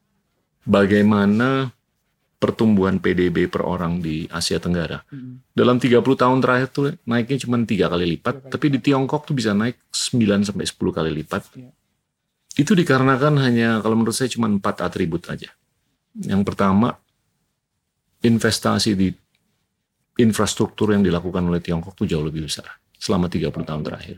bagaimana 0.63 1.75
pertumbuhan 2.39 3.03
PDB 3.03 3.51
per 3.51 3.67
orang 3.67 3.99
di 3.99 4.31
Asia 4.31 4.63
Tenggara. 4.63 5.03
Hmm. 5.11 5.43
Dalam 5.51 5.83
30 5.83 5.99
tahun 5.99 6.39
terakhir 6.39 6.69
tuh 6.71 6.95
naiknya 7.09 7.43
cuma 7.43 7.59
tiga 7.67 7.91
kali 7.91 8.07
lipat, 8.17 8.55
tapi 8.55 8.71
di 8.71 8.79
Tiongkok 8.79 9.27
tuh 9.27 9.35
bisa 9.35 9.51
naik 9.51 9.83
9 9.91 10.47
sampai 10.47 10.63
10 10.63 10.95
kali 10.95 11.11
lipat. 11.11 11.43
Iya. 11.59 11.76
Itu 12.57 12.73
dikarenakan 12.73 13.37
hanya 13.45 13.85
kalau 13.85 14.01
menurut 14.01 14.17
saya 14.17 14.33
cuma 14.33 14.49
empat 14.49 14.81
atribut 14.81 15.29
aja. 15.29 15.53
Yang 16.17 16.43
pertama, 16.49 16.97
investasi 18.25 18.97
di 18.97 19.13
infrastruktur 20.17 20.97
yang 20.97 21.05
dilakukan 21.05 21.45
oleh 21.45 21.61
Tiongkok 21.61 21.93
tuh 21.93 22.09
jauh 22.09 22.25
lebih 22.25 22.49
besar 22.49 22.81
selama 22.97 23.29
30 23.29 23.53
tahun 23.53 23.83
terakhir. 23.85 24.17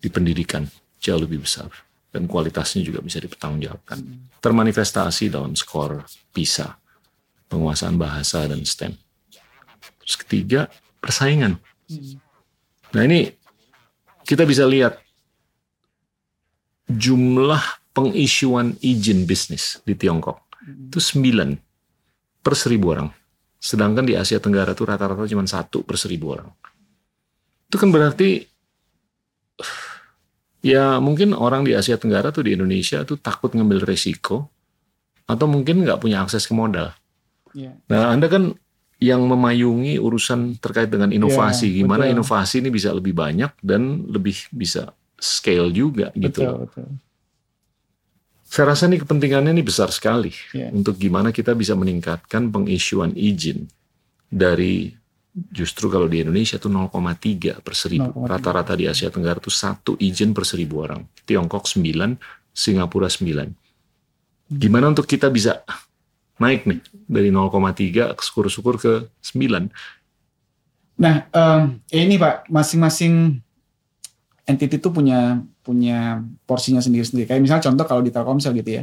Di 0.00 0.08
pendidikan 0.08 0.64
jauh 0.96 1.20
lebih 1.20 1.44
besar 1.44 1.68
dan 2.08 2.24
kualitasnya 2.24 2.80
juga 2.80 3.04
bisa 3.04 3.20
dipertanggungjawabkan. 3.20 3.98
Termanifestasi 4.40 5.28
dalam 5.28 5.52
skor 5.52 6.08
PISA, 6.32 6.72
penguasaan 7.52 8.00
bahasa 8.00 8.48
dan 8.48 8.64
STEM. 8.64 8.96
Terus 10.00 10.16
ketiga, 10.16 10.72
persaingan. 11.04 11.60
Hmm. 11.92 12.16
Nah 12.96 13.02
ini 13.04 13.28
kita 14.24 14.48
bisa 14.48 14.64
lihat 14.64 15.01
jumlah 16.96 17.62
pengisuan 17.92 18.76
izin 18.80 19.28
bisnis 19.28 19.80
di 19.84 19.92
Tiongkok 19.92 20.40
itu 20.64 20.98
9 20.98 21.58
per 22.42 22.54
seribu 22.54 22.94
orang. 22.94 23.08
Sedangkan 23.62 24.02
di 24.02 24.18
Asia 24.18 24.42
Tenggara 24.42 24.74
itu 24.74 24.82
rata-rata 24.82 25.22
cuma 25.30 25.46
satu 25.46 25.86
per 25.86 25.94
seribu 25.94 26.34
orang. 26.34 26.50
Itu 27.70 27.78
kan 27.78 27.94
berarti 27.94 28.42
ya 30.62 30.98
mungkin 30.98 31.34
orang 31.34 31.62
di 31.62 31.74
Asia 31.74 31.94
Tenggara 31.98 32.34
tuh 32.34 32.46
di 32.46 32.58
Indonesia 32.58 33.06
tuh 33.06 33.18
takut 33.22 33.54
ngambil 33.54 33.86
resiko 33.86 34.50
atau 35.26 35.46
mungkin 35.46 35.86
nggak 35.86 36.02
punya 36.02 36.22
akses 36.26 36.46
ke 36.50 36.54
modal. 36.54 36.90
Iya. 37.54 37.78
Nah, 37.86 38.10
Anda 38.10 38.26
kan 38.26 38.56
yang 39.02 39.26
memayungi 39.26 39.98
urusan 39.98 40.62
terkait 40.62 40.86
dengan 40.86 41.10
inovasi, 41.10 41.66
Iya, 41.70 41.76
gimana 41.82 42.06
betul. 42.06 42.14
inovasi 42.18 42.54
ini 42.62 42.70
bisa 42.70 42.94
lebih 42.94 43.14
banyak 43.14 43.50
dan 43.58 44.06
lebih 44.06 44.46
bisa 44.54 44.94
scale 45.22 45.70
juga 45.70 46.10
gitu. 46.18 46.42
Betul. 46.66 46.98
Saya 48.42 48.74
rasa 48.74 48.90
ini 48.90 49.00
kepentingannya 49.00 49.54
ini 49.54 49.64
besar 49.64 49.88
sekali 49.88 50.28
Iya. 50.52 50.74
untuk 50.74 50.98
gimana 51.00 51.32
kita 51.32 51.54
bisa 51.56 51.72
meningkatkan 51.72 52.52
pengisuan 52.52 53.14
izin 53.16 53.64
dari 54.28 54.92
justru 55.32 55.88
kalau 55.88 56.04
di 56.04 56.20
Indonesia 56.20 56.60
tuh 56.60 56.68
0,3 56.68 57.62
per 57.64 57.72
seribu. 57.72 58.12
0,3. 58.12 58.28
Rata-rata 58.28 58.76
di 58.76 58.84
Asia 58.84 59.08
Tenggara 59.08 59.40
tuh 59.40 59.54
satu 59.54 59.96
izin 59.96 60.36
per 60.36 60.44
seribu 60.44 60.84
orang. 60.84 61.00
Tiongkok 61.24 61.64
9, 61.64 62.20
Singapura 62.52 63.08
9. 63.08 63.48
Gimana 64.52 64.92
untuk 64.92 65.08
kita 65.08 65.32
bisa 65.32 65.64
naik 66.36 66.68
nih 66.68 66.84
dari 67.08 67.32
0,3 67.32 68.12
syukur-syukur 68.20 68.76
ke 68.76 68.92
9. 69.24 69.72
Nah, 71.00 71.24
em, 71.32 71.80
ini 71.88 72.20
Pak, 72.20 72.52
masing-masing 72.52 73.40
entity 74.46 74.78
itu 74.78 74.88
punya 74.90 75.40
punya 75.62 76.22
porsinya 76.46 76.82
sendiri-sendiri. 76.82 77.30
Kayak 77.30 77.42
misalnya 77.42 77.64
contoh 77.70 77.84
kalau 77.86 78.02
di 78.02 78.10
Telkomsel 78.10 78.54
gitu 78.58 78.82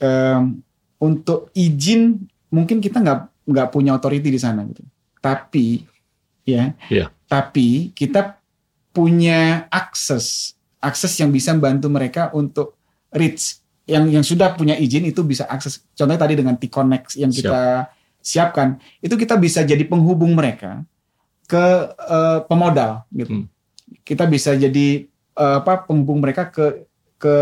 em, 0.00 0.64
untuk 1.00 1.52
izin 1.52 2.24
mungkin 2.48 2.80
kita 2.80 3.04
nggak 3.04 3.20
nggak 3.44 3.68
punya 3.68 3.96
authority 3.96 4.28
di 4.32 4.40
sana 4.40 4.64
gitu. 4.64 4.80
Tapi 5.20 5.84
ya, 6.48 6.72
Iya. 6.88 7.12
Tapi 7.28 7.92
kita 7.96 8.40
punya 8.94 9.66
akses, 9.68 10.54
akses 10.78 11.12
yang 11.18 11.34
bisa 11.34 11.50
membantu 11.56 11.88
mereka 11.90 12.30
untuk 12.32 12.78
reach 13.10 13.58
yang 13.84 14.08
yang 14.08 14.24
sudah 14.24 14.56
punya 14.56 14.76
izin 14.80 15.04
itu 15.04 15.20
bisa 15.24 15.44
akses. 15.44 15.84
Contohnya 15.92 16.20
tadi 16.20 16.34
dengan 16.40 16.56
T-Connect 16.56 17.20
yang 17.20 17.28
kita 17.28 17.92
siapkan, 18.24 18.80
itu 19.04 19.12
kita 19.18 19.36
bisa 19.36 19.60
jadi 19.60 19.84
penghubung 19.84 20.32
mereka 20.32 20.80
ke 21.44 21.64
uh, 22.00 22.40
pemodal 22.48 23.04
gitu. 23.12 23.44
Hmm. 23.44 23.46
Kita 24.04 24.28
bisa 24.28 24.52
jadi 24.54 25.08
uh, 25.34 25.64
apa 25.64 25.88
penghubung 25.88 26.20
mereka 26.20 26.52
ke 26.52 26.84
ke 27.16 27.36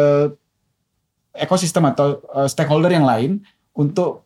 ekosistem 1.35 1.83
atau 1.91 2.23
uh, 2.31 2.47
stakeholder 2.47 2.93
yang 2.93 3.05
lain 3.05 3.43
untuk 3.75 4.23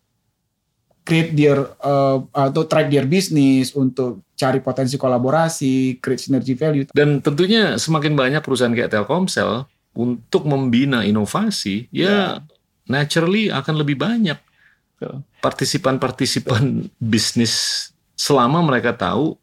create 1.06 1.32
their 1.38 1.70
uh, 1.80 2.18
atau 2.34 2.66
track 2.66 2.90
their 2.90 3.06
business 3.06 3.72
untuk 3.72 4.26
cari 4.34 4.58
potensi 4.58 4.98
kolaborasi, 4.98 6.02
create 6.02 6.20
synergy 6.20 6.58
value. 6.58 6.84
Dan 6.90 7.22
tentunya 7.22 7.78
semakin 7.78 8.18
banyak 8.18 8.42
perusahaan 8.42 8.74
kayak 8.74 8.90
Telkomsel 8.90 9.64
untuk 9.96 10.44
membina 10.44 11.06
inovasi, 11.06 11.88
ya, 11.88 12.04
Ya. 12.04 12.26
naturally 12.84 13.48
akan 13.48 13.80
lebih 13.80 13.96
banyak 13.96 14.36
partisipan-partisipan 15.40 16.90
bisnis 17.00 17.88
selama 18.12 18.60
mereka 18.60 18.92
tahu 18.92 19.36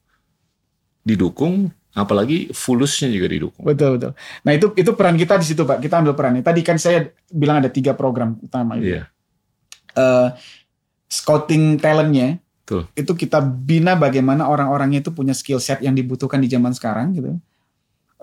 didukung, 1.02 1.72
apalagi 1.94 2.50
fulusnya 2.52 3.08
juga 3.14 3.30
didukung. 3.30 3.64
Betul 3.64 3.98
betul. 4.02 4.12
Nah 4.44 4.52
itu 4.54 4.74
itu 4.74 4.91
peran 4.98 5.14
kita 5.14 5.38
di 5.38 5.46
situ 5.46 5.62
pak. 5.62 5.78
Kita 5.78 6.02
ambil 6.02 6.18
perannya. 6.18 6.41
Tadi 6.41 6.62
kan 6.66 6.82
saya 6.82 7.14
bilang 7.30 7.62
ada 7.62 7.70
tiga 7.70 7.94
program 7.94 8.38
utama 8.41 8.78
itu. 8.78 8.98
Iya, 8.98 9.10
Eh, 9.94 10.30
scouting 11.06 11.78
talentnya 11.78 12.41
Betul. 12.66 12.89
itu 12.98 13.14
kita 13.14 13.46
bina 13.46 13.94
bagaimana 13.94 14.50
orang-orangnya 14.50 15.06
itu 15.06 15.14
punya 15.14 15.38
skill 15.38 15.62
set 15.62 15.86
yang 15.86 15.94
dibutuhkan 15.94 16.41
di 16.41 16.50
zaman 16.50 16.74
sekarang 16.74 17.14
gitu. 17.14 17.38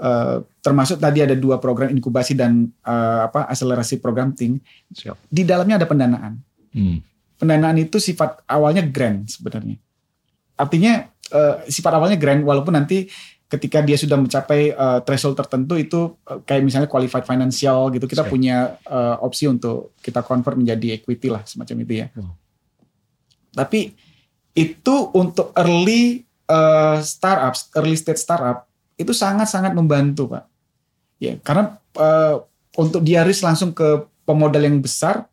Eh, 0.01 0.37
termasuk 0.67 0.99
tadi 0.99 1.23
ada 1.23 1.39
dua 1.39 1.63
program 1.63 1.95
inkubasi 1.95 2.35
dan 2.35 2.75
eh, 2.83 3.21
apa 3.23 3.47
akselerasi 3.47 4.03
program 4.03 4.35
Think. 4.35 4.67
siap. 4.91 5.15
Di 5.31 5.47
dalamnya 5.47 5.79
ada 5.79 5.87
pendanaan. 5.87 6.43
Hmm. 6.75 6.99
Pendanaan 7.39 7.79
itu 7.79 8.03
sifat 8.03 8.43
awalnya 8.51 8.83
grant 8.83 9.31
sebenarnya. 9.31 9.79
Artinya 10.59 11.07
eh, 11.31 11.57
sifat 11.71 11.93
awalnya 11.95 12.19
grant 12.19 12.43
walaupun 12.43 12.75
nanti 12.75 13.07
ketika 13.51 13.83
dia 13.83 13.99
sudah 13.99 14.15
mencapai 14.15 14.71
eh, 14.71 14.99
threshold 15.03 15.35
tertentu 15.35 15.75
itu 15.75 16.15
eh, 16.31 16.39
kayak 16.47 16.63
misalnya 16.63 16.89
qualified 16.89 17.27
financial 17.27 17.91
gitu 17.91 18.07
kita 18.07 18.23
Siap. 18.23 18.31
punya 18.31 18.79
eh, 18.87 19.17
opsi 19.19 19.51
untuk 19.51 19.99
kita 19.99 20.23
convert 20.23 20.55
menjadi 20.55 21.03
equity 21.03 21.29
lah 21.29 21.43
semacam 21.43 21.77
itu 21.83 21.93
ya. 21.99 22.07
Wow. 22.15 22.33
Tapi 23.51 23.81
itu 24.55 24.97
untuk 25.13 25.51
early 25.59 26.23
eh, 26.47 26.99
startups, 27.03 27.75
early 27.75 27.99
stage 27.99 28.23
startup 28.23 28.71
itu 28.95 29.11
sangat-sangat 29.11 29.75
membantu 29.75 30.31
pak. 30.31 30.47
Ya 31.19 31.35
karena 31.43 31.75
eh, 31.99 32.35
untuk 32.79 33.03
dia 33.03 33.27
risk 33.27 33.43
langsung 33.43 33.75
ke 33.75 34.07
pemodal 34.23 34.63
yang 34.63 34.79
besar 34.79 35.27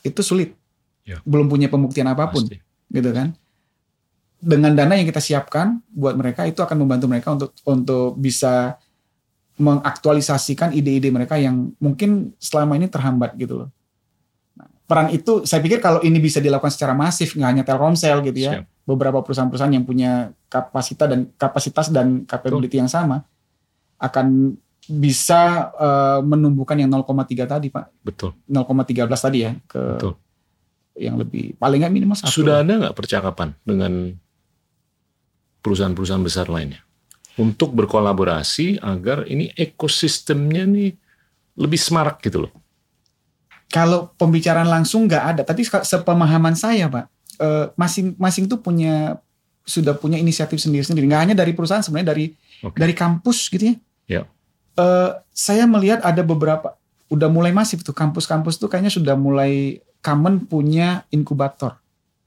itu 0.00 0.24
sulit. 0.24 0.56
Ya. 1.04 1.20
Belum 1.28 1.44
punya 1.44 1.68
pembuktian 1.68 2.08
apa 2.08 2.32
pun 2.32 2.48
Pasti. 2.48 2.56
gitu 2.88 3.10
kan. 3.12 3.36
Dengan 4.40 4.72
dana 4.72 4.96
yang 4.96 5.04
kita 5.04 5.20
siapkan 5.20 5.84
buat 5.92 6.16
mereka 6.16 6.48
itu 6.48 6.64
akan 6.64 6.80
membantu 6.80 7.06
mereka 7.12 7.28
untuk 7.36 7.50
untuk 7.68 8.16
bisa 8.16 8.80
mengaktualisasikan 9.60 10.72
ide-ide 10.72 11.12
mereka 11.12 11.36
yang 11.36 11.76
mungkin 11.76 12.32
selama 12.40 12.80
ini 12.80 12.88
terhambat 12.88 13.36
gitu 13.36 13.64
loh. 13.64 13.68
Nah, 14.56 14.66
peran 14.88 15.12
itu 15.12 15.44
saya 15.44 15.60
pikir 15.60 15.84
kalau 15.84 16.00
ini 16.00 16.16
bisa 16.16 16.40
dilakukan 16.40 16.72
secara 16.72 16.96
masif 16.96 17.36
nggak 17.36 17.50
hanya 17.52 17.64
Telkomsel 17.68 18.24
gitu 18.24 18.40
ya, 18.40 18.52
Siap. 18.56 18.88
beberapa 18.88 19.20
perusahaan-perusahaan 19.20 19.76
yang 19.76 19.84
punya 19.84 20.32
kapasitas 20.48 21.06
dan 21.12 21.20
kapasitas 21.36 21.86
dan 21.92 22.24
capability 22.24 22.80
yang 22.80 22.88
sama 22.88 23.28
akan 24.00 24.56
bisa 24.88 25.70
eh, 25.76 26.20
menumbuhkan 26.24 26.80
yang 26.80 26.88
0,3 26.88 27.44
tadi 27.44 27.68
Pak, 27.68 28.00
Betul. 28.00 28.32
0,13 28.48 29.06
tadi 29.12 29.38
ya 29.44 29.52
ke 29.68 29.82
Betul. 30.00 30.12
yang 30.96 31.20
lebih 31.20 31.52
paling 31.60 31.84
nggak 31.84 31.92
minimal 31.92 32.16
satu. 32.16 32.32
Sudah 32.32 32.64
ada 32.64 32.72
nggak 32.80 32.96
percakapan 32.96 33.52
dengan 33.68 34.16
perusahaan-perusahaan 35.60 36.24
besar 36.24 36.46
lainnya 36.48 36.82
untuk 37.40 37.72
berkolaborasi 37.72 38.80
agar 38.84 39.24
ini 39.28 39.48
ekosistemnya 39.56 40.68
nih 40.68 40.92
lebih 41.56 41.80
semarak 41.80 42.20
gitu 42.20 42.48
loh. 42.48 42.52
Kalau 43.70 44.10
pembicaraan 44.18 44.66
langsung 44.66 45.06
nggak 45.06 45.24
ada, 45.36 45.42
tapi 45.46 45.62
se- 45.62 45.86
sepemahaman 45.86 46.58
saya, 46.58 46.90
Pak, 46.90 47.04
eh, 47.38 47.66
masing-masing 47.78 48.50
tuh 48.50 48.58
punya 48.58 49.22
sudah 49.62 49.94
punya 49.94 50.18
inisiatif 50.18 50.58
sendiri-sendiri. 50.58 51.06
Nggak 51.06 51.22
hanya 51.22 51.36
dari 51.38 51.54
perusahaan, 51.54 51.84
sebenarnya 51.84 52.10
dari 52.10 52.26
Oke. 52.66 52.76
dari 52.76 52.94
kampus 52.96 53.46
gitu 53.46 53.70
ya. 53.70 53.74
Ya. 54.10 54.22
Eh, 54.74 55.10
saya 55.30 55.64
melihat 55.70 56.02
ada 56.02 56.26
beberapa 56.26 56.74
udah 57.10 57.28
mulai 57.30 57.54
masif 57.54 57.82
tuh 57.86 57.94
kampus-kampus 57.94 58.58
tuh 58.58 58.66
kayaknya 58.70 58.90
sudah 58.90 59.14
mulai 59.14 59.78
common 60.02 60.42
punya 60.46 61.06
inkubator. 61.14 61.78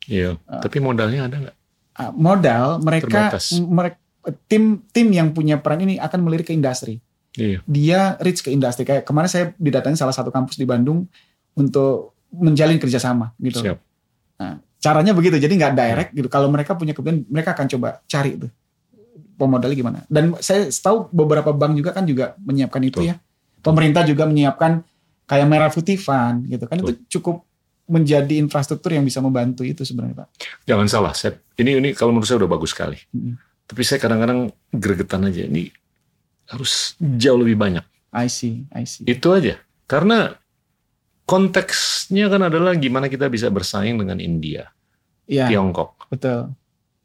Iya. 0.08 0.36
Tapi 0.48 0.78
modalnya 0.80 1.28
ada 1.28 1.36
nggak? 1.40 1.58
Ah, 1.94 2.10
modal 2.10 2.82
mereka 2.82 3.06
Terbatas. 3.30 3.54
mereka 3.62 3.98
tim 4.50 4.82
tim 4.90 5.08
yang 5.14 5.30
punya 5.30 5.62
peran 5.62 5.86
ini 5.86 6.02
akan 6.02 6.20
melirik 6.26 6.50
ke 6.50 6.56
industri. 6.56 6.98
Iya. 7.34 7.66
dia 7.66 8.14
reach 8.22 8.46
ke 8.46 8.54
industri 8.54 8.86
kayak 8.86 9.10
kemarin 9.10 9.26
saya 9.26 9.46
didatangi 9.58 9.98
salah 9.98 10.14
satu 10.14 10.30
kampus 10.30 10.54
di 10.54 10.70
Bandung 10.70 11.10
untuk 11.58 12.14
menjalin 12.30 12.78
kerjasama 12.78 13.34
gitu. 13.42 13.58
Siap. 13.58 13.78
Nah, 14.38 14.62
caranya 14.78 15.18
begitu 15.18 15.42
jadi 15.42 15.50
nggak 15.50 15.74
direct 15.74 16.12
gitu. 16.14 16.30
Kalau 16.30 16.54
mereka 16.54 16.78
punya 16.78 16.94
kebutuhan 16.94 17.26
mereka 17.26 17.58
akan 17.58 17.66
coba 17.74 18.06
cari 18.06 18.38
itu 18.38 18.48
pemodalnya 19.38 19.78
gimana. 19.78 20.00
Dan 20.06 20.38
saya 20.46 20.70
tahu 20.70 21.10
beberapa 21.10 21.50
bank 21.50 21.74
juga 21.74 21.90
kan 21.90 22.06
juga 22.06 22.38
menyiapkan 22.38 22.82
itu 22.86 23.02
Betul. 23.02 23.10
ya. 23.10 23.16
Pemerintah 23.66 24.06
juga 24.06 24.30
menyiapkan 24.30 24.86
kayak 25.26 25.48
Merah 25.50 25.72
Putih 25.74 25.98
Fund 25.98 26.46
gitu 26.46 26.70
kan 26.70 26.78
itu 26.86 26.94
cukup 27.18 27.42
menjadi 27.84 28.40
infrastruktur 28.40 28.96
yang 28.96 29.04
bisa 29.04 29.20
membantu 29.20 29.68
itu 29.68 29.84
sebenarnya 29.84 30.24
Pak. 30.24 30.28
Jangan 30.64 30.88
salah, 30.88 31.14
saya, 31.16 31.36
ini 31.60 31.80
ini 31.80 31.90
kalau 31.92 32.16
menurut 32.16 32.28
saya 32.28 32.40
udah 32.40 32.52
bagus 32.52 32.72
sekali. 32.72 32.96
Mm. 33.12 33.36
Tapi 33.68 33.82
saya 33.84 34.00
kadang-kadang 34.00 34.52
gregetan 34.72 35.28
aja. 35.28 35.44
Ini 35.44 35.68
harus 36.52 36.96
jauh 37.00 37.40
lebih 37.40 37.60
banyak. 37.60 37.84
I 38.14 38.28
see, 38.30 38.64
I 38.72 38.86
see. 38.88 39.04
Itu 39.10 39.34
aja. 39.36 39.60
Karena 39.90 40.32
konteksnya 41.24 42.28
kan 42.28 42.48
adalah 42.48 42.76
gimana 42.76 43.08
kita 43.08 43.32
bisa 43.32 43.48
bersaing 43.48 43.96
dengan 43.96 44.20
India, 44.20 44.70
Iya, 45.28 45.48
Tiongkok. 45.48 46.12
betul. 46.12 46.52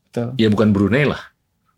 Betul. 0.08 0.34
Ya 0.40 0.48
bukan 0.50 0.74
Brunei 0.74 1.06
lah. 1.06 1.20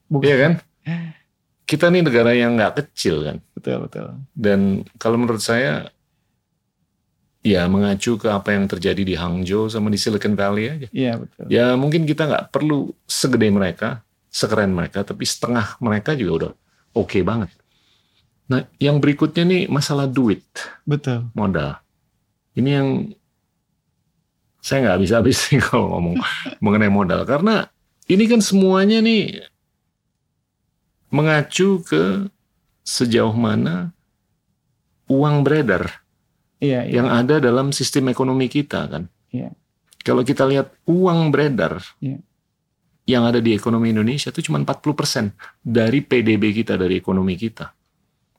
Bukan. 0.09 0.25
Iya 0.25 0.37
kan? 0.41 0.53
Kita 1.71 1.87
nih 1.87 2.03
negara 2.03 2.35
yang 2.35 2.59
nggak 2.59 2.83
kecil 2.83 3.23
kan. 3.23 3.37
Betul, 3.55 3.87
betul. 3.87 4.19
Dan 4.35 4.83
kalau 4.99 5.15
menurut 5.15 5.39
saya, 5.39 5.87
ya 7.41 7.65
mengacu 7.67 8.21
ke 8.21 8.29
apa 8.29 8.53
yang 8.53 8.69
terjadi 8.69 9.01
di 9.01 9.15
Hangzhou 9.17 9.73
sama 9.73 9.89
di 9.89 9.97
Silicon 9.97 10.37
Valley 10.37 10.65
aja. 10.69 10.89
Iya, 10.93 11.13
betul. 11.17 11.45
Ya 11.49 11.73
mungkin 11.77 12.05
kita 12.05 12.29
nggak 12.29 12.45
perlu 12.53 12.93
segede 13.09 13.49
mereka, 13.49 14.05
sekeren 14.29 14.77
mereka, 14.77 15.03
tapi 15.03 15.25
setengah 15.25 15.81
mereka 15.81 16.13
juga 16.13 16.33
udah 16.33 16.53
oke 16.97 17.19
banget. 17.25 17.51
Nah, 18.51 18.67
yang 18.83 18.99
berikutnya 18.99 19.47
nih 19.47 19.63
masalah 19.71 20.11
duit, 20.11 20.43
Betul. 20.83 21.31
modal. 21.33 21.79
Ini 22.59 22.71
yang 22.83 22.89
saya 24.61 24.91
nggak 24.91 25.01
bisa 25.01 25.15
habis 25.23 25.39
nih 25.49 25.63
kalau 25.71 25.97
ngomong 25.97 26.17
mengenai 26.61 26.93
modal, 26.93 27.25
karena 27.25 27.71
ini 28.11 28.27
kan 28.29 28.43
semuanya 28.45 29.01
nih 29.01 29.41
mengacu 31.11 31.83
ke 31.83 32.29
sejauh 32.87 33.35
mana 33.35 33.95
uang 35.11 35.43
beredar 35.43 36.03
Iya, 36.61 36.85
iya. 36.85 37.01
yang 37.01 37.09
ada 37.09 37.41
dalam 37.41 37.73
sistem 37.73 38.13
ekonomi 38.13 38.47
kita 38.47 38.85
kan. 38.87 39.09
Iya. 39.33 39.51
Kalau 40.01 40.21
kita 40.25 40.45
lihat 40.45 40.73
uang 40.85 41.33
beredar 41.33 41.81
Iya. 42.01 42.21
yang 43.09 43.25
ada 43.25 43.41
di 43.41 43.57
ekonomi 43.57 43.91
Indonesia 43.91 44.29
itu 44.29 44.45
cuma 44.45 44.61
40% 44.61 45.33
dari 45.61 46.05
PDB 46.05 46.53
kita, 46.53 46.77
dari 46.77 47.01
ekonomi 47.01 47.35
kita. 47.37 47.73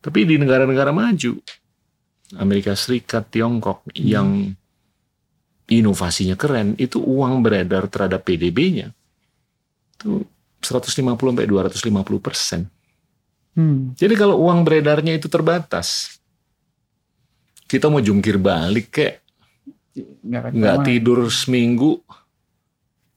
Tapi 0.02 0.26
di 0.26 0.38
negara-negara 0.38 0.90
maju, 0.94 1.38
Amerika 2.38 2.74
Serikat, 2.78 3.30
Tiongkok, 3.30 3.86
Hmm. 3.90 3.94
yang 3.98 4.30
inovasinya 5.68 6.36
keren, 6.36 6.76
itu 6.78 7.00
uang 7.00 7.42
beredar 7.42 7.88
terhadap 7.88 8.26
PDB-nya 8.28 8.92
itu 10.02 10.26
150 10.62 11.34
sampai 11.38 11.46
250 11.46 12.22
persen. 12.22 12.66
Hmm. 13.54 13.94
Jadi 13.98 14.14
kalau 14.18 14.42
uang 14.42 14.64
beredarnya 14.66 15.14
itu 15.14 15.30
terbatas, 15.30 16.18
kita 17.72 17.88
mau 17.88 18.04
jungkir 18.04 18.36
balik 18.36 18.92
kayak 18.92 19.24
Nggak, 19.92 20.56
nggak 20.56 20.78
tidur 20.88 21.28
seminggu, 21.28 22.00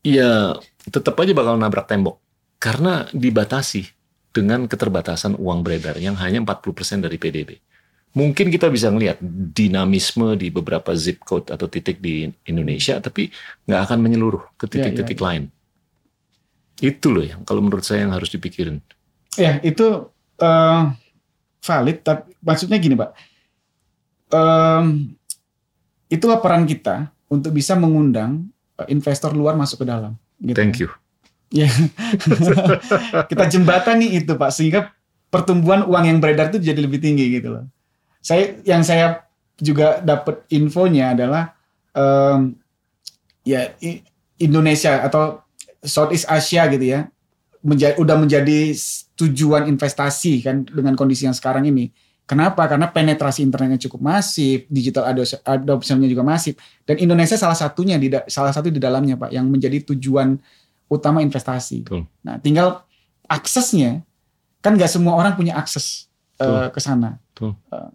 ya 0.03 0.59
tetap 0.91 1.15
aja 1.23 1.31
bakal 1.31 1.55
nabrak 1.55 1.87
tembok. 1.87 2.19
Karena 2.59 3.07
dibatasi 3.15 3.87
dengan 4.35 4.67
keterbatasan 4.67 5.39
uang 5.39 5.63
beredar 5.63 5.95
yang 6.03 6.19
hanya 6.19 6.43
40% 6.43 7.07
dari 7.07 7.15
PDB. 7.15 7.51
Mungkin 8.15 8.51
kita 8.51 8.71
bisa 8.71 8.91
ngelihat 8.91 9.23
dinamisme 9.55 10.35
di 10.35 10.51
beberapa 10.51 10.95
zip 10.99 11.23
code 11.23 11.55
atau 11.55 11.71
titik 11.71 12.03
di 12.03 12.27
Indonesia, 12.47 12.99
tapi 12.99 13.31
nggak 13.71 13.81
akan 13.91 13.99
menyeluruh 14.03 14.43
ke 14.59 14.67
Ya, 14.67 14.71
titik-titik 14.91 15.23
lain. 15.23 15.51
Itu 16.83 17.15
loh 17.15 17.23
yang 17.23 17.47
kalau 17.47 17.63
menurut 17.63 17.87
saya 17.87 18.03
yang 18.03 18.15
harus 18.15 18.35
dipikirin. 18.35 18.83
Ya 19.39 19.63
itu 19.63 20.11
uh, 20.43 20.83
valid, 21.63 22.03
tapi 22.03 22.35
maksudnya 22.43 22.83
gini, 22.83 22.99
Pak. 22.99 23.34
Um, 24.35 25.15
itulah 26.11 26.43
peran 26.43 26.67
kita 26.67 27.15
untuk 27.31 27.55
bisa 27.55 27.79
mengundang 27.79 28.51
eh, 28.83 28.91
investor 28.91 29.31
luar 29.31 29.55
masuk 29.55 29.83
ke 29.83 29.87
dalam. 29.87 30.19
Gitu. 30.43 30.59
Thank 30.59 30.83
you. 30.83 30.91
Ya, 31.55 31.71
kita 33.31 33.47
jembatani 33.47 34.19
itu 34.19 34.35
Pak, 34.35 34.51
sehingga 34.51 34.91
pertumbuhan 35.31 35.87
uang 35.87 36.05
yang 36.11 36.19
beredar 36.19 36.51
itu 36.51 36.59
jadi 36.59 36.83
lebih 36.83 36.99
tinggi 36.99 37.31
gitu 37.31 37.55
loh. 37.55 37.65
Saya 38.19 38.59
yang 38.67 38.83
saya 38.83 39.23
juga 39.63 40.03
dapat 40.03 40.43
infonya 40.51 41.15
adalah 41.15 41.55
um, 41.95 42.59
ya 43.47 43.71
Indonesia 44.41 45.05
atau 45.07 45.47
Southeast 45.85 46.27
Asia 46.27 46.67
gitu 46.73 46.83
ya 46.83 47.07
menjadi 47.65 47.97
udah 47.97 48.17
menjadi 48.21 48.77
tujuan 49.17 49.71
investasi 49.71 50.45
kan 50.45 50.69
dengan 50.69 50.93
kondisi 50.99 51.25
yang 51.25 51.37
sekarang 51.37 51.65
ini. 51.65 51.89
Kenapa? 52.25 52.65
Karena 52.65 52.89
penetrasi 52.89 53.45
internetnya 53.45 53.77
cukup 53.77 54.01
masif, 54.01 54.65
digital 54.73 55.13
adoptionnya 55.45 56.09
juga 56.09 56.25
masif, 56.25 56.57
dan 56.89 56.97
Indonesia 56.97 57.37
salah 57.37 57.57
satunya 57.57 58.01
di 58.01 58.09
salah 58.33 58.49
satu 58.49 58.73
di 58.73 58.81
dalamnya 58.81 59.21
pak 59.21 59.29
yang 59.29 59.45
menjadi 59.45 59.85
tujuan 59.93 60.41
utama 60.89 61.21
investasi. 61.21 61.85
Betul. 61.85 62.09
Nah, 62.25 62.41
tinggal 62.41 62.81
aksesnya 63.29 64.01
kan 64.65 64.73
nggak 64.73 64.89
semua 64.89 65.21
orang 65.21 65.37
punya 65.37 65.53
akses 65.53 66.09
uh, 66.41 66.73
ke 66.73 66.81
sana. 66.81 67.21
Uh, 67.37 67.93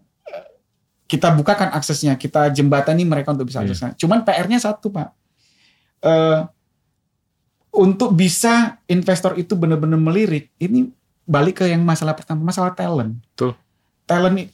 kita 1.10 1.34
bukakan 1.34 1.74
aksesnya, 1.74 2.14
kita 2.14 2.54
jembatani 2.54 3.02
mereka 3.02 3.34
untuk 3.34 3.50
bisa 3.50 3.66
yeah. 3.66 3.74
akses. 3.74 3.98
Cuman 3.98 4.22
PR-nya 4.22 4.62
satu 4.62 4.94
pak, 4.94 5.10
uh, 6.06 6.46
untuk 7.74 8.14
bisa 8.14 8.78
investor 8.86 9.34
itu 9.34 9.58
benar-benar 9.58 9.98
melirik, 9.98 10.54
ini 10.62 10.90
balik 11.26 11.62
ke 11.62 11.70
yang 11.70 11.82
masalah 11.82 12.14
pertama, 12.14 12.46
masalah 12.46 12.70
talent. 12.74 13.18
Tuh. 13.34 13.54
Talent 14.10 14.50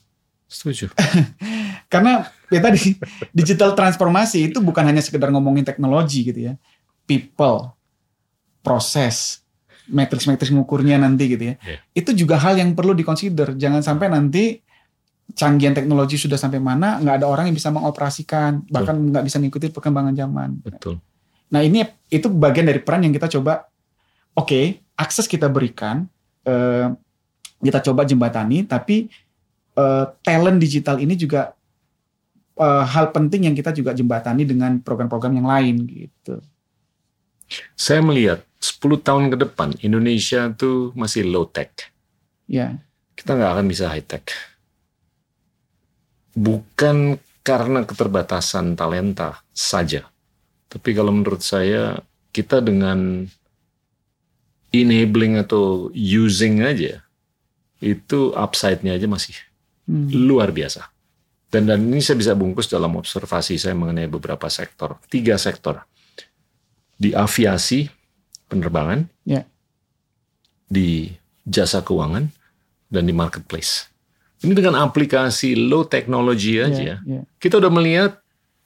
Setuju. 0.47 0.93
Karena 1.93 2.23
ya 2.51 2.61
tadi 2.63 2.95
digital 3.35 3.75
transformasi 3.75 4.51
itu 4.51 4.63
bukan 4.63 4.87
hanya 4.87 5.03
sekedar 5.03 5.31
ngomongin 5.35 5.67
teknologi 5.67 6.23
gitu 6.23 6.53
ya. 6.53 6.55
People, 7.07 7.75
proses, 8.63 9.43
matriks-matriks 9.91 10.55
ngukurnya 10.55 10.99
nanti 10.99 11.35
gitu 11.35 11.45
ya. 11.51 11.55
Yeah. 11.63 11.81
Itu 11.95 12.11
juga 12.15 12.39
hal 12.39 12.59
yang 12.59 12.79
perlu 12.79 12.95
dikonsider. 12.95 13.59
Jangan 13.59 13.83
sampai 13.83 14.07
nanti 14.11 14.63
canggihan 15.35 15.75
teknologi 15.75 16.15
sudah 16.15 16.39
sampai 16.39 16.63
mana 16.63 17.03
nggak 17.03 17.23
ada 17.23 17.27
orang 17.27 17.51
yang 17.51 17.57
bisa 17.59 17.75
mengoperasikan, 17.75 18.63
bahkan 18.71 18.95
nggak 18.95 19.27
bisa 19.27 19.43
mengikuti 19.43 19.67
perkembangan 19.75 20.15
zaman. 20.15 20.63
Betul. 20.63 21.03
Nah 21.51 21.63
ini 21.63 21.83
itu 22.11 22.31
bagian 22.31 22.67
dari 22.71 22.79
peran 22.83 23.03
yang 23.03 23.15
kita 23.15 23.27
coba, 23.39 23.67
oke, 24.39 24.47
okay, 24.47 24.65
akses 24.95 25.27
kita 25.27 25.51
berikan, 25.51 26.07
eh, 26.47 26.91
kita 27.63 27.83
coba 27.83 28.07
jembatani, 28.07 28.67
tapi 28.67 29.11
eh, 29.77 30.05
talent 30.25 30.59
digital 30.59 30.97
ini 30.99 31.15
juga 31.15 31.53
eh, 32.57 32.85
hal 32.85 33.13
penting 33.13 33.53
yang 33.53 33.55
kita 33.55 33.71
juga 33.77 33.93
jembatani 33.93 34.49
dengan 34.49 34.81
program-program 34.81 35.37
yang 35.37 35.49
lain 35.49 35.77
gitu. 35.87 36.41
Saya 37.79 38.03
melihat 38.03 38.43
10 38.59 38.99
tahun 39.07 39.31
ke 39.31 39.37
depan 39.47 39.69
Indonesia 39.85 40.51
tuh 40.51 40.91
masih 40.99 41.29
low 41.29 41.47
tech. 41.47 41.71
Ya. 42.51 42.83
Kita 43.15 43.39
nggak 43.39 43.53
akan 43.55 43.67
bisa 43.71 43.87
high 43.87 44.03
tech. 44.03 44.35
Bukan 46.35 47.23
karena 47.47 47.87
keterbatasan 47.87 48.75
talenta 48.75 49.41
saja, 49.55 50.11
tapi 50.67 50.93
kalau 50.93 51.15
menurut 51.15 51.41
saya 51.41 52.03
kita 52.35 52.61
dengan 52.61 53.25
enabling 54.75 55.41
atau 55.41 55.89
using 55.95 56.61
aja 56.61 57.01
itu 57.81 58.35
upside-nya 58.37 58.99
aja 58.99 59.07
masih 59.09 59.37
hmm. 59.87 60.11
luar 60.27 60.51
biasa. 60.53 60.87
Dan 61.47 61.71
dan 61.71 61.79
ini 61.87 62.03
saya 62.03 62.19
bisa 62.19 62.35
bungkus 62.35 62.67
dalam 62.67 62.93
observasi 62.99 63.57
saya 63.57 63.73
mengenai 63.73 64.11
beberapa 64.11 64.51
sektor, 64.51 64.99
tiga 65.07 65.39
sektor. 65.39 65.87
Di 66.97 67.13
aviasi, 67.13 67.87
penerbangan, 68.51 69.07
yeah. 69.29 69.45
di 70.67 71.13
jasa 71.47 71.85
keuangan, 71.85 72.27
dan 72.91 73.03
di 73.05 73.15
marketplace. 73.15 73.87
Ini 74.43 74.53
dengan 74.53 74.81
aplikasi 74.81 75.55
low 75.55 75.85
technology 75.87 76.61
aja, 76.61 76.99
yeah, 76.99 76.99
yeah. 77.05 77.25
kita 77.39 77.61
udah 77.61 77.71
melihat 77.71 78.21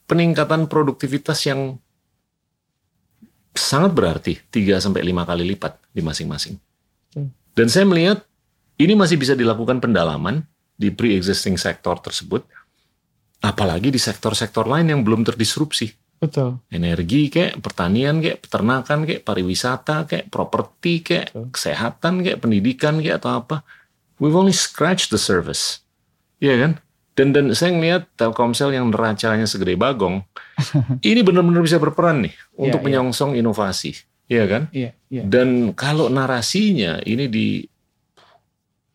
peningkatan 0.07 0.67
produktivitas 0.67 1.43
yang 1.47 1.79
sangat 3.55 3.93
berarti 3.95 4.39
3 4.51 4.79
sampai 4.79 5.03
5 5.05 5.29
kali 5.31 5.43
lipat 5.55 5.79
di 5.91 6.03
masing-masing. 6.03 6.55
Dan 7.55 7.67
saya 7.67 7.85
melihat 7.87 8.23
ini 8.79 8.95
masih 8.95 9.19
bisa 9.19 9.35
dilakukan 9.35 9.83
pendalaman 9.83 10.47
di 10.81 10.89
pre-existing 10.89 11.61
sektor 11.61 12.01
tersebut, 12.01 12.41
apalagi 13.45 13.93
di 13.93 14.01
sektor-sektor 14.01 14.65
lain 14.65 14.89
yang 14.89 15.01
belum 15.05 15.29
terdisrupsi. 15.29 15.93
Betul. 16.21 16.61
Energi 16.73 17.29
kayak 17.33 17.61
pertanian 17.61 18.21
kayak 18.21 18.45
peternakan 18.45 19.09
kayak 19.09 19.25
pariwisata 19.25 20.05
kayak 20.09 20.29
properti 20.33 21.05
kayak 21.05 21.33
Betul. 21.33 21.49
kesehatan 21.53 22.15
kayak 22.25 22.39
pendidikan 22.41 23.01
kayak 23.01 23.21
atau 23.21 23.45
apa. 23.45 23.57
We've 24.21 24.37
only 24.37 24.53
scratched 24.53 25.13
the 25.13 25.21
surface. 25.21 25.81
Iya 26.41 26.57
kan? 26.61 26.73
Dan 27.17 27.37
dan 27.37 27.53
saya 27.53 27.77
ngelihat 27.77 28.09
Telkomsel 28.17 28.73
yang 28.73 28.89
neracanya 28.89 29.45
segede 29.45 29.77
bagong, 29.77 30.25
ini 31.09 31.21
benar-benar 31.21 31.61
bisa 31.61 31.77
berperan 31.77 32.25
nih 32.25 32.33
yeah, 32.33 32.57
untuk 32.57 32.81
yeah. 32.81 32.87
menyongsong 32.89 33.37
inovasi, 33.37 33.93
iya 34.31 34.45
kan? 34.49 34.63
Yeah, 34.73 34.93
yeah. 35.13 35.25
Dan 35.29 35.77
kalau 35.77 36.09
narasinya 36.09 37.03
ini 37.05 37.29
di 37.29 37.49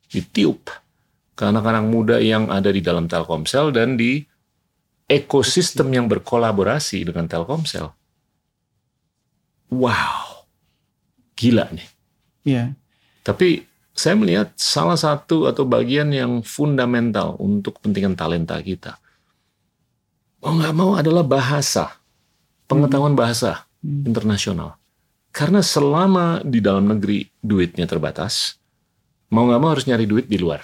ditiup 0.09 0.84
ke 1.35 1.43
anak-anak 1.43 1.85
muda 1.85 2.17
yang 2.23 2.47
ada 2.47 2.71
di 2.71 2.79
dalam 2.79 3.11
Telkomsel 3.11 3.75
dan 3.75 3.99
di 3.99 4.23
ekosistem 5.05 5.91
yang 5.91 6.07
berkolaborasi 6.07 7.05
dengan 7.05 7.27
Telkomsel. 7.27 7.91
Wow, 9.69 10.47
gila 11.35 11.67
nih. 11.75 11.89
Iya. 12.47 12.63
Tapi 13.25 13.67
saya 13.95 14.15
melihat 14.15 14.55
salah 14.55 14.95
satu 14.95 15.47
atau 15.51 15.67
bagian 15.67 16.11
yang 16.11 16.39
fundamental 16.43 17.35
untuk 17.41 17.79
kepentingan 17.79 18.15
talenta 18.15 18.55
kita. 18.63 18.95
Mau 20.45 20.55
nggak 20.55 20.75
mau 20.77 20.93
adalah 20.93 21.25
bahasa, 21.25 21.99
pengetahuan 22.69 23.17
hmm. 23.17 23.21
bahasa 23.21 23.65
hmm. 23.81 24.03
internasional. 24.05 24.77
Karena 25.35 25.59
selama 25.59 26.39
di 26.47 26.63
dalam 26.63 26.87
negeri 26.87 27.27
duitnya 27.43 27.83
terbatas, 27.89 28.55
mau 29.33 29.49
nggak 29.49 29.59
mau 29.59 29.73
harus 29.73 29.83
nyari 29.89 30.05
duit 30.07 30.31
di 30.31 30.39
luar. 30.39 30.63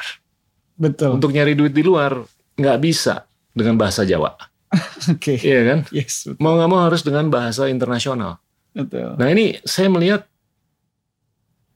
Betul. 0.81 1.21
Untuk 1.21 1.29
nyari 1.29 1.53
duit 1.53 1.77
di 1.77 1.85
luar 1.85 2.17
nggak 2.57 2.77
bisa 2.81 3.21
dengan 3.53 3.77
bahasa 3.77 4.01
Jawa. 4.01 4.33
Oke. 5.13 5.37
Okay. 5.37 5.45
Iya 5.45 5.61
kan? 5.69 5.79
Yes. 5.93 6.25
Betul. 6.25 6.41
Mau 6.41 6.57
nggak 6.57 6.69
mau 6.73 6.81
harus 6.81 7.05
dengan 7.05 7.29
bahasa 7.29 7.69
internasional. 7.69 8.41
Betul. 8.73 9.13
Nah 9.21 9.27
ini 9.29 9.61
saya 9.61 9.93
melihat 9.93 10.25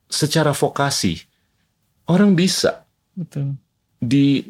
secara 0.10 0.58
vokasi 0.58 1.22
Orang 2.06 2.38
bisa. 2.38 2.86
Betul. 3.18 3.58
Di 3.97 4.45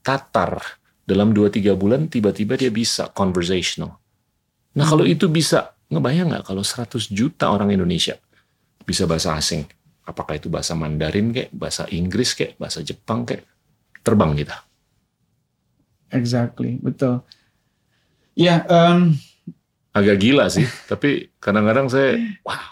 tatar 0.00 0.62
dalam 1.02 1.34
2-3 1.34 1.74
bulan 1.74 2.06
tiba-tiba 2.06 2.54
dia 2.54 2.70
bisa 2.70 3.10
conversational. 3.10 3.98
Nah 4.78 4.86
hmm. 4.86 4.90
kalau 4.90 5.04
itu 5.06 5.26
bisa, 5.26 5.74
ngebayang 5.90 6.30
nggak 6.30 6.46
kalau 6.46 6.62
100 6.62 7.10
juta 7.10 7.50
orang 7.50 7.74
Indonesia 7.74 8.14
bisa 8.86 9.10
bahasa 9.10 9.34
asing? 9.34 9.66
Apakah 10.06 10.38
itu 10.38 10.46
bahasa 10.46 10.78
Mandarin 10.78 11.34
kayak, 11.34 11.50
bahasa 11.50 11.86
Inggris 11.90 12.34
kayak, 12.34 12.58
bahasa 12.58 12.82
Jepang 12.82 13.26
kayak, 13.26 13.42
terbang 14.00 14.32
kita. 14.36 14.56
Exactly, 16.10 16.80
betul. 16.82 17.22
Ya, 18.34 18.66
um, 18.66 19.14
agak 19.94 20.22
gila 20.22 20.50
sih, 20.50 20.66
tapi 20.90 21.30
kadang-kadang 21.38 21.86
saya, 21.90 22.18
wow, 22.42 22.62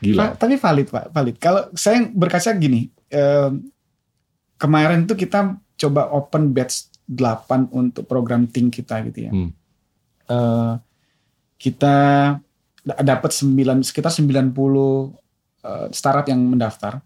gila. 0.00 0.36
Tapi 0.36 0.56
valid 0.56 0.88
pak, 0.88 1.04
valid. 1.12 1.36
Kalau 1.36 1.68
saya 1.76 2.08
berkaca 2.08 2.50
gini, 2.56 2.88
kemarin 4.56 5.04
tuh 5.04 5.18
kita 5.18 5.58
coba 5.76 6.08
open 6.14 6.54
batch 6.54 6.92
8 7.10 7.74
untuk 7.74 8.06
program 8.06 8.46
ting 8.46 8.70
kita 8.70 9.02
gitu 9.10 9.28
ya. 9.28 9.32
Hmm. 9.34 9.50
Uh, 10.30 10.72
kita 11.58 11.94
dapat 12.82 13.30
9 13.30 13.86
sekitar 13.86 14.10
90 14.10 14.54
uh, 14.54 15.12
startup 15.90 16.26
yang 16.26 16.40
mendaftar. 16.42 17.02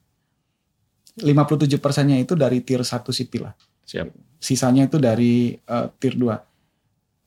57 1.16 1.80
persennya 1.80 2.20
itu 2.20 2.36
dari 2.36 2.60
tier 2.60 2.84
1 2.84 3.00
sipil 3.08 3.48
lah. 3.48 3.54
Siap. 3.88 4.12
Sisanya 4.36 4.84
itu 4.84 5.00
dari 5.00 5.56
uh, 5.68 5.88
tier 5.96 6.12
2. 6.18 6.28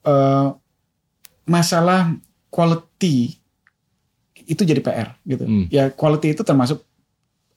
Uh, 0.06 0.54
masalah 1.50 2.14
quality 2.54 3.34
itu 4.50 4.62
jadi 4.62 4.82
PR 4.82 5.18
gitu. 5.26 5.46
Hmm. 5.46 5.66
Ya 5.70 5.90
quality 5.90 6.38
itu 6.38 6.42
termasuk 6.46 6.86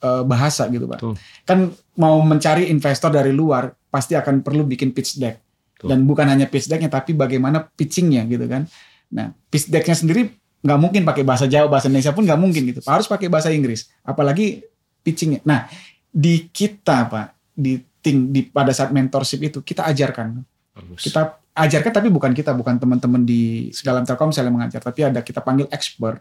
uh, 0.05 0.24
bahasa 0.24 0.68
gitu 0.68 0.85
pak. 0.89 1.01
Tuh. 1.01 1.16
Kan 1.45 1.72
mau 1.97 2.20
mencari 2.20 2.68
investor 2.68 3.12
dari 3.12 3.33
luar 3.33 3.72
pasti 3.89 4.16
akan 4.16 4.45
perlu 4.45 4.64
bikin 4.64 4.93
pitch 4.93 5.20
deck. 5.20 5.41
Tuh. 5.80 5.89
Dan 5.89 6.05
bukan 6.05 6.28
hanya 6.28 6.49
pitch 6.49 6.68
decknya 6.68 6.93
tapi 6.93 7.16
bagaimana 7.16 7.64
pitchingnya 7.64 8.28
gitu 8.28 8.45
kan. 8.45 8.68
Nah 9.12 9.33
pitch 9.49 9.72
decknya 9.72 9.97
sendiri 9.97 10.33
nggak 10.62 10.78
mungkin 10.78 11.03
pakai 11.03 11.26
bahasa 11.26 11.51
Jawa 11.51 11.66
bahasa 11.66 11.91
Indonesia 11.91 12.12
pun 12.12 12.24
nggak 12.28 12.41
mungkin 12.41 12.62
gitu. 12.68 12.80
Harus 12.85 13.09
pakai 13.09 13.33
bahasa 13.33 13.49
Inggris. 13.49 13.89
Apalagi 14.05 14.64
pitchingnya. 15.01 15.41
Nah 15.49 15.66
di 16.12 16.46
kita 16.52 17.08
pak 17.08 17.32
di 17.56 17.80
ting 18.04 18.28
di 18.28 18.44
pada 18.44 18.70
saat 18.70 18.92
mentorship 18.92 19.40
itu 19.40 19.64
kita 19.64 19.88
ajarkan. 19.88 20.44
Bagus. 20.72 21.04
kita 21.04 21.36
ajarkan 21.52 21.92
tapi 21.92 22.08
bukan 22.08 22.32
kita 22.32 22.56
bukan 22.56 22.80
teman-teman 22.80 23.28
di 23.28 23.68
dalam 23.84 24.08
Telkomsel 24.08 24.48
yang 24.48 24.56
mengajar 24.56 24.80
tapi 24.80 25.04
ada 25.08 25.24
kita 25.24 25.40
panggil 25.40 25.68
expert. 25.72 26.20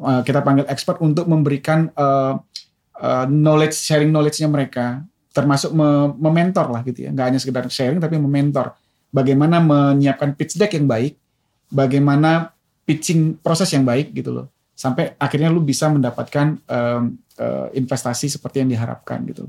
Uh, 0.00 0.22
kita 0.24 0.40
panggil 0.40 0.64
expert 0.70 1.02
untuk 1.02 1.28
memberikan 1.28 1.90
uh, 1.98 2.38
uh, 2.98 3.26
knowledge 3.28 3.76
sharing 3.76 4.08
knowledge-nya 4.08 4.48
mereka 4.48 5.04
termasuk 5.30 5.70
me- 5.74 6.14
mementor 6.18 6.70
lah 6.70 6.80
gitu 6.86 7.06
ya. 7.06 7.10
Nggak 7.10 7.26
hanya 7.26 7.38
sekedar 7.42 7.64
sharing 7.70 7.98
tapi 7.98 8.18
mementor. 8.18 8.74
Bagaimana 9.10 9.58
menyiapkan 9.58 10.38
pitch 10.38 10.54
deck 10.54 10.74
yang 10.74 10.86
baik 10.86 11.18
bagaimana 11.70 12.50
pitching 12.84 13.38
proses 13.38 13.70
yang 13.70 13.86
baik 13.86 14.10
gitu 14.10 14.34
loh 14.34 14.46
sampai 14.80 15.12
akhirnya 15.20 15.52
lu 15.52 15.60
bisa 15.60 15.92
mendapatkan 15.92 16.56
um, 16.64 17.20
uh, 17.36 17.68
investasi 17.76 18.32
seperti 18.32 18.64
yang 18.64 18.72
diharapkan 18.72 19.20
gitu. 19.28 19.44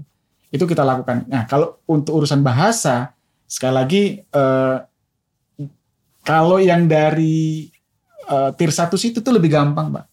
Itu 0.52 0.68
kita 0.68 0.84
lakukan. 0.84 1.24
Nah 1.32 1.48
kalau 1.48 1.80
untuk 1.88 2.20
urusan 2.20 2.44
bahasa 2.44 3.16
sekali 3.48 3.72
lagi 3.72 4.04
uh, 4.36 4.84
kalau 6.28 6.60
yang 6.60 6.84
dari 6.84 7.72
uh, 8.28 8.52
tier 8.60 8.76
1 8.76 8.92
situ 9.00 9.24
tuh 9.24 9.32
lebih 9.32 9.56
gampang 9.56 9.88
mbak. 9.88 10.06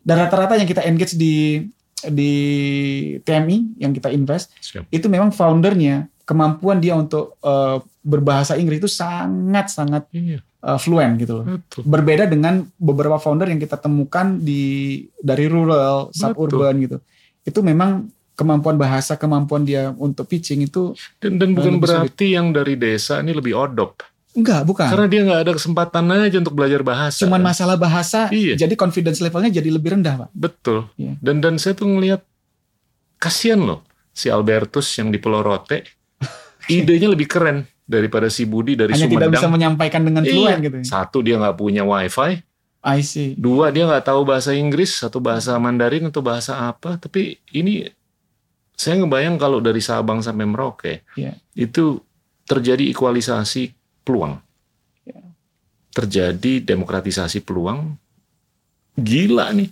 Dan 0.00 0.16
rata-rata 0.24 0.56
yang 0.56 0.66
kita 0.66 0.82
engage 0.88 1.20
di 1.20 1.68
di 2.02 2.32
TMI 3.22 3.78
yang 3.78 3.94
kita 3.94 4.10
invest 4.10 4.50
Siap. 4.58 4.90
itu 4.90 5.06
memang 5.06 5.30
foundernya 5.30 6.10
kemampuan 6.26 6.82
dia 6.82 6.98
untuk 6.98 7.38
uh, 7.44 7.78
berbahasa 8.02 8.54
Inggris 8.54 8.82
itu 8.82 8.90
sangat 8.90 9.70
sangat 9.70 10.10
Iya, 10.10 10.42
uh, 10.60 10.74
fluent 10.74 11.14
gitu 11.16 11.38
loh 11.38 11.44
betul. 11.56 11.82
berbeda 11.82 12.26
dengan 12.26 12.66
beberapa 12.74 13.16
founder 13.16 13.46
yang 13.46 13.58
kita 13.58 13.78
temukan 13.78 14.36
di 14.36 14.62
dari 15.16 15.46
rural, 15.46 16.10
suburban 16.10 16.74
gitu. 16.78 16.98
Itu 17.42 17.62
memang 17.62 18.06
kemampuan 18.32 18.74
bahasa, 18.74 19.14
kemampuan 19.14 19.62
dia 19.62 19.94
untuk 19.94 20.26
pitching 20.26 20.64
itu 20.64 20.98
Dan, 21.18 21.38
dan 21.38 21.54
bukan 21.54 21.74
sulit. 21.74 21.82
berarti 21.84 22.26
yang 22.32 22.50
dari 22.50 22.74
desa 22.74 23.18
ini 23.18 23.30
lebih 23.30 23.54
odop. 23.54 24.02
enggak, 24.32 24.64
bukan. 24.64 24.88
Karena 24.88 25.06
dia 25.06 25.20
nggak 25.22 25.40
ada 25.44 25.52
kesempatan 25.52 26.04
aja 26.08 26.36
untuk 26.40 26.56
belajar 26.56 26.80
bahasa. 26.80 27.20
Cuman 27.20 27.38
masalah 27.38 27.76
bahasa, 27.76 28.32
Iya. 28.32 28.56
jadi 28.56 28.74
confidence 28.74 29.20
levelnya 29.20 29.52
jadi 29.52 29.68
lebih 29.68 29.92
rendah, 29.92 30.24
Pak. 30.24 30.28
Betul. 30.32 30.88
Iya. 30.96 31.20
Dan 31.20 31.38
dan 31.38 31.60
saya 31.60 31.76
tuh 31.76 31.84
ngelihat 31.86 32.24
kasihan 33.16 33.60
loh 33.60 33.84
si 34.10 34.26
Albertus 34.26 34.88
yang 34.96 35.08
di 35.08 35.20
Pulau 35.20 35.44
Rote. 35.44 35.84
idenya 36.72 37.10
lebih 37.10 37.26
keren 37.26 37.66
daripada 37.82 38.30
si 38.30 38.44
Budi 38.44 38.74
dari 38.74 38.94
Hanya 38.94 39.06
tidak 39.06 39.28
bisa 39.30 39.44
Sumedang. 39.44 39.52
menyampaikan 39.52 40.02
dengan 40.02 40.22
Iya. 40.22 40.32
fluent 40.32 40.58
gitu. 40.60 40.76
Satu 40.82 41.18
dia 41.20 41.36
nggak 41.36 41.56
punya 41.56 41.82
wifi, 41.82 42.40
I 42.80 43.00
see. 43.00 43.34
dua 43.34 43.70
dia 43.70 43.84
nggak 43.84 44.04
tahu 44.04 44.22
bahasa 44.22 44.50
Inggris, 44.52 44.96
satu 44.96 45.18
bahasa 45.18 45.54
Mandarin 45.56 46.08
atau 46.08 46.22
bahasa 46.22 46.56
apa. 46.62 46.96
Tapi 46.96 47.38
ini 47.50 47.86
saya 48.72 48.98
ngebayang 48.98 49.36
kalau 49.36 49.58
dari 49.58 49.78
Sabang 49.78 50.18
sampai 50.18 50.46
Merauke 50.46 51.02
Iya. 51.14 51.36
itu 51.54 52.00
terjadi 52.42 52.86
equalisasi 52.88 53.70
peluang, 54.02 54.38
Iya. 55.04 55.22
terjadi 55.90 56.62
demokratisasi 56.64 57.42
peluang. 57.42 57.94
Gila 58.92 59.52
nih 59.52 59.70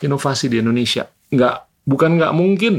inovasi 0.00 0.48
di 0.48 0.58
Indonesia. 0.58 1.04
Nggak 1.28 1.54
bukan 1.84 2.16
nggak 2.16 2.32
mungkin 2.32 2.74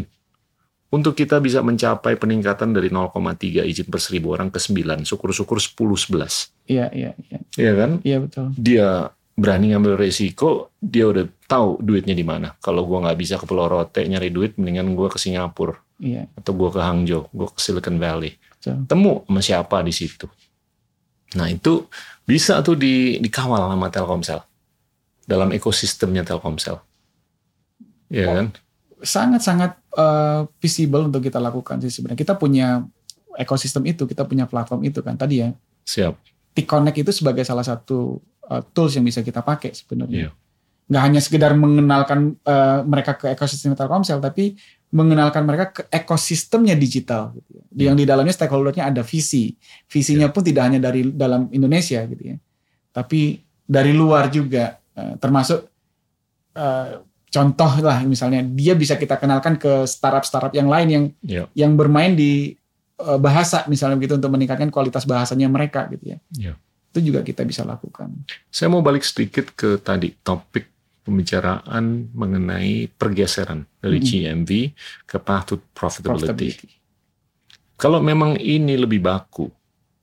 untuk 0.95 1.11
kita 1.11 1.43
bisa 1.43 1.59
mencapai 1.59 2.15
peningkatan 2.15 2.71
dari 2.71 2.87
0,3 2.87 3.67
izin 3.67 3.91
per 3.91 3.99
seribu 3.99 4.31
orang 4.31 4.47
ke 4.47 4.63
9, 4.63 5.03
syukur-syukur 5.03 5.59
10 5.59 5.75
11. 5.75 6.71
Iya, 6.71 6.87
iya, 6.95 7.11
iya. 7.27 7.39
Iya 7.59 7.71
kan? 7.75 7.91
Iya 7.99 8.17
betul. 8.23 8.45
dia 8.55 9.11
berani 9.35 9.75
ngambil 9.75 9.99
resiko, 9.99 10.71
dia 10.79 11.11
udah 11.11 11.27
tahu 11.51 11.83
duitnya 11.83 12.15
di 12.15 12.23
mana. 12.23 12.55
Kalau 12.63 12.87
gua 12.87 13.03
nggak 13.03 13.19
bisa 13.19 13.35
ke 13.35 13.43
Pulau 13.43 13.67
Rote 13.67 14.07
nyari 14.07 14.31
duit, 14.31 14.55
mendingan 14.55 14.95
gua 14.95 15.11
ke 15.11 15.19
Singapura 15.19 15.75
Iya, 15.99 16.31
atau 16.39 16.55
gua 16.55 16.71
ke 16.71 16.79
Hangzhou, 16.79 17.27
gua 17.35 17.51
ke 17.51 17.59
Silicon 17.59 17.99
Valley. 17.99 18.39
betul. 18.39 18.87
Temu 18.87 19.13
sama 19.27 19.41
siapa 19.43 19.83
di 19.83 19.91
situ. 19.91 20.31
Nah 21.35 21.51
itu 21.51 21.91
bisa 22.23 22.63
tuh 22.63 22.79
di, 22.79 23.19
dikawal 23.19 23.75
sama 23.75 23.91
Telkomsel 23.91 24.39
dalam 25.27 25.51
ekosistemnya 25.51 26.23
Telkomsel. 26.23 26.79
Iya 28.07 28.25
kan? 28.31 28.47
Sangat-sangat 29.03 29.84
uh, 29.95 30.45
visible 30.59 31.07
untuk 31.07 31.23
kita 31.23 31.39
lakukan 31.39 31.79
sih 31.81 31.89
sebenarnya. 31.89 32.19
Kita 32.19 32.35
punya 32.35 32.83
ekosistem 33.35 33.83
itu, 33.87 34.07
kita 34.07 34.23
punya 34.27 34.47
platform 34.47 34.87
itu 34.87 34.99
kan. 35.03 35.15
Tadi 35.15 35.43
ya, 35.43 35.49
Siap. 35.85 36.13
T-Connect 36.55 36.97
itu 37.03 37.11
sebagai 37.11 37.43
salah 37.43 37.63
satu 37.63 38.23
uh, 38.47 38.63
tools 38.71 38.95
yang 38.95 39.03
bisa 39.03 39.19
kita 39.19 39.43
pakai 39.43 39.75
sebenarnya. 39.75 40.27
Iya. 40.27 40.31
Nggak 40.85 41.03
hanya 41.03 41.19
sekedar 41.21 41.51
mengenalkan 41.57 42.39
uh, 42.45 42.81
mereka 42.85 43.19
ke 43.19 43.33
ekosistem 43.33 43.75
Telkomsel, 43.75 44.23
tapi 44.23 44.55
mengenalkan 44.95 45.43
mereka 45.43 45.65
ke 45.75 45.81
ekosistemnya 45.91 46.73
digital. 46.79 47.35
Gitu 47.35 47.49
ya. 47.51 47.63
Iya. 47.63 47.83
Yang 47.91 47.95
di 47.99 48.05
dalamnya 48.07 48.33
stakeholdernya 48.33 48.83
ada 48.87 49.03
visi. 49.03 49.53
Visinya 49.91 50.31
pun 50.31 50.41
tidak 50.45 50.63
hanya 50.71 50.79
dari 50.79 51.11
dalam 51.11 51.51
Indonesia 51.51 51.99
gitu 52.07 52.23
ya, 52.33 52.37
tapi 52.95 53.43
dari 53.65 53.91
luar 53.91 54.29
juga, 54.29 54.77
uh, 54.95 55.17
termasuk 55.19 55.69
uh, 56.55 57.01
contoh 57.35 57.83
lah 57.83 57.99
misalnya 58.07 58.39
dia 58.39 58.71
bisa 58.73 58.95
kita 58.95 59.19
kenalkan 59.19 59.59
ke 59.59 59.83
startup-startup 59.83 60.55
yang 60.55 60.71
lain 60.71 60.87
yang 60.87 61.05
Iya. 61.19 61.43
yang 61.51 61.75
bermain 61.75 62.15
di 62.15 62.55
uh, 62.97 63.19
bahasa 63.19 63.67
misalnya 63.67 63.99
begitu 63.99 64.15
untuk 64.15 64.31
meningkatkan 64.31 64.71
kualitas 64.71 65.03
bahasanya 65.03 65.51
mereka 65.51 65.91
gitu 65.91 66.15
ya. 66.15 66.17
Iya. 66.31 66.53
Itu 66.95 67.03
juga 67.03 67.19
kita 67.19 67.43
bisa 67.43 67.67
lakukan. 67.67 68.15
Saya 68.47 68.71
mau 68.71 68.79
balik 68.79 69.03
sedikit 69.03 69.51
ke 69.51 69.75
tadi 69.77 70.15
topik 70.15 70.71
pembicaraan 71.03 72.07
mengenai 72.15 72.87
pergeseran 72.89 73.67
dari 73.77 73.99
Mhm. 73.99 74.05
GMV 74.07 74.49
ke 75.03 75.17
path 75.19 75.51
to 75.51 75.55
profitability. 75.75 76.55
Profitability. 76.55 76.69
Kalau 77.75 77.99
memang 77.99 78.39
ini 78.39 78.79
lebih 78.79 79.03
baku 79.03 79.51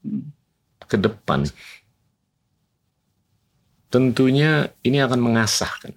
Hmm. 0.05 0.29
ke 0.85 1.01
depan, 1.01 1.49
tentunya 3.89 4.69
ini 4.83 4.99
akan 5.01 5.21
mengasah 5.21 5.73
kan. 5.81 5.93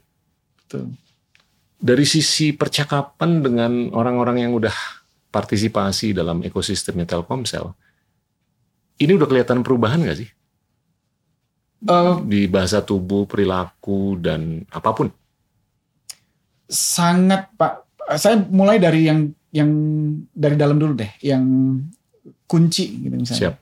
Betul. 0.63 0.95
Dari 1.75 2.05
sisi 2.07 2.55
percakapan 2.55 3.43
dengan 3.43 3.71
orang-orang 3.91 4.47
yang 4.47 4.55
udah 4.55 4.73
partisipasi 5.29 6.15
dalam 6.15 6.41
ekosistemnya 6.41 7.05
Telkomsel, 7.05 7.75
ini 9.03 9.11
udah 9.13 9.27
kelihatan 9.27 9.59
perubahan 9.61 10.01
nggak 10.01 10.19
sih 10.23 10.29
Eh, 11.85 12.15
di 12.25 12.49
bahasa 12.49 12.81
tubuh, 12.81 13.29
perilaku 13.29 14.17
dan 14.17 14.65
apa 14.73 14.91
pun? 14.95 15.09
sangat 16.65 17.53
Pak. 17.53 17.85
Saya 18.17 18.41
mulai 18.49 18.81
dari 18.81 19.05
yang 19.05 19.29
yang 19.53 19.69
dari 20.33 20.57
dalam 20.57 20.81
dulu 20.81 20.97
deh, 20.97 21.13
yang 21.21 21.45
kunci 22.49 23.05
gitu 23.05 23.13
misalnya. 23.13 23.53
Siap. 23.53 23.55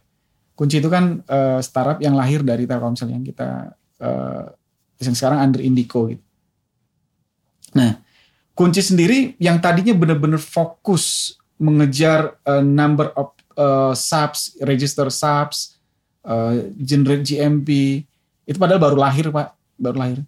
Kunci 0.55 0.79
itu 0.79 0.87
kan 0.87 1.19
eh, 1.19 1.59
startup 1.59 1.99
yang 1.99 2.15
lahir 2.15 2.47
dari 2.47 2.63
Telkomsel 2.63 3.11
yang 3.11 3.27
kita 3.27 3.75
eh, 3.99 4.45
yang 5.03 5.15
sekarang 5.19 5.43
under 5.43 5.59
Indico 5.59 6.07
gitu. 6.07 6.23
Nah, 7.73 7.99
kunci 8.53 8.81
sendiri 8.81 9.33
yang 9.41 9.57
tadinya 9.57 9.93
benar-benar 9.97 10.37
fokus 10.37 11.35
mengejar 11.57 12.37
eh, 12.45 12.61
number 12.61 13.09
of 13.17 13.33
eh, 13.57 13.93
subs, 13.93 14.57
register 14.61 15.09
subs, 15.09 15.77
eh, 16.25 16.69
generate 16.77 17.25
GMP, 17.25 18.01
itu 18.43 18.57
padahal 18.59 18.81
baru 18.81 18.97
lahir 18.99 19.29
Pak, 19.29 19.47
baru 19.77 19.97
lahir. 19.97 20.19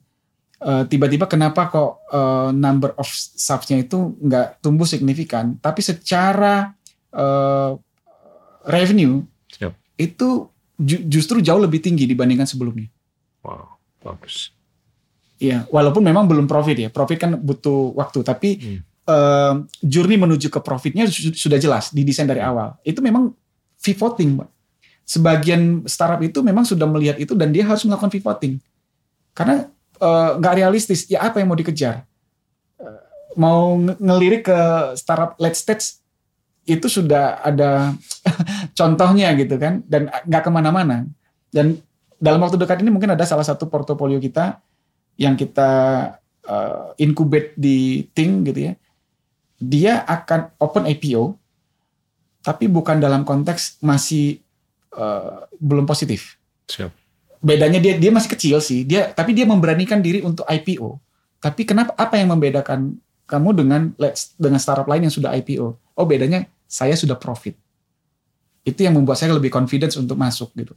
Tiba-tiba 0.65 1.29
kenapa 1.29 1.69
kok 1.69 2.09
eh, 2.09 2.49
number 2.49 2.95
of 2.97 3.05
subsnya 3.13 3.85
itu 3.85 4.17
nggak 4.17 4.63
tumbuh 4.63 4.87
signifikan, 4.87 5.59
tapi 5.61 5.83
secara 5.85 6.73
eh, 7.13 7.71
revenue 8.65 9.21
Siap. 9.51 9.75
itu 9.93 10.49
ju- 10.79 11.05
justru 11.05 11.37
jauh 11.43 11.61
lebih 11.61 11.83
tinggi 11.83 12.09
dibandingkan 12.09 12.49
sebelumnya. 12.49 12.89
Wow, 13.45 13.77
bagus. 14.01 14.54
Iya, 15.35 15.67
walaupun 15.67 15.99
memang 15.99 16.25
belum 16.25 16.47
profit 16.47 16.77
ya. 16.79 16.89
Profit 16.89 17.17
kan 17.19 17.31
butuh 17.35 17.91
waktu, 17.93 18.23
tapi 18.23 18.49
Hmm. 18.55 18.79
eh, 19.05 19.53
journey 19.83 20.15
menuju 20.15 20.47
ke 20.47 20.59
profitnya 20.59 21.05
su- 21.05 21.35
sudah 21.35 21.59
jelas 21.59 21.91
didesain 21.91 22.25
dari 22.25 22.39
awal. 22.39 22.73
Itu 22.81 23.03
memang 23.03 23.35
pivoting, 23.77 24.39
Mbak. 24.39 24.49
Sebagian 25.05 25.61
startup 25.85 26.17
itu 26.19 26.41
memang 26.41 26.65
sudah 26.65 26.89
melihat 26.89 27.19
itu 27.19 27.37
dan 27.37 27.53
dia 27.53 27.61
harus 27.61 27.85
melakukan 27.85 28.09
pivoting. 28.09 28.57
Karena 29.31 29.69
nggak 30.35 30.55
realistis. 30.57 31.05
Ya 31.05 31.21
apa 31.21 31.37
yang 31.37 31.47
mau 31.47 31.55
dikejar? 31.55 32.03
Mau 33.35 33.77
nge- 33.77 33.99
ngelirik 33.99 34.47
ke 34.47 34.59
startup 34.95 35.35
late 35.37 35.53
stage 35.53 35.99
itu 36.65 36.87
sudah 36.89 37.43
ada 37.45 37.93
contohnya 38.79 39.35
gitu 39.37 39.59
kan 39.59 39.85
dan 39.85 40.09
nggak 40.25 40.41
ke 40.41 40.49
mana-mana. 40.49 41.05
Dan 41.51 41.77
dalam 42.17 42.41
waktu 42.41 42.57
dekat 42.57 42.81
ini 42.81 42.89
mungkin 42.89 43.13
ada 43.13 43.27
salah 43.27 43.45
satu 43.45 43.67
portofolio 43.67 44.17
kita 44.17 44.57
yang 45.15 45.35
kita 45.39 45.71
uh, 46.47 46.91
incubate 46.99 47.55
di 47.55 48.07
Ting 48.11 48.43
gitu 48.47 48.71
ya, 48.71 48.73
dia 49.59 50.03
akan 50.03 50.55
open 50.59 50.83
IPO, 50.91 51.35
tapi 52.43 52.67
bukan 52.67 52.99
dalam 52.99 53.23
konteks 53.23 53.79
masih 53.81 54.43
uh, 54.93 55.47
belum 55.57 55.87
positif. 55.87 56.37
Siap. 56.69 56.91
Bedanya 57.41 57.77
dia 57.77 57.95
dia 57.97 58.11
masih 58.11 58.31
kecil 58.35 58.57
sih, 58.59 58.83
dia 58.83 59.11
tapi 59.13 59.31
dia 59.31 59.45
memberanikan 59.45 60.01
diri 60.01 60.21
untuk 60.21 60.45
IPO. 60.49 60.97
Tapi 61.39 61.61
kenapa 61.61 61.93
apa 61.93 62.17
yang 62.17 62.33
membedakan 62.33 62.97
kamu 63.25 63.49
dengan 63.53 63.81
dengan 64.37 64.59
startup 64.61 64.89
lain 64.89 65.07
yang 65.09 65.13
sudah 65.13 65.33
IPO? 65.33 65.67
Oh 65.95 66.05
bedanya 66.05 66.49
saya 66.65 66.97
sudah 66.97 67.15
profit. 67.15 67.53
Itu 68.65 68.81
yang 68.81 68.97
membuat 68.97 69.21
saya 69.21 69.37
lebih 69.37 69.53
confidence 69.53 69.93
untuk 69.93 70.17
masuk 70.17 70.49
gitu. 70.57 70.73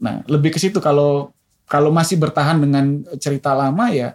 Nah 0.00 0.24
lebih 0.24 0.56
ke 0.56 0.58
situ 0.58 0.80
kalau 0.80 1.36
kalau 1.66 1.90
masih 1.90 2.16
bertahan 2.18 2.58
dengan 2.62 3.02
cerita 3.18 3.52
lama 3.54 3.90
ya 3.90 4.14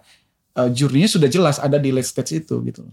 uh, 0.56 0.70
jurninya 0.72 1.08
sudah 1.08 1.30
jelas 1.32 1.60
ada 1.60 1.78
di 1.80 1.92
late 1.92 2.08
stage 2.08 2.44
itu 2.44 2.60
gitu. 2.68 2.88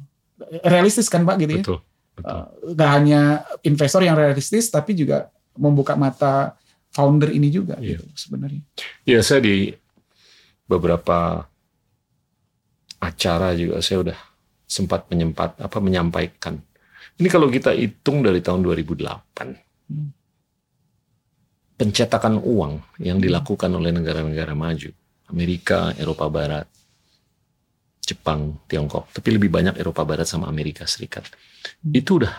Realistis 0.63 1.11
kan 1.11 1.23
Pak 1.27 1.37
gitu 1.43 1.53
ya? 1.59 1.63
Betul. 1.63 1.79
betul. 2.19 2.29
Uh, 2.29 2.47
gak 2.75 2.91
hanya 2.99 3.21
investor 3.63 4.03
yang 4.03 4.19
realistis 4.19 4.71
tapi 4.71 4.95
juga 4.95 5.31
membuka 5.59 5.95
mata 5.99 6.59
founder 6.95 7.31
ini 7.35 7.51
juga 7.51 7.79
Iya. 7.79 7.99
gitu 7.99 8.05
sebenarnya. 8.19 8.63
Ya 9.07 9.23
saya 9.23 9.43
di 9.43 9.75
beberapa 10.67 11.47
acara 12.99 13.55
juga 13.55 13.79
saya 13.79 14.11
udah 14.11 14.19
sempat 14.69 15.07
menyempat 15.09 15.59
apa 15.63 15.79
menyampaikan. 15.79 16.59
Ini 17.19 17.29
kalau 17.31 17.51
kita 17.51 17.75
hitung 17.75 18.23
dari 18.23 18.39
tahun 18.39 18.63
2008. 18.63 19.55
Hmm. 19.91 20.18
Pencetakan 21.79 22.43
uang 22.43 22.99
yang 22.99 23.23
dilakukan 23.23 23.71
oleh 23.71 23.95
negara-negara 23.95 24.51
maju, 24.59 24.91
Amerika, 25.31 25.95
Eropa 25.95 26.27
Barat, 26.27 26.67
Jepang, 28.03 28.65
Tiongkok, 28.67 29.13
tapi 29.15 29.37
lebih 29.37 29.53
banyak 29.53 29.79
Eropa 29.79 30.03
Barat 30.03 30.27
sama 30.27 30.51
Amerika 30.51 30.89
Serikat. 30.91 31.29
Hmm. 31.85 31.95
Itu 31.95 32.25
udah 32.25 32.35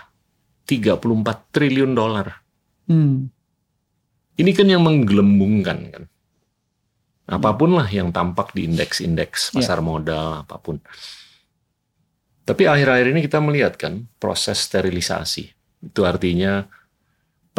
34 0.68 1.54
triliun 1.56 1.94
dolar. 1.96 2.42
Hmm. 2.90 3.30
Ini 4.36 4.52
kan 4.52 4.68
yang 4.68 4.84
menggelembungkan 4.84 5.80
kan. 5.94 6.04
Apa 7.30 7.54
pun 7.54 7.78
lah 7.78 7.86
yang 7.86 8.10
tampak 8.10 8.58
di 8.58 8.66
indeks-indeks 8.66 9.54
Ya. 9.54 9.62
pasar 9.62 9.80
modal, 9.86 10.42
apa 10.42 10.58
pun. 10.58 10.82
Tapi 12.50 12.66
akhir-akhir 12.66 13.14
ini 13.14 13.22
kita 13.22 13.38
melihat 13.38 13.78
kan 13.78 14.10
proses 14.18 14.58
sterilisasi. 14.66 15.54
Itu 15.86 16.10
artinya 16.10 16.66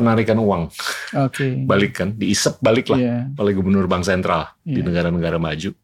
penarikan 0.01 0.41
uang 0.41 0.73
Oke. 1.15 1.61
balik 1.71 1.93
kan, 1.95 2.09
diisep 2.11 2.57
balik 2.59 2.89
lah 2.89 2.99
Iya. 2.99 3.17
oleh 3.37 3.53
gubernur 3.53 3.85
bank 3.85 4.03
sentral 4.03 4.49
di 4.61 4.81
Iya. 4.81 4.89
negara-negara 4.89 5.37
maju. 5.37 5.77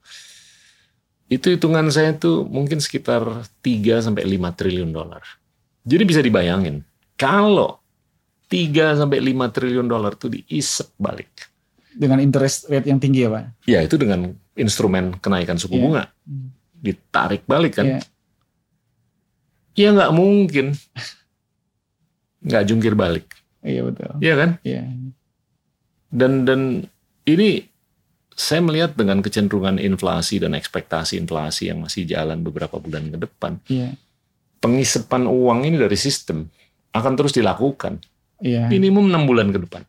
Itu 1.26 1.46
hitungan 1.50 1.90
saya 1.90 2.14
tuh 2.14 2.46
mungkin 2.46 2.78
sekitar 2.78 3.22
3 3.60 4.00
sampai 4.00 4.24
5 4.24 4.50
triliun 4.50 4.88
dolar. 4.88 5.20
Jadi 5.82 6.02
bisa 6.02 6.18
dibayangin 6.18 6.80
kalau 7.14 7.78
3 8.46 8.94
sampai 8.94 9.18
5 9.20 9.50
triliun 9.50 9.84
dolar 9.84 10.14
tuh 10.14 10.30
diisep 10.30 10.94
balik. 10.96 11.50
Dengan 11.90 12.20
interest 12.20 12.68
rate 12.68 12.86
yang 12.86 12.96
tinggi 12.96 13.24
ya 13.24 13.30
Pak. 13.30 13.44
Ya 13.66 13.80
itu 13.80 13.96
dengan 13.96 14.32
instrumen 14.54 15.18
kenaikan 15.18 15.56
suku 15.56 15.74
Iya. 15.74 15.82
bunga 15.82 16.04
Hmm. 16.24 16.48
ditarik 16.76 17.42
balik 17.44 17.76
kan? 17.76 17.86
Iya. 17.86 18.00
Ya 19.76 19.88
nggak 19.92 20.08
mungkin 20.10 20.72
nggak 22.46 22.64
jungkir 22.64 22.94
balik, 22.94 23.26
Iya 23.66 23.82
betul. 23.82 24.10
Iya 24.22 24.34
kan? 24.38 24.50
Iya. 24.62 24.82
Dan 26.08 26.46
dan 26.46 26.60
ini 27.26 27.66
saya 28.30 28.62
melihat 28.62 28.94
dengan 28.94 29.18
kecenderungan 29.18 29.80
inflasi 29.80 30.38
dan 30.38 30.54
ekspektasi 30.54 31.18
inflasi 31.18 31.66
yang 31.66 31.82
masih 31.82 32.04
jalan 32.04 32.44
beberapa 32.44 32.76
bulan 32.76 33.08
ke 33.08 33.18
depan, 33.18 33.58
Iya. 33.66 33.96
pengisepan 34.60 35.24
uang 35.24 35.64
ini 35.64 35.76
dari 35.76 35.96
sistem 35.96 36.46
akan 36.92 37.12
terus 37.16 37.32
dilakukan 37.32 37.96
Iya. 38.38 38.68
minimum 38.68 39.08
enam 39.08 39.24
bulan 39.24 39.48
ke 39.50 39.58
depan, 39.58 39.82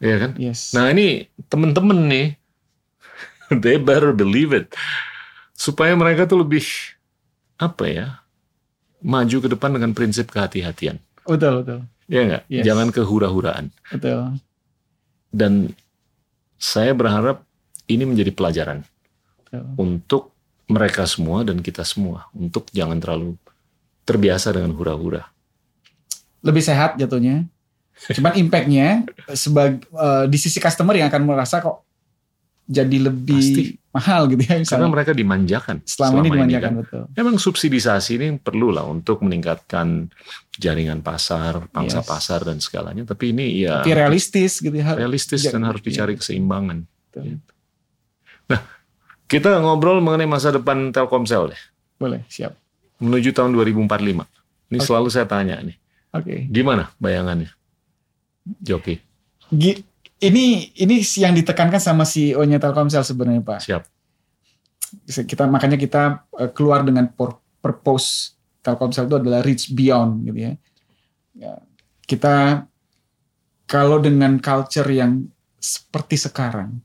Iya 0.00 0.16
kan? 0.18 0.30
Yes. 0.40 0.72
Nah 0.72 0.88
ini 0.90 1.28
temen-temen 1.46 2.08
nih, 2.08 2.26
they 3.62 3.76
better 3.76 4.10
believe 4.10 4.50
it. 4.50 4.72
Supaya 5.52 5.92
mereka 5.92 6.24
tuh 6.24 6.40
lebih, 6.40 6.64
apa 7.58 7.84
ya, 7.84 8.06
maju 9.04 9.36
ke 9.38 9.48
depan 9.50 9.76
dengan 9.76 9.92
prinsip 9.92 10.32
kehati-hatian. 10.32 10.98
betul 11.22 11.60
betul 11.60 11.80
Ya 12.08 12.24
nggak? 12.24 12.42
Yes. 12.48 12.64
Jangan 12.64 12.88
kehura-huraan. 12.88 13.68
betul. 13.92 14.40
Dan 15.28 15.76
saya 16.56 16.96
berharap 16.96 17.44
ini 17.84 18.08
menjadi 18.08 18.32
pelajaran 18.32 18.80
betul. 19.44 19.64
untuk 19.76 20.22
mereka 20.68 21.04
semua 21.04 21.44
dan 21.44 21.60
kita 21.60 21.84
semua. 21.84 22.28
Untuk 22.32 22.68
jangan 22.72 22.96
terlalu 22.96 23.36
terbiasa 24.08 24.56
dengan 24.56 24.72
hura-hura. 24.72 25.28
Lebih 26.40 26.64
sehat 26.64 26.96
jatuhnya. 26.96 27.44
Cuman 27.98 28.38
impactnya 28.40 29.04
sebagai 29.34 29.84
di 30.30 30.38
sisi 30.38 30.62
customer 30.62 30.96
yang 30.96 31.12
akan 31.12 31.22
merasa 31.28 31.60
kok 31.60 31.82
jadi 32.68 33.10
lebih 33.10 33.42
Pasti. 33.42 33.64
Mahal 33.88 34.28
gitu 34.28 34.42
ya 34.42 34.54
Karena 34.54 34.62
misalnya. 34.62 34.88
mereka 34.90 35.12
dimanjakan. 35.12 35.76
selama, 35.82 36.16
ini 36.18 36.28
dimanjakan 36.28 36.62
kan. 36.62 36.80
betul. 36.84 37.02
Memang 37.12 37.36
subsidisasi 37.36 38.10
ini 38.14 38.28
perlu 38.36 38.68
lah 38.68 38.84
untuk 38.84 39.24
meningkatkan 39.24 40.12
jaringan 40.54 41.00
pasar, 41.00 41.66
pangsa 41.68 42.00
Yes. 42.00 42.06
pasar 42.06 42.40
dan 42.42 42.58
segalanya. 42.58 43.02
Tapi 43.02 43.32
ini 43.32 43.62
ya 43.62 43.80
Tapi 43.80 43.92
realistis 43.92 44.58
gitu 44.58 44.74
ya. 44.74 44.92
realistis 44.92 45.42
dan 45.44 45.64
harus 45.64 45.80
dicari 45.80 46.14
keseimbangan. 46.14 46.84
Betul. 46.84 47.40
Nah, 48.46 48.60
kita 49.24 49.56
ngobrol 49.58 49.98
mengenai 49.98 50.26
masa 50.26 50.50
depan 50.50 50.88
Telkomsel 50.88 51.52
deh. 51.52 51.62
Boleh, 51.96 52.22
siap. 52.26 52.54
Menuju 52.98 53.30
tahun 53.30 53.52
2045. 53.52 54.28
Ini 54.68 54.76
Oke. 54.76 54.84
selalu 54.84 55.08
saya 55.08 55.24
tanya 55.24 55.58
nih. 55.58 55.76
Oke. 56.10 56.44
Gimana 56.46 56.92
bayangannya? 56.96 57.52
Joki, 58.58 58.96
Gi- 59.50 59.84
Ini 60.18 60.74
ini 60.74 60.96
yang 61.22 61.30
ditekankan 61.30 61.78
sama 61.78 62.02
CEO-nya 62.02 62.58
Telkomsel 62.58 63.06
sebenarnya 63.06 63.42
Pak. 63.42 63.60
siap. 63.62 63.82
Kita 65.06 65.46
makanya 65.46 65.78
kita 65.78 66.26
eh, 66.42 66.50
keluar 66.50 66.82
dengan 66.82 67.06
pur- 67.06 67.38
purpose 67.62 68.34
Telkomsel 68.58 69.06
itu 69.06 69.16
adalah 69.16 69.40
reach 69.46 69.70
beyond 69.70 70.26
gitu 70.26 70.38
ya. 70.42 70.52
Ya, 71.38 71.54
Kita 72.02 72.66
kalau 73.68 74.02
dengan 74.02 74.42
culture 74.42 74.88
yang 74.90 75.28
seperti 75.60 76.18
sekarang, 76.18 76.82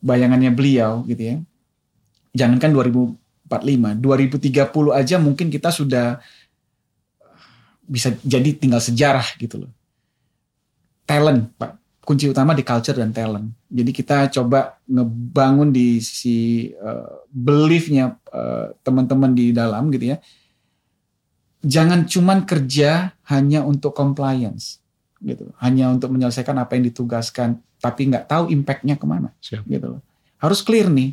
bayangannya 0.00 0.54
beliau 0.54 1.04
gitu 1.04 1.22
ya. 1.22 1.36
Jangankan 2.32 2.70
2045, 2.72 3.98
2030 3.98 4.94
aja 4.94 5.16
mungkin 5.18 5.50
kita 5.50 5.68
sudah 5.74 6.22
bisa 7.88 8.12
jadi 8.20 8.52
tinggal 8.54 8.78
sejarah 8.84 9.24
gitu 9.40 9.64
loh. 9.66 9.72
Talent, 11.08 11.56
Pak. 11.56 11.77
Kunci 12.08 12.24
utama 12.24 12.56
di 12.56 12.64
culture 12.64 12.96
dan 12.96 13.12
talent. 13.12 13.52
Jadi 13.68 13.92
kita 13.92 14.32
coba 14.32 14.80
ngebangun 14.88 15.68
di 15.68 16.00
sisi 16.00 16.72
uh, 16.72 17.20
beliefnya 17.28 18.16
uh, 18.32 18.72
teman-teman 18.80 19.36
di 19.36 19.52
dalam 19.52 19.92
gitu 19.92 20.16
ya. 20.16 20.18
Jangan 21.60 22.08
cuman 22.08 22.48
kerja 22.48 23.12
hanya 23.28 23.60
untuk 23.60 23.92
compliance 23.92 24.80
gitu, 25.20 25.52
hanya 25.60 25.92
untuk 25.92 26.08
menyelesaikan 26.16 26.56
apa 26.56 26.80
yang 26.80 26.88
ditugaskan, 26.88 27.60
tapi 27.76 28.08
nggak 28.08 28.24
tahu 28.24 28.48
impactnya 28.56 28.96
ke 28.96 29.04
mana 29.04 29.28
Siap. 29.44 29.68
gitu 29.68 29.98
loh. 29.98 30.02
Harus 30.40 30.64
clear 30.64 30.88
nih. 30.88 31.12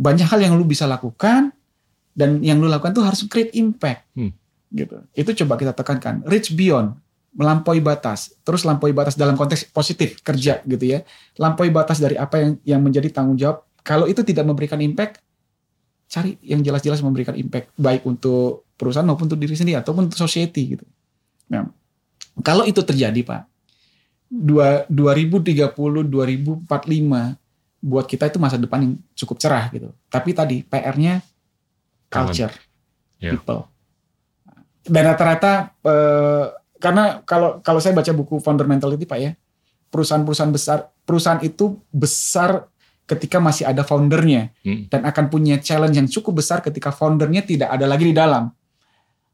Banyak 0.00 0.24
hal 0.24 0.40
yang 0.40 0.56
lu 0.56 0.64
bisa 0.64 0.88
lakukan 0.88 1.52
dan 2.16 2.40
yang 2.40 2.62
lu 2.62 2.70
lakukan 2.70 2.96
tuh 2.96 3.04
harus 3.04 3.28
create 3.28 3.52
impact. 3.60 4.08
Hmm. 4.16 4.32
Gitu. 4.72 5.04
Itu 5.12 5.36
coba 5.44 5.60
kita 5.60 5.76
tekankan. 5.76 6.24
Reach 6.24 6.54
beyond, 6.56 6.96
melampaui 7.32 7.80
batas. 7.80 8.32
Terus 8.40 8.64
lampaui 8.64 8.92
batas 8.92 9.14
dalam 9.14 9.36
konteks 9.36 9.68
positif 9.70 10.20
kerja 10.20 10.64
gitu 10.64 10.84
ya. 10.84 11.04
Lampaui 11.36 11.68
batas 11.68 12.00
dari 12.00 12.16
apa 12.16 12.40
yang 12.40 12.52
yang 12.64 12.80
menjadi 12.80 13.12
tanggung 13.12 13.36
jawab. 13.36 13.64
Kalau 13.82 14.04
itu 14.04 14.20
tidak 14.20 14.44
memberikan 14.44 14.80
impact, 14.80 15.20
cari 16.08 16.36
yang 16.40 16.60
jelas-jelas 16.60 17.00
memberikan 17.00 17.36
impact 17.36 17.72
baik 17.76 18.04
untuk 18.04 18.68
perusahaan 18.76 19.04
maupun 19.04 19.28
untuk 19.28 19.40
diri 19.40 19.52
sendiri 19.52 19.80
ataupun 19.80 20.08
untuk 20.08 20.18
society 20.18 20.76
gitu. 20.76 20.84
Nah, 21.52 21.68
kalau 22.44 22.64
itu 22.64 22.80
terjadi, 22.84 23.20
Pak, 23.24 23.42
dua- 24.28 24.84
2030 24.88 26.04
2045 26.04 27.36
buat 27.78 28.04
kita 28.04 28.26
itu 28.26 28.38
masa 28.42 28.58
depan 28.58 28.82
yang 28.82 28.94
cukup 29.14 29.38
cerah 29.38 29.70
gitu. 29.70 29.94
Tapi 30.10 30.34
tadi 30.34 30.56
PR-nya 30.66 31.22
culture, 32.10 32.52
Ya. 33.22 33.32
people. 33.32 33.68
Dan 34.82 35.02
rata-rata 35.04 35.76
eh, 35.84 36.46
karena 36.78 37.20
kalau 37.26 37.58
kalau 37.60 37.82
saya 37.82 37.94
baca 37.94 38.10
buku 38.14 38.38
founder 38.38 38.66
mentality 38.70 39.04
Pak 39.04 39.18
ya, 39.18 39.34
perusahaan-perusahaan 39.90 40.52
besar, 40.54 40.78
perusahaan 41.02 41.42
itu 41.42 41.78
besar 41.90 42.70
ketika 43.08 43.40
masih 43.40 43.64
ada 43.64 43.82
foundernya 43.82 44.52
Hmm. 44.62 44.84
dan 44.92 45.08
akan 45.08 45.32
punya 45.32 45.56
challenge 45.58 45.96
yang 45.96 46.08
cukup 46.08 46.44
besar 46.44 46.60
ketika 46.60 46.92
foundernya 46.92 47.40
tidak 47.40 47.72
ada 47.72 47.88
lagi 47.88 48.12
di 48.12 48.14
dalam. 48.14 48.52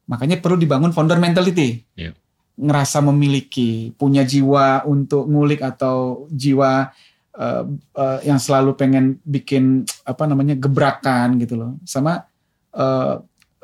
Makanya 0.07 0.38
perlu 0.38 0.61
dibangun 0.61 0.95
founder 0.95 1.18
mentality. 1.18 1.82
Iya. 1.99 2.14
Ngerasa 2.55 3.03
memiliki, 3.03 3.90
punya 3.99 4.22
jiwa 4.22 4.86
untuk 4.86 5.26
ngulik 5.26 5.59
atau 5.59 6.30
jiwa 6.30 6.92
eh, 7.34 7.64
eh, 7.99 8.18
yang 8.30 8.38
selalu 8.38 8.78
pengen 8.78 9.18
bikin 9.26 9.82
apa 10.07 10.22
namanya 10.30 10.55
gebrakan 10.55 11.34
gitu 11.42 11.59
loh. 11.59 11.74
Sama 11.82 12.22
eh, 12.70 13.14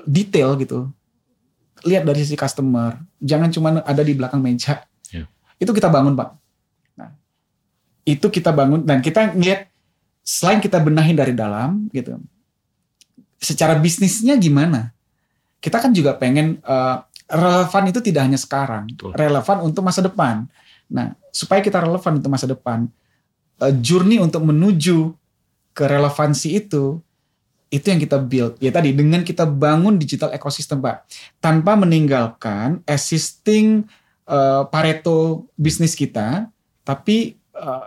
detail 0.02 0.58
gitu. 0.58 0.90
Lihat 1.84 2.02
dari 2.04 2.20
sisi 2.22 2.36
customer. 2.36 2.98
Jangan 3.20 3.48
cuma 3.52 3.68
ada 3.82 4.02
di 4.04 4.12
belakang 4.12 4.40
meja. 4.40 4.84
Iya. 5.10 5.24
Itu 5.56 5.72
kita 5.72 5.88
bangun, 5.88 6.16
Pak. 6.16 6.28
Nah, 7.00 7.10
itu 8.04 8.26
kita 8.28 8.50
bangun 8.52 8.84
dan 8.84 9.00
kita 9.00 9.32
ngeliat 9.32 9.70
selain 10.20 10.60
kita 10.60 10.78
benahin 10.78 11.16
dari 11.16 11.32
dalam 11.32 11.88
gitu. 11.90 12.20
Secara 13.40 13.76
bisnisnya 13.80 14.36
gimana? 14.36 14.92
Kita 15.60 15.80
kan 15.80 15.92
juga 15.92 16.16
pengen 16.16 16.60
eh, 16.60 16.96
relevan 17.30 17.84
itu 17.88 18.00
tidak 18.02 18.22
hanya 18.26 18.40
sekarang, 18.40 18.90
Betul. 18.90 19.14
relevan 19.14 19.58
untuk 19.64 19.82
masa 19.86 20.02
depan. 20.02 20.44
Nah, 20.90 21.14
supaya 21.30 21.62
kita 21.62 21.78
relevan 21.78 22.18
untuk 22.18 22.30
masa 22.30 22.46
depan, 22.50 22.90
eh, 23.62 23.74
journey 23.78 24.18
untuk 24.18 24.42
menuju 24.42 25.14
ke 25.70 25.84
relevansi 25.86 26.58
itu, 26.58 26.98
itu 27.70 27.86
yang 27.86 28.02
kita 28.02 28.18
build. 28.18 28.58
Ya 28.58 28.74
tadi 28.74 28.90
dengan 28.90 29.22
kita 29.22 29.46
bangun 29.46 29.94
digital 29.94 30.34
ecosystem, 30.34 30.82
Pak, 30.82 31.06
tanpa 31.38 31.78
meninggalkan 31.78 32.82
existing 32.84 33.86
eh, 34.26 34.62
Pareto 34.66 35.46
bisnis 35.54 35.94
kita, 35.94 36.50
tapi 36.82 37.38
eh, 37.38 37.86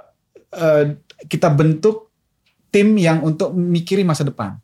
eh, 0.55 0.85
kita 1.27 1.51
bentuk 1.51 2.09
tim 2.71 2.95
yang 2.95 3.21
untuk 3.21 3.53
mikiri 3.53 4.01
masa 4.07 4.25
depan, 4.25 4.57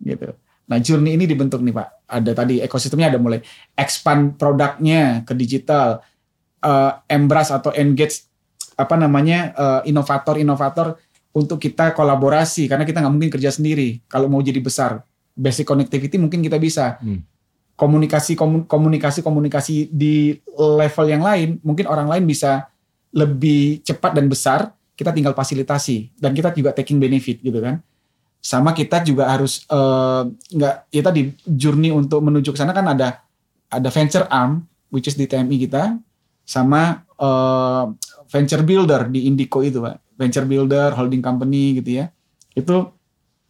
gitu. 0.00 0.32
Nah, 0.62 0.78
journey 0.80 1.20
ini 1.20 1.28
dibentuk 1.28 1.60
nih, 1.60 1.74
Pak. 1.74 1.88
Ada 2.08 2.32
tadi 2.32 2.62
ekosistemnya 2.64 3.12
ada 3.12 3.20
mulai 3.20 3.42
expand 3.76 4.38
produknya 4.38 5.26
ke 5.26 5.34
digital, 5.34 6.00
eh, 6.62 6.92
embrace 7.10 7.50
atau 7.50 7.74
engage 7.74 8.30
apa 8.72 8.96
namanya 8.96 9.52
inovator-inovator 9.84 10.96
untuk 11.32 11.56
kita 11.56 11.96
kolaborasi 11.96 12.68
karena 12.68 12.84
kita 12.84 13.00
nggak 13.00 13.12
mungkin 13.12 13.32
kerja 13.32 13.48
sendiri 13.48 14.04
kalau 14.06 14.28
mau 14.28 14.44
jadi 14.44 14.60
besar. 14.60 15.00
Basic 15.32 15.64
connectivity 15.64 16.20
mungkin 16.20 16.44
kita 16.44 16.60
bisa. 16.60 17.00
Hmm. 17.00 17.24
Komunikasi 17.72 18.36
komu- 18.36 18.68
komunikasi 18.68 19.24
komunikasi 19.24 19.88
di 19.88 20.36
level 20.54 21.06
yang 21.08 21.24
lain 21.24 21.56
mungkin 21.64 21.88
orang 21.88 22.06
lain 22.06 22.28
bisa 22.28 22.68
lebih 23.16 23.80
cepat 23.80 24.12
dan 24.12 24.28
besar. 24.28 24.76
Kita 24.92 25.08
tinggal 25.08 25.32
fasilitasi 25.32 26.20
dan 26.20 26.36
kita 26.36 26.52
juga 26.52 26.76
taking 26.76 27.00
benefit 27.00 27.40
gitu 27.40 27.58
kan. 27.64 27.80
Sama 28.44 28.76
kita 28.76 29.00
juga 29.00 29.32
harus 29.32 29.64
eh, 29.72 30.22
nggak 30.28 30.74
ya 30.92 31.02
tadi 31.02 31.32
journey 31.48 31.88
untuk 31.88 32.20
menuju 32.20 32.52
ke 32.52 32.58
sana 32.60 32.76
kan 32.76 32.92
ada 32.92 33.24
ada 33.72 33.88
venture 33.88 34.28
arm 34.28 34.68
which 34.92 35.08
is 35.08 35.16
di 35.16 35.24
TMI 35.24 35.56
kita 35.64 35.96
sama 36.44 37.08
eh, 37.08 37.84
venture 38.28 38.62
builder 38.68 39.08
di 39.08 39.24
Indico 39.24 39.64
itu 39.64 39.80
pak 39.80 40.11
venture 40.22 40.46
builder 40.46 40.94
holding 40.94 41.18
company 41.18 41.82
gitu 41.82 41.98
ya. 41.98 42.14
Itu 42.54 42.94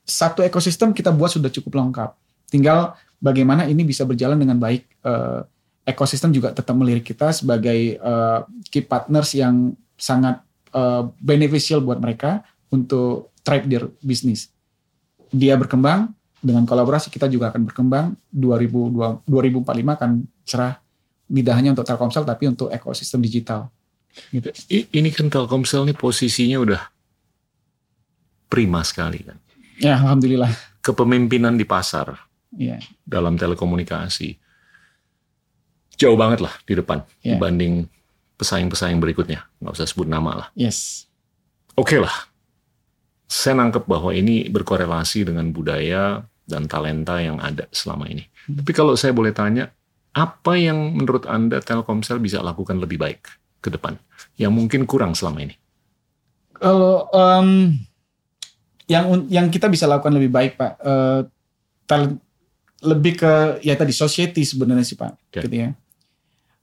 satu 0.08 0.40
ekosistem 0.40 0.96
kita 0.96 1.12
buat 1.12 1.28
sudah 1.28 1.52
cukup 1.52 1.76
lengkap. 1.84 2.16
Tinggal 2.48 2.96
bagaimana 3.20 3.68
ini 3.68 3.84
bisa 3.84 4.08
berjalan 4.08 4.40
dengan 4.40 4.56
baik 4.56 4.92
Eh, 5.02 5.40
ekosistem 5.82 6.30
juga 6.30 6.54
tetap 6.54 6.78
melirik 6.78 7.02
kita 7.02 7.34
sebagai 7.34 7.98
eh, 7.98 8.40
key 8.70 8.86
partners 8.86 9.34
yang 9.34 9.74
sangat 9.98 10.38
eh, 10.70 11.02
beneficial 11.18 11.82
buat 11.82 11.98
mereka 11.98 12.46
untuk 12.70 13.34
thrive 13.42 13.66
their 13.66 13.84
business. 13.98 14.46
Dia 15.34 15.58
berkembang 15.58 16.14
dengan 16.38 16.62
kolaborasi 16.70 17.10
kita 17.10 17.26
juga 17.26 17.50
akan 17.50 17.66
berkembang. 17.66 18.14
2002 18.30 19.26
2045 19.26 19.98
akan 19.98 20.10
cerah 20.46 20.78
tidak 21.26 21.54
hanya 21.58 21.74
untuk 21.74 21.82
Telkomsel 21.82 22.22
tapi 22.22 22.46
untuk 22.46 22.70
ekosistem 22.70 23.18
digital 23.18 23.66
gitu. 24.30 24.48
Ini 24.70 25.08
kan 25.10 25.28
Telkomsel 25.28 25.88
nih 25.88 25.96
posisinya 25.96 26.58
udah 26.60 26.82
prima 28.46 28.84
sekali 28.84 29.24
kan. 29.24 29.38
Ya, 29.80 29.96
alhamdulillah. 29.98 30.52
Kepemimpinan 30.82 31.56
di 31.56 31.64
pasar 31.64 32.28
Ya, 32.52 32.76
dalam 33.08 33.40
telekomunikasi 33.40 34.36
jauh 35.96 36.18
banget 36.20 36.44
lah 36.44 36.52
di 36.68 36.76
depan 36.76 37.00
Ya. 37.24 37.36
dibanding 37.40 37.88
pesaing-pesaing 38.36 39.00
berikutnya. 39.00 39.48
Nggak 39.56 39.72
usah 39.80 39.88
sebut 39.88 40.04
nama 40.04 40.36
lah. 40.36 40.48
yes. 40.52 41.08
Oke 41.72 41.96
lah. 41.96 42.12
Saya 43.24 43.56
nangkep 43.56 43.88
bahwa 43.88 44.12
ini 44.12 44.44
berkorelasi 44.52 45.24
dengan 45.24 45.48
budaya 45.48 46.20
dan 46.44 46.68
talenta 46.68 47.16
yang 47.16 47.40
ada 47.40 47.64
selama 47.72 48.04
ini. 48.12 48.28
Hmm. 48.44 48.60
Tapi 48.60 48.70
kalau 48.76 48.92
saya 48.92 49.16
boleh 49.16 49.32
tanya, 49.32 49.72
apa 50.12 50.60
yang 50.60 50.92
menurut 50.92 51.24
Anda 51.24 51.64
Telkomsel 51.64 52.20
bisa 52.20 52.44
lakukan 52.44 52.76
lebih 52.76 53.00
baik 53.00 53.24
ke 53.62 53.70
depan? 53.70 53.94
Yang 54.34 54.52
mungkin 54.52 54.82
kurang 54.84 55.14
selama 55.14 55.46
ini? 55.46 55.54
Kalau 56.58 57.06
em, 57.14 57.78
yang 58.90 59.26
yang 59.30 59.46
kita 59.48 59.70
bisa 59.70 59.86
lakukan 59.86 60.12
lebih 60.12 60.30
baik, 60.34 60.58
Pak, 60.58 60.72
eh, 60.82 61.20
tal- 61.86 62.18
lebih 62.82 63.14
ke 63.22 63.62
ya 63.62 63.78
tadi 63.78 63.94
society 63.94 64.42
sebenarnya 64.42 64.82
sih, 64.82 64.98
Pak, 64.98 65.12
Oke. 65.30 65.40
gitu 65.46 65.54
ya. 65.54 65.70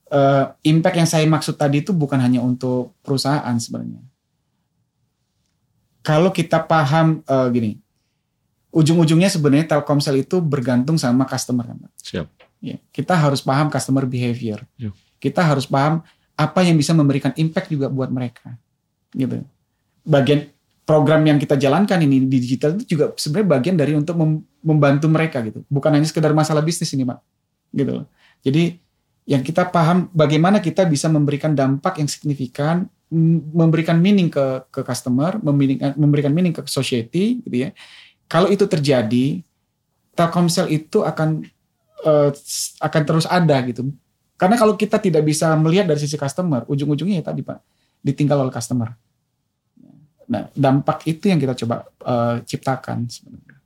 Eh, 0.10 0.46
impact 0.68 0.98
yang 1.00 1.10
saya 1.10 1.24
maksud 1.24 1.56
tadi 1.56 1.80
itu 1.80 1.96
bukan 1.96 2.20
hanya 2.20 2.44
untuk 2.44 2.98
perusahaan 3.00 3.56
sebenarnya. 3.56 4.04
Kalau 6.04 6.32
kita 6.36 6.64
paham 6.64 7.24
eh, 7.24 7.48
gini, 7.56 7.72
ujung-ujungnya 8.70 9.30
sebenarnya 9.32 9.76
Telkomsel 9.76 10.22
itu 10.22 10.44
bergantung 10.44 11.00
sama 11.00 11.26
customer 11.26 11.66
kan, 11.66 11.78
Pak. 11.80 11.92
Siap. 12.04 12.28
Ya, 12.60 12.76
kita 12.92 13.16
harus 13.16 13.40
paham 13.40 13.72
customer 13.72 14.04
behavior. 14.04 14.68
Yuk. 14.76 14.92
Kita 15.20 15.44
harus 15.44 15.64
paham 15.64 16.04
apa 16.40 16.64
yang 16.64 16.80
bisa 16.80 16.96
memberikan 16.96 17.36
impact 17.36 17.68
juga 17.68 17.92
buat 17.92 18.08
mereka. 18.08 18.56
Gitu. 19.12 19.44
Bagian 20.08 20.48
program 20.88 21.28
yang 21.28 21.36
kita 21.36 21.60
jalankan 21.60 22.00
ini 22.00 22.24
di 22.24 22.40
digital 22.40 22.80
itu 22.80 22.96
juga 22.96 23.12
sebenarnya 23.20 23.50
bagian 23.60 23.76
dari 23.76 23.92
untuk 23.92 24.16
mem- 24.16 24.48
membantu 24.64 25.12
mereka 25.12 25.44
gitu. 25.44 25.68
Bukan 25.68 25.92
hanya 25.92 26.08
sekedar 26.08 26.32
masalah 26.32 26.64
bisnis 26.64 26.96
ini, 26.96 27.04
Pak. 27.04 27.20
Gitu. 27.76 28.08
Jadi 28.48 28.80
yang 29.28 29.44
kita 29.44 29.68
paham 29.68 30.08
bagaimana 30.16 30.64
kita 30.64 30.88
bisa 30.88 31.12
memberikan 31.12 31.52
dampak 31.52 32.00
yang 32.00 32.08
signifikan, 32.08 32.88
memberikan 33.54 34.00
meaning 34.00 34.32
ke 34.32 34.64
ke 34.72 34.82
customer, 34.82 35.38
memberikan 35.44 35.94
memberikan 36.00 36.32
meaning 36.32 36.56
ke 36.56 36.64
society 36.66 37.44
gitu 37.44 37.68
ya. 37.68 37.70
Kalau 38.32 38.48
itu 38.48 38.64
terjadi, 38.64 39.44
Telkomsel 40.16 40.72
itu 40.72 41.04
akan 41.04 41.44
eh, 42.08 42.32
akan 42.80 43.02
terus 43.04 43.28
ada 43.28 43.60
gitu. 43.68 43.92
Karena 44.40 44.56
kalau 44.56 44.80
kita 44.80 45.04
tidak 45.04 45.28
bisa 45.28 45.52
melihat 45.60 45.84
dari 45.84 46.00
sisi 46.00 46.16
customer, 46.16 46.64
ujung-ujungnya 46.72 47.20
ya 47.20 47.26
tadi 47.28 47.44
Pak, 47.44 47.60
ditinggal 48.00 48.48
oleh 48.48 48.54
customer. 48.56 48.96
Nah, 50.32 50.48
dampak 50.56 51.04
itu 51.04 51.28
yang 51.28 51.42
kita 51.42 51.60
coba 51.60 51.84
eh, 51.84 52.36
ciptakan 52.48 53.12
sebenarnya. 53.12 53.58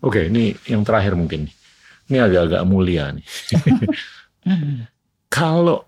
Oke, 0.00 0.32
ini 0.32 0.56
yang 0.64 0.80
terakhir 0.80 1.12
mungkin. 1.12 1.52
Ini 2.08 2.18
agak-agak 2.24 2.62
mulia 2.64 3.12
nih. 3.12 3.26
Kalau 5.36 5.84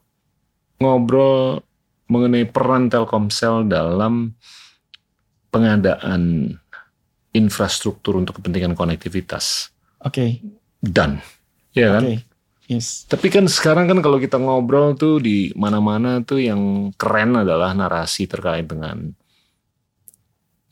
ngobrol 0.77 1.65
mengenai 2.13 2.45
peran 2.45 2.93
Telkomsel 2.93 3.65
dalam 3.65 4.37
pengadaan 5.49 6.53
infrastruktur 7.35 8.21
untuk 8.21 8.39
kepentingan 8.39 8.79
konektivitas 8.79 9.75
Oke, 10.05 10.45
dan 10.85 11.25
ya 11.73 11.97
kan. 11.97 12.03
Yes. 12.65 13.05
tapi 13.05 13.29
kan 13.29 13.45
sekarang 13.45 13.85
kan 13.93 14.01
kalau 14.01 14.17
kita 14.17 14.41
ngobrol 14.41 14.97
tuh 14.97 15.21
di 15.21 15.53
mana-mana 15.53 16.25
tuh 16.25 16.41
yang 16.41 16.93
keren 16.97 17.37
adalah 17.37 17.77
narasi 17.77 18.25
terkait 18.25 18.65
dengan 18.65 19.13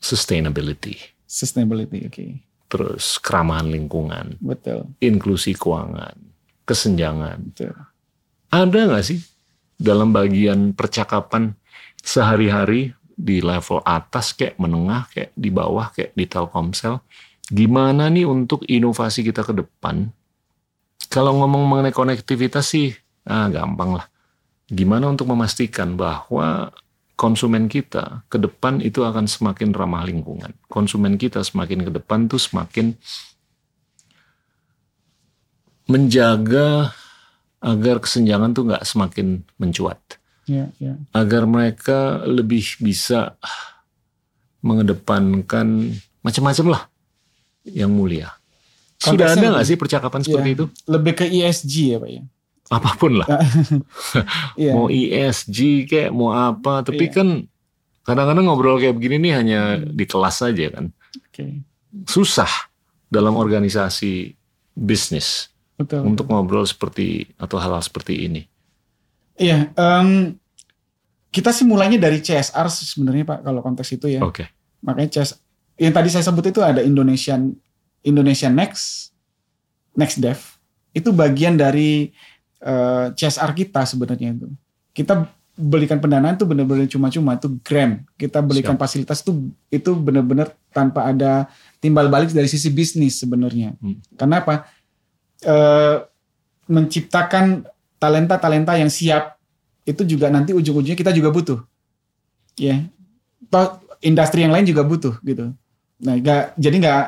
sustainability 0.01 0.97
Sustainability, 1.29 2.05
oke. 2.09 2.25
terus 2.69 3.17
keramahan 3.21 3.69
lingkungan 3.69 4.37
Betul, 4.41 4.89
inklusi 5.05 5.53
keuangan 5.53 6.17
kesenjangan 6.65 7.53
betul. 7.53 7.73
ada 8.49 8.79
nggak 8.89 9.05
sih 9.05 9.21
dalam 9.77 10.09
bagian 10.09 10.73
percakapan 10.73 11.53
sehari-hari 12.01 12.93
di 13.13 13.39
level 13.39 13.85
atas 13.85 14.33
kayak 14.33 14.57
menengah 14.57 15.05
kayak 15.13 15.31
di 15.37 15.53
bawah 15.53 15.93
kayak 15.93 16.17
di 16.17 16.25
Telkomsel 16.25 17.05
gimana 17.53 18.09
nih 18.09 18.25
untuk 18.25 18.65
inovasi 18.65 19.21
kita 19.21 19.45
ke 19.45 19.53
depan 19.53 20.09
kalau 21.09 21.35
ngomong 21.41 21.63
mengenai 21.67 21.95
konektivitas 21.95 22.71
sih 22.75 22.93
ah 23.23 23.47
gampang 23.47 23.97
lah 23.99 24.05
gimana 24.67 25.11
untuk 25.11 25.31
memastikan 25.31 25.95
bahwa 25.95 26.71
konsumen 27.15 27.69
kita 27.69 28.25
ke 28.27 28.37
depan 28.41 28.81
itu 28.83 29.05
akan 29.05 29.29
semakin 29.29 29.71
ramah 29.71 30.03
lingkungan 30.03 30.51
konsumen 30.67 31.15
kita 31.15 31.43
semakin 31.43 31.87
ke 31.87 31.91
depan 31.93 32.27
tuh 32.27 32.41
semakin 32.41 32.97
menjaga 35.87 36.91
agar 37.63 38.03
kesenjangan 38.03 38.51
tuh 38.51 38.63
nggak 38.67 38.83
semakin 38.83 39.43
mencuat 39.59 39.99
Ya, 40.43 40.67
ya. 40.75 40.99
agar 41.15 41.47
mereka 41.47 42.19
lebih 42.27 42.75
bisa 42.83 43.39
mengedepankan 44.59 45.95
macam-macam 46.19 46.65
lah 46.75 46.83
yang 47.63 47.95
mulia. 47.95 48.35
Sudah 49.03 49.27
ada 49.29 49.45
nggak 49.53 49.67
sih 49.67 49.75
percakapan 49.75 50.21
seperti 50.21 50.49
Iya. 50.49 50.55
itu? 50.55 50.65
Lebih 50.87 51.13
ke 51.13 51.25
ESG 51.27 51.73
ya 51.91 51.97
Pak 51.99 52.09
ya. 52.09 52.23
Apa 52.71 52.89
pun 52.95 53.11
lah, 53.19 53.27
Iya. 54.61 54.71
mau 54.73 54.87
ESG 54.87 55.57
kayak 55.85 56.09
mau 56.09 56.31
apa, 56.31 56.81
tapi 56.81 57.05
Iya. 57.05 57.13
kan 57.13 57.27
kadang-kadang 58.01 58.45
ngobrol 58.47 58.79
kayak 58.79 58.95
begini 58.95 59.19
nih 59.21 59.33
hanya 59.35 59.59
di 59.79 60.05
kelas 60.07 60.35
saja 60.39 60.71
kan. 60.71 60.89
Oke. 61.29 61.61
Susah 62.05 62.49
dalam 63.07 63.35
organisasi 63.35 64.33
bisnis 64.73 65.53
Betul. 65.77 66.07
untuk 66.07 66.25
ngobrol 66.27 66.65
seperti 66.65 67.29
atau 67.37 67.61
hal-hal 67.61 67.83
seperti 67.83 68.25
ini. 68.25 68.41
Iya, 69.35 69.69
em, 69.73 70.33
kita 71.29 71.49
sih 71.49 71.65
mulainya 71.65 71.97
dari 71.97 72.21
CSR 72.21 72.69
sebenarnya 72.69 73.25
Pak 73.27 73.39
kalau 73.43 73.61
konteks 73.61 73.89
itu 73.91 74.07
ya. 74.07 74.21
Oke, 74.21 74.49
Makanya 74.81 75.09
CS 75.13 75.37
yang 75.77 75.89
tadi 75.89 76.09
saya 76.09 76.21
sebut 76.21 76.45
itu 76.45 76.61
ada 76.61 76.81
Indonesian 76.81 77.53
Indonesia 78.03 78.51
Next 78.51 79.15
Next 79.95 80.19
Dev 80.19 80.39
itu 80.93 81.09
bagian 81.09 81.57
dari 81.57 82.13
uh, 82.61 83.09
CSR 83.13 83.51
kita 83.57 83.81
sebenarnya 83.83 84.37
itu. 84.37 84.47
Kita 84.93 85.25
belikan 85.53 86.01
pendanaan 86.01 86.37
tuh 86.37 86.49
benar-benar 86.49 86.85
cuma-cuma 86.89 87.37
itu 87.37 87.49
grant. 87.61 88.05
Kita 88.17 88.41
belikan 88.41 88.77
Siap. 88.77 88.81
fasilitas 88.81 89.19
tuh 89.25 89.53
itu 89.69 89.93
benar-benar 89.97 90.53
tanpa 90.73 91.09
ada 91.09 91.49
timbal 91.81 92.09
balik 92.09 92.33
dari 92.33 92.49
sisi 92.49 92.69
bisnis 92.69 93.21
sebenarnya. 93.21 93.73
Hmm. 93.81 93.97
Karena 94.17 94.41
apa? 94.41 94.55
Uh, 95.43 96.05
menciptakan 96.71 97.67
talenta-talenta 97.99 98.79
yang 98.79 98.87
siap 98.87 99.35
itu 99.83 100.07
juga 100.07 100.31
nanti 100.31 100.55
ujung-ujungnya 100.55 100.95
kita 100.95 101.11
juga 101.11 101.29
butuh. 101.33 101.59
Ya. 102.55 102.67
Yeah. 102.69 102.79
Toh 103.51 103.83
industri 104.03 104.43
yang 104.43 104.55
lain 104.55 104.67
juga 104.67 104.83
butuh 104.83 105.19
gitu. 105.23 105.51
Nah, 106.03 106.15
gak, 106.19 106.59
jadi 106.59 106.75
nggak 106.83 107.03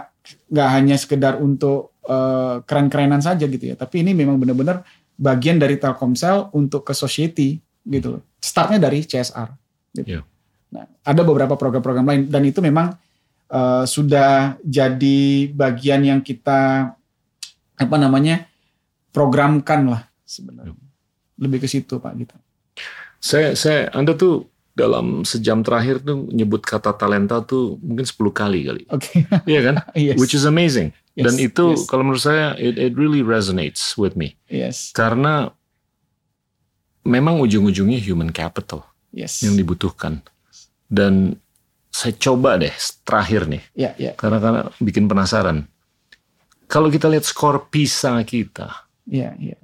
nggak 0.49 0.69
hanya 0.73 0.95
sekedar 0.97 1.37
untuk 1.37 1.95
uh, 2.05 2.61
keren-kerenan 2.65 3.21
saja 3.21 3.45
gitu 3.45 3.73
ya, 3.73 3.75
tapi 3.77 4.01
ini 4.01 4.17
memang 4.17 4.37
benar-benar 4.41 4.85
bagian 5.15 5.55
dari 5.55 5.79
Telkomsel 5.79 6.51
untuk 6.51 6.83
ke 6.83 6.93
society 6.93 7.59
gitu 7.87 8.19
Startnya 8.41 8.77
dari 8.77 9.01
CSR. 9.01 9.49
Gitu. 9.95 10.19
Yeah. 10.19 10.23
Nah, 10.75 10.85
ada 11.01 11.21
beberapa 11.23 11.55
program-program 11.55 12.05
lain 12.05 12.21
dan 12.27 12.43
itu 12.43 12.59
memang 12.59 12.93
uh, 13.49 13.85
sudah 13.87 14.59
jadi 14.61 15.49
bagian 15.49 16.03
yang 16.03 16.19
kita 16.19 16.93
apa 17.75 17.95
namanya 17.99 18.45
programkan 19.15 19.87
lah 19.87 20.01
sebenarnya. 20.27 20.75
Yeah. 20.75 21.41
Lebih 21.41 21.63
ke 21.63 21.67
situ 21.71 21.97
Pak 21.97 22.13
gitu. 22.19 22.35
Saya 23.17 23.57
saya 23.57 23.89
Anda 23.95 24.13
tuh 24.13 24.45
dalam 24.75 25.23
sejam 25.23 25.63
terakhir 25.63 26.03
tuh 26.03 26.27
nyebut 26.35 26.59
kata 26.59 26.91
talenta 26.99 27.39
tuh 27.39 27.79
mungkin 27.79 28.03
10 28.03 28.11
kali 28.35 28.59
kali. 28.67 28.83
Oke. 28.91 29.23
Okay. 29.23 29.47
Iya 29.55 29.59
kan? 29.71 29.75
yes. 29.95 30.19
Which 30.19 30.35
is 30.35 30.43
amazing. 30.43 30.91
Yes. 31.15 31.31
Dan 31.31 31.35
itu 31.39 31.79
yes. 31.79 31.87
kalau 31.87 32.03
menurut 32.03 32.21
saya 32.21 32.59
it, 32.59 32.75
it 32.75 32.93
really 32.99 33.23
resonates 33.23 33.95
with 33.95 34.19
me. 34.19 34.35
Yes. 34.51 34.91
Karena 34.91 35.47
memang 37.07 37.39
ujung-ujungnya 37.39 38.03
human 38.03 38.35
capital 38.35 38.83
yes. 39.15 39.39
yang 39.39 39.55
dibutuhkan. 39.55 40.19
Dan 40.91 41.39
saya 41.87 42.11
coba 42.19 42.59
deh 42.59 42.75
terakhir 43.07 43.47
nih. 43.47 43.63
Yeah, 43.71 43.95
yeah. 43.95 44.13
Karena 44.19 44.43
karena 44.43 44.61
bikin 44.83 45.07
penasaran. 45.07 45.63
Kalau 46.67 46.91
kita 46.91 47.07
lihat 47.07 47.23
skor 47.23 47.71
PISA 47.71 48.19
kita. 48.27 48.91
Yeah, 49.07 49.31
yeah. 49.39 49.61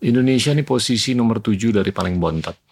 Indonesia 0.00 0.56
ini 0.56 0.64
posisi 0.64 1.12
nomor 1.12 1.44
7 1.44 1.76
dari 1.76 1.92
paling 1.92 2.16
bontot. 2.16 2.63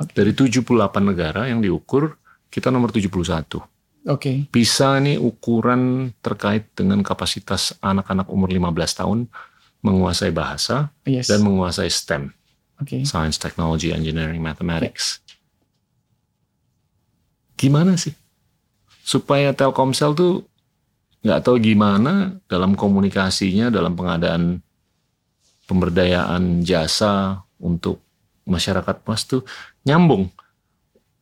Dari 0.00 0.32
78 0.32 0.64
negara 1.04 1.44
yang 1.44 1.60
diukur, 1.60 2.16
kita 2.48 2.72
nomor 2.72 2.88
71. 2.88 3.10
Oke. 3.10 3.60
Okay. 4.08 4.36
PISA 4.48 4.96
ini 5.04 5.20
ukuran 5.20 6.12
terkait 6.24 6.72
dengan 6.72 7.04
kapasitas 7.04 7.76
anak-anak 7.84 8.32
umur 8.32 8.48
15 8.48 9.00
tahun 9.04 9.18
menguasai 9.84 10.32
bahasa 10.32 10.88
yes. 11.04 11.28
dan 11.28 11.44
menguasai 11.44 11.92
STEM. 11.92 12.32
Okay. 12.80 13.04
Science, 13.04 13.36
Technology, 13.36 13.92
Engineering, 13.92 14.40
Mathematics. 14.40 15.20
Okay. 15.20 15.36
Gimana 17.68 18.00
sih 18.00 18.16
supaya 19.04 19.52
Telkomsel 19.52 20.16
tuh 20.16 20.46
nggak 21.20 21.42
tahu 21.44 21.60
gimana 21.60 22.40
dalam 22.48 22.72
komunikasinya, 22.72 23.68
dalam 23.68 23.92
pengadaan 23.92 24.64
pemberdayaan 25.68 26.64
jasa 26.64 27.44
untuk 27.60 28.00
masyarakat 28.50 29.06
mas 29.06 29.22
tuh 29.24 29.46
nyambung 29.86 30.28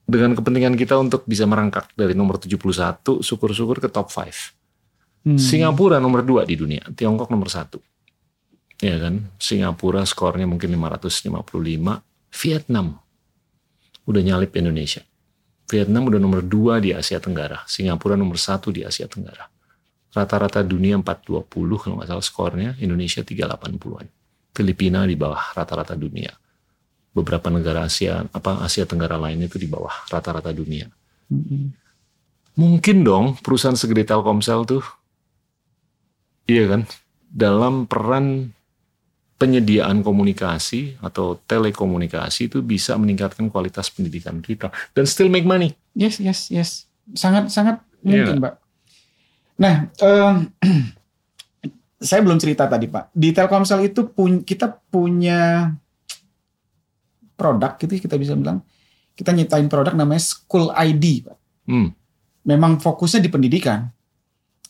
dengan 0.09 0.33
kepentingan 0.33 0.73
kita 0.73 0.97
untuk 0.97 1.29
bisa 1.29 1.45
merangkak 1.45 1.93
dari 1.93 2.17
nomor 2.17 2.41
71 2.41 3.21
syukur-syukur 3.21 3.77
ke 3.77 3.93
top 3.93 4.09
5. 4.09 5.29
Hmm. 5.29 5.37
Singapura 5.37 6.01
nomor 6.01 6.25
2 6.25 6.49
di 6.49 6.57
dunia, 6.57 6.81
Tiongkok 6.97 7.29
nomor 7.29 7.53
1. 7.53 7.77
Ya 8.81 8.97
kan? 8.97 9.29
Singapura 9.37 10.09
skornya 10.09 10.49
mungkin 10.49 10.73
555, 10.73 12.01
Vietnam 12.41 12.97
udah 14.09 14.23
nyalip 14.25 14.57
Indonesia. 14.57 15.05
Vietnam 15.69 16.09
udah 16.09 16.17
nomor 16.17 16.41
2 16.41 16.81
di 16.81 16.97
Asia 16.97 17.21
Tenggara, 17.21 17.61
Singapura 17.69 18.17
nomor 18.17 18.41
1 18.41 18.73
di 18.73 18.89
Asia 18.89 19.05
Tenggara. 19.05 19.45
Rata-rata 20.09 20.65
dunia 20.65 20.97
420 20.97 21.45
kalau 21.77 22.01
nggak 22.01 22.09
salah 22.09 22.25
skornya, 22.25 22.71
Indonesia 22.81 23.21
380-an. 23.21 24.09
Filipina 24.57 25.05
di 25.05 25.21
bawah 25.21 25.53
rata-rata 25.53 25.93
dunia 25.93 26.33
beberapa 27.13 27.49
negara 27.51 27.89
Asia 27.89 28.25
apa 28.31 28.63
Asia 28.63 28.85
Tenggara 28.85 29.19
lain 29.19 29.43
itu 29.43 29.57
di 29.59 29.67
bawah 29.67 29.93
rata-rata 30.09 30.53
dunia. 30.55 30.87
Mm-hmm. 31.29 31.65
Mungkin 32.59 32.97
dong 33.07 33.39
perusahaan 33.39 33.79
segede 33.79 34.03
Telkomsel 34.03 34.67
tuh, 34.67 34.83
iya 36.51 36.67
kan, 36.67 36.83
dalam 37.31 37.87
peran 37.87 38.51
penyediaan 39.39 40.03
komunikasi 40.03 40.99
atau 40.99 41.39
telekomunikasi 41.47 42.51
itu 42.51 42.59
bisa 42.59 42.99
meningkatkan 42.99 43.47
kualitas 43.47 43.87
pendidikan 43.87 44.43
kita 44.43 44.75
dan 44.91 45.07
still 45.07 45.31
make 45.31 45.47
money. 45.47 45.79
Yes, 45.95 46.19
yes, 46.19 46.51
yes, 46.51 46.91
sangat 47.15 47.55
sangat 47.55 47.79
mungkin, 48.03 48.43
yeah. 48.43 48.43
Pak. 48.43 48.55
Nah, 49.59 49.75
um, 50.03 50.35
saya 52.11 52.21
belum 52.27 52.43
cerita 52.43 52.67
tadi, 52.67 52.91
Pak. 52.91 53.15
Di 53.15 53.31
Telkomsel 53.31 53.87
itu 53.91 54.11
pun 54.11 54.43
kita 54.43 54.75
punya 54.91 55.71
produk 57.39 57.79
gitu 57.79 57.95
kita 58.03 58.19
bisa 58.19 58.35
bilang 58.35 58.67
kita 59.15 59.31
nyiptain 59.31 59.71
produk 59.71 59.95
namanya 59.95 60.23
School 60.23 60.75
ID 60.75 61.27
Pak. 61.27 61.39
Hmm. 61.71 61.91
Memang 62.47 62.83
fokusnya 62.83 63.23
di 63.23 63.31
pendidikan. 63.31 63.91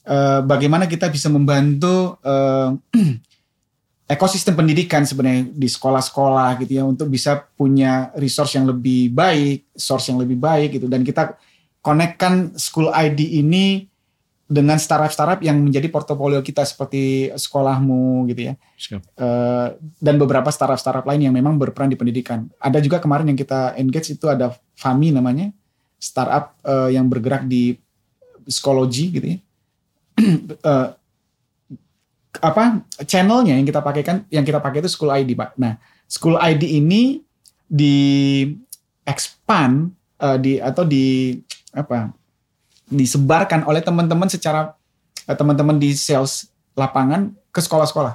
Uh, 0.09 0.41
bagaimana 0.41 0.89
kita 0.89 1.13
bisa 1.13 1.29
membantu 1.29 2.17
uh, 2.25 2.73
ekosistem 4.17 4.57
pendidikan 4.57 5.05
sebenarnya 5.05 5.53
di 5.53 5.69
sekolah-sekolah 5.69 6.65
gitu 6.65 6.81
ya 6.81 6.85
untuk 6.89 7.13
bisa 7.13 7.45
punya 7.45 8.09
resource 8.17 8.57
yang 8.57 8.65
lebih 8.65 9.13
baik, 9.13 9.69
source 9.77 10.09
yang 10.09 10.17
lebih 10.17 10.41
baik 10.41 10.81
gitu 10.81 10.89
dan 10.89 11.05
kita 11.05 11.37
konekkan 11.85 12.57
School 12.57 12.89
ID 12.89 13.45
ini 13.45 13.85
dengan 14.49 14.81
startup-startup 14.81 15.45
yang 15.45 15.61
menjadi 15.61 15.93
portofolio 15.93 16.41
kita 16.41 16.65
seperti 16.65 17.29
sekolahmu 17.37 18.25
gitu 18.33 18.49
ya. 18.49 18.55
Siap. 18.81 19.01
Uh, 19.21 19.77
dan 20.01 20.17
beberapa 20.17 20.49
startup-startup 20.49 21.05
lain 21.05 21.29
yang 21.29 21.35
memang 21.37 21.61
berperan 21.61 21.93
di 21.93 22.01
pendidikan. 22.01 22.49
Ada 22.57 22.81
juga 22.81 22.97
kemarin 22.97 23.29
yang 23.29 23.37
kita 23.37 23.77
engage 23.77 24.17
itu 24.17 24.25
ada 24.25 24.57
Fami 24.73 25.13
namanya, 25.13 25.53
startup 26.01 26.57
uh, 26.65 26.89
yang 26.89 27.13
bergerak 27.13 27.45
di 27.45 27.77
psikologi 28.49 29.13
gitu 29.13 29.27
ya. 29.37 29.39
uh, 30.65 30.97
apa 32.49 32.89
channelnya 33.05 33.59
yang 33.61 33.67
kita 33.69 33.85
pakai 33.85 34.03
kan 34.07 34.17
yang 34.33 34.49
kita 34.49 34.65
pakai 34.65 34.81
itu 34.81 34.89
School 34.89 35.13
ID 35.13 35.37
Pak. 35.37 35.61
Nah, 35.61 35.77
School 36.09 36.41
ID 36.41 36.81
ini 36.81 37.21
di 37.69 38.49
expand 39.05 39.93
uh, 40.25 40.41
di 40.41 40.57
atau 40.57 40.89
di 40.89 41.37
apa 41.77 42.17
disebarkan 42.89 43.69
oleh 43.69 43.85
teman-teman 43.85 44.29
secara 44.29 44.75
eh, 45.29 45.37
teman-teman 45.37 45.77
di 45.77 45.93
sales 45.93 46.49
lapangan 46.73 47.33
ke 47.53 47.61
sekolah-sekolah. 47.61 48.15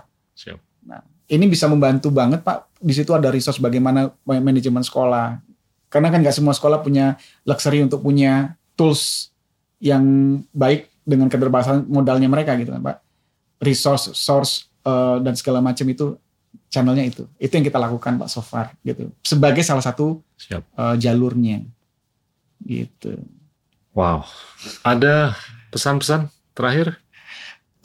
Nah, 0.87 1.01
ini 1.29 1.45
bisa 1.47 1.69
membantu 1.69 2.09
banget 2.09 2.41
Pak. 2.41 2.79
Di 2.79 2.93
situ 2.95 3.11
ada 3.15 3.29
resource 3.31 3.59
bagaimana 3.59 4.11
manajemen 4.25 4.83
sekolah. 4.83 5.39
Karena 5.87 6.09
kan 6.09 6.19
nggak 6.25 6.35
semua 6.35 6.57
sekolah 6.57 6.81
punya 6.81 7.19
luxury 7.45 7.85
untuk 7.85 8.01
punya 8.01 8.57
tools 8.73 9.29
yang 9.77 10.03
baik 10.55 10.89
dengan 11.03 11.27
keterbatasan 11.27 11.85
modalnya 11.91 12.31
mereka 12.31 12.55
gitu 12.57 12.73
kan 12.73 12.81
Pak. 12.81 12.97
Resource, 13.63 14.15
source 14.15 14.67
uh, 14.87 15.19
dan 15.19 15.35
segala 15.37 15.59
macam 15.59 15.85
itu 15.87 16.17
channelnya 16.71 17.05
itu. 17.05 17.29
Itu 17.37 17.53
yang 17.59 17.65
kita 17.67 17.77
lakukan 17.77 18.17
Pak 18.17 18.29
so 18.31 18.41
far 18.41 18.73
gitu. 18.81 19.11
Sebagai 19.21 19.61
salah 19.61 19.83
satu 19.83 20.23
Siap. 20.39 20.63
Uh, 20.73 20.95
jalurnya 20.97 21.61
gitu. 22.63 23.19
Wow. 23.93 24.25
Ada 24.81 25.37
pesan-pesan 25.69 26.29
terakhir? 26.57 26.97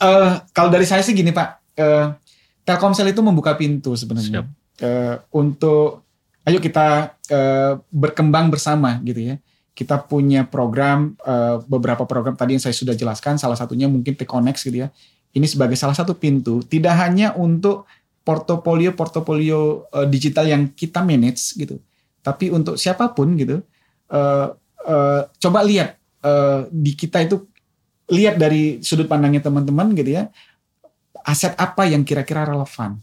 Uh, 0.01 0.41
kalau 0.55 0.73
dari 0.73 0.87
saya 0.89 1.05
sih 1.05 1.13
gini 1.13 1.29
Pak, 1.29 1.49
uh, 1.77 2.15
Telkomsel 2.63 3.11
itu 3.11 3.19
membuka 3.19 3.53
pintu 3.57 3.97
sebenarnya 3.99 4.47
uh, 4.79 5.15
untuk 5.35 6.07
ayo 6.47 6.57
kita 6.57 7.17
uh, 7.29 7.83
berkembang 7.91 8.49
bersama 8.49 8.97
gitu 9.03 9.33
ya. 9.33 9.35
Kita 9.75 9.99
punya 9.99 10.43
program 10.47 11.15
uh, 11.23 11.63
beberapa 11.67 12.03
program 12.03 12.35
tadi 12.35 12.55
yang 12.55 12.63
saya 12.63 12.75
sudah 12.75 12.95
jelaskan, 12.95 13.39
salah 13.39 13.55
satunya 13.55 13.87
mungkin 13.87 14.15
T-Connect 14.15 14.59
gitu 14.65 14.83
ya. 14.83 14.91
Ini 15.29 15.45
sebagai 15.45 15.77
salah 15.77 15.93
satu 15.93 16.17
pintu, 16.17 16.65
tidak 16.65 16.95
hanya 16.99 17.37
untuk 17.37 17.85
portofolio-portofolio 18.23 19.87
uh, 19.93 20.07
digital 20.09 20.47
yang 20.47 20.73
kita 20.73 21.05
manage 21.05 21.53
gitu, 21.55 21.79
tapi 22.25 22.49
untuk 22.49 22.75
siapa 22.75 23.11
pun 23.11 23.35
gitu. 23.37 23.61
Uh, 24.09 24.57
uh, 24.83 25.27
coba 25.37 25.63
lihat 25.63 25.98
uh, 26.23 26.67
di 26.71 26.93
kita 26.95 27.23
itu 27.23 27.45
lihat 28.09 28.41
dari 28.41 28.81
sudut 28.81 29.05
pandangnya 29.05 29.45
teman-teman 29.45 29.93
gitu 29.93 30.17
ya 30.17 30.33
aset 31.29 31.53
apa 31.59 31.85
yang 31.85 32.01
kira-kira 32.01 32.47
relevan? 32.47 32.99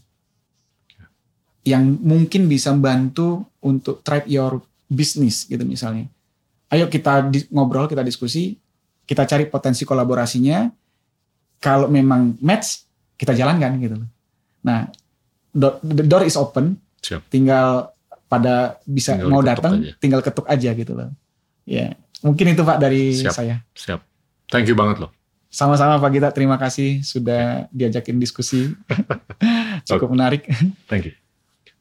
Yang 1.67 1.83
mungkin 1.99 2.41
bisa 2.47 2.71
membantu 2.71 3.47
untuk 3.59 3.99
drive 4.01 4.27
your 4.31 4.63
business 4.87 5.43
gitu 5.47 5.63
misalnya. 5.67 6.07
Ayo 6.71 6.87
kita 6.87 7.27
di, 7.27 7.47
ngobrol 7.51 7.87
kita 7.87 8.03
diskusi 8.03 8.55
kita 9.07 9.23
cari 9.23 9.47
potensi 9.47 9.87
kolaborasinya. 9.87 10.67
Kalau 11.57 11.89
memang 11.89 12.37
match 12.43 12.85
kita 13.17 13.33
jalankan 13.33 13.81
gitu 13.81 13.97
nah 14.61 14.83
the 15.55 16.03
door 16.05 16.27
is 16.27 16.35
open. 16.35 16.77
Siap. 16.97 17.29
tinggal 17.31 17.93
pada 18.27 18.81
bisa 18.83 19.15
Tinggal 19.15 19.31
mau 19.31 19.39
datang 19.39 19.79
aja. 19.79 19.95
tinggal 20.01 20.19
ketuk 20.19 20.43
aja 20.49 20.69
gitu 20.75 20.91
loh. 20.91 21.09
Ya 21.63 21.95
mungkin 22.21 22.53
itu 22.53 22.61
pak 22.61 22.77
dari 22.77 23.13
Siap. 23.13 23.33
saya 23.33 23.55
Siap. 23.73 24.01
Thank 24.47 24.71
you 24.71 24.75
banget 24.77 25.03
loh. 25.03 25.11
sama-sama 25.47 25.97
pak 25.97 26.11
Gita 26.11 26.29
terima 26.31 26.57
kasih 26.57 27.01
sudah 27.01 27.65
diajakin 27.71 28.19
diskusi 28.19 28.73
cukup 29.87 30.11
menarik 30.11 30.45
Thank 30.91 31.11
you. 31.11 31.15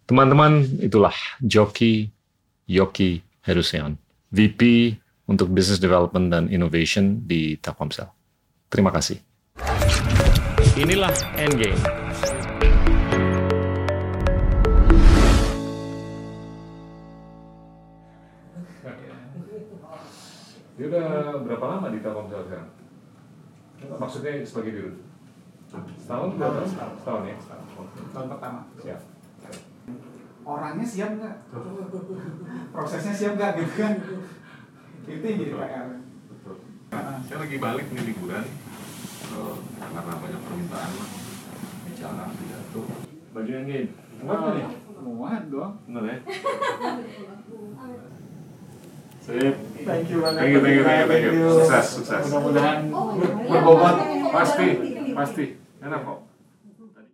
Teman-teman, 0.06 0.62
itulah 0.78 1.10
Joki 1.42 2.06
Yoki 2.70 3.18
Heruseon, 3.42 3.98
VP 4.30 4.94
untuk 5.26 5.50
Business 5.50 5.82
Development 5.82 6.30
dan 6.30 6.46
Innovation 6.46 7.26
di 7.26 7.58
Telkomsel. 7.58 8.06
Terima 8.70 8.94
kasih. 8.94 9.18
Inilah 10.78 11.10
Endgame. 11.34 11.78
Dia 20.76 20.86
udah 20.92 21.08
berapa 21.40 21.64
lama 21.64 21.88
di 21.88 22.04
Telkomsel 22.04 22.44
sekarang? 22.44 22.70
Maksudnya 23.96 24.44
sebagai 24.44 24.72
dirut? 24.76 24.96
Setahun? 25.72 26.36
Dua 26.36 26.48
tahun? 26.52 26.68
Setahun 27.00 27.22
ya? 27.24 27.36
tahun 28.16 28.26
pertama 28.32 28.60
Siap. 28.80 29.00
orangnya 30.46 30.86
siap 30.86 31.10
nggak 31.20 31.36
prosesnya 32.72 33.12
siap 33.12 33.32
nggak 33.36 33.60
gitu 33.60 33.74
kan 33.76 33.94
itu 35.04 35.24
yang 35.26 35.38
jadi 35.42 35.52
PR 35.52 35.86
Betul. 36.32 36.56
Saya 37.26 37.38
lagi 37.44 37.56
balik 37.60 37.86
nih 37.92 38.02
liburan 38.14 38.44
eh, 39.26 39.56
karena 39.76 40.12
banyak 40.16 40.40
permintaan 40.40 40.90
lah 40.96 41.08
bicara 41.86 42.24
pidato. 42.34 42.82
Baju 43.36 43.50
yang 43.50 43.66
gini. 43.68 43.90
Muat 44.24 44.40
nih? 44.54 44.66
muat 44.96 45.42
dong 45.52 45.72
Bener 45.86 46.04
ya? 46.08 46.16
Sip. 49.26 49.54
thank 49.82 50.06
you 50.06 50.22
banget 50.22 50.38
Thank 50.38 50.52
you, 50.54 50.60
thank 50.62 50.76
you, 50.78 50.84
thank 50.86 51.02
you, 51.02 51.08
thank 51.10 51.24
you. 51.34 51.50
Sukses, 51.66 51.86
sukses. 51.98 52.24
mudah-mudahan 52.30 52.78
berbobot 53.50 53.96
Pasti, 54.30 54.68
pasti. 55.16 55.44
Enak 55.82 56.00
kok. 56.02 56.25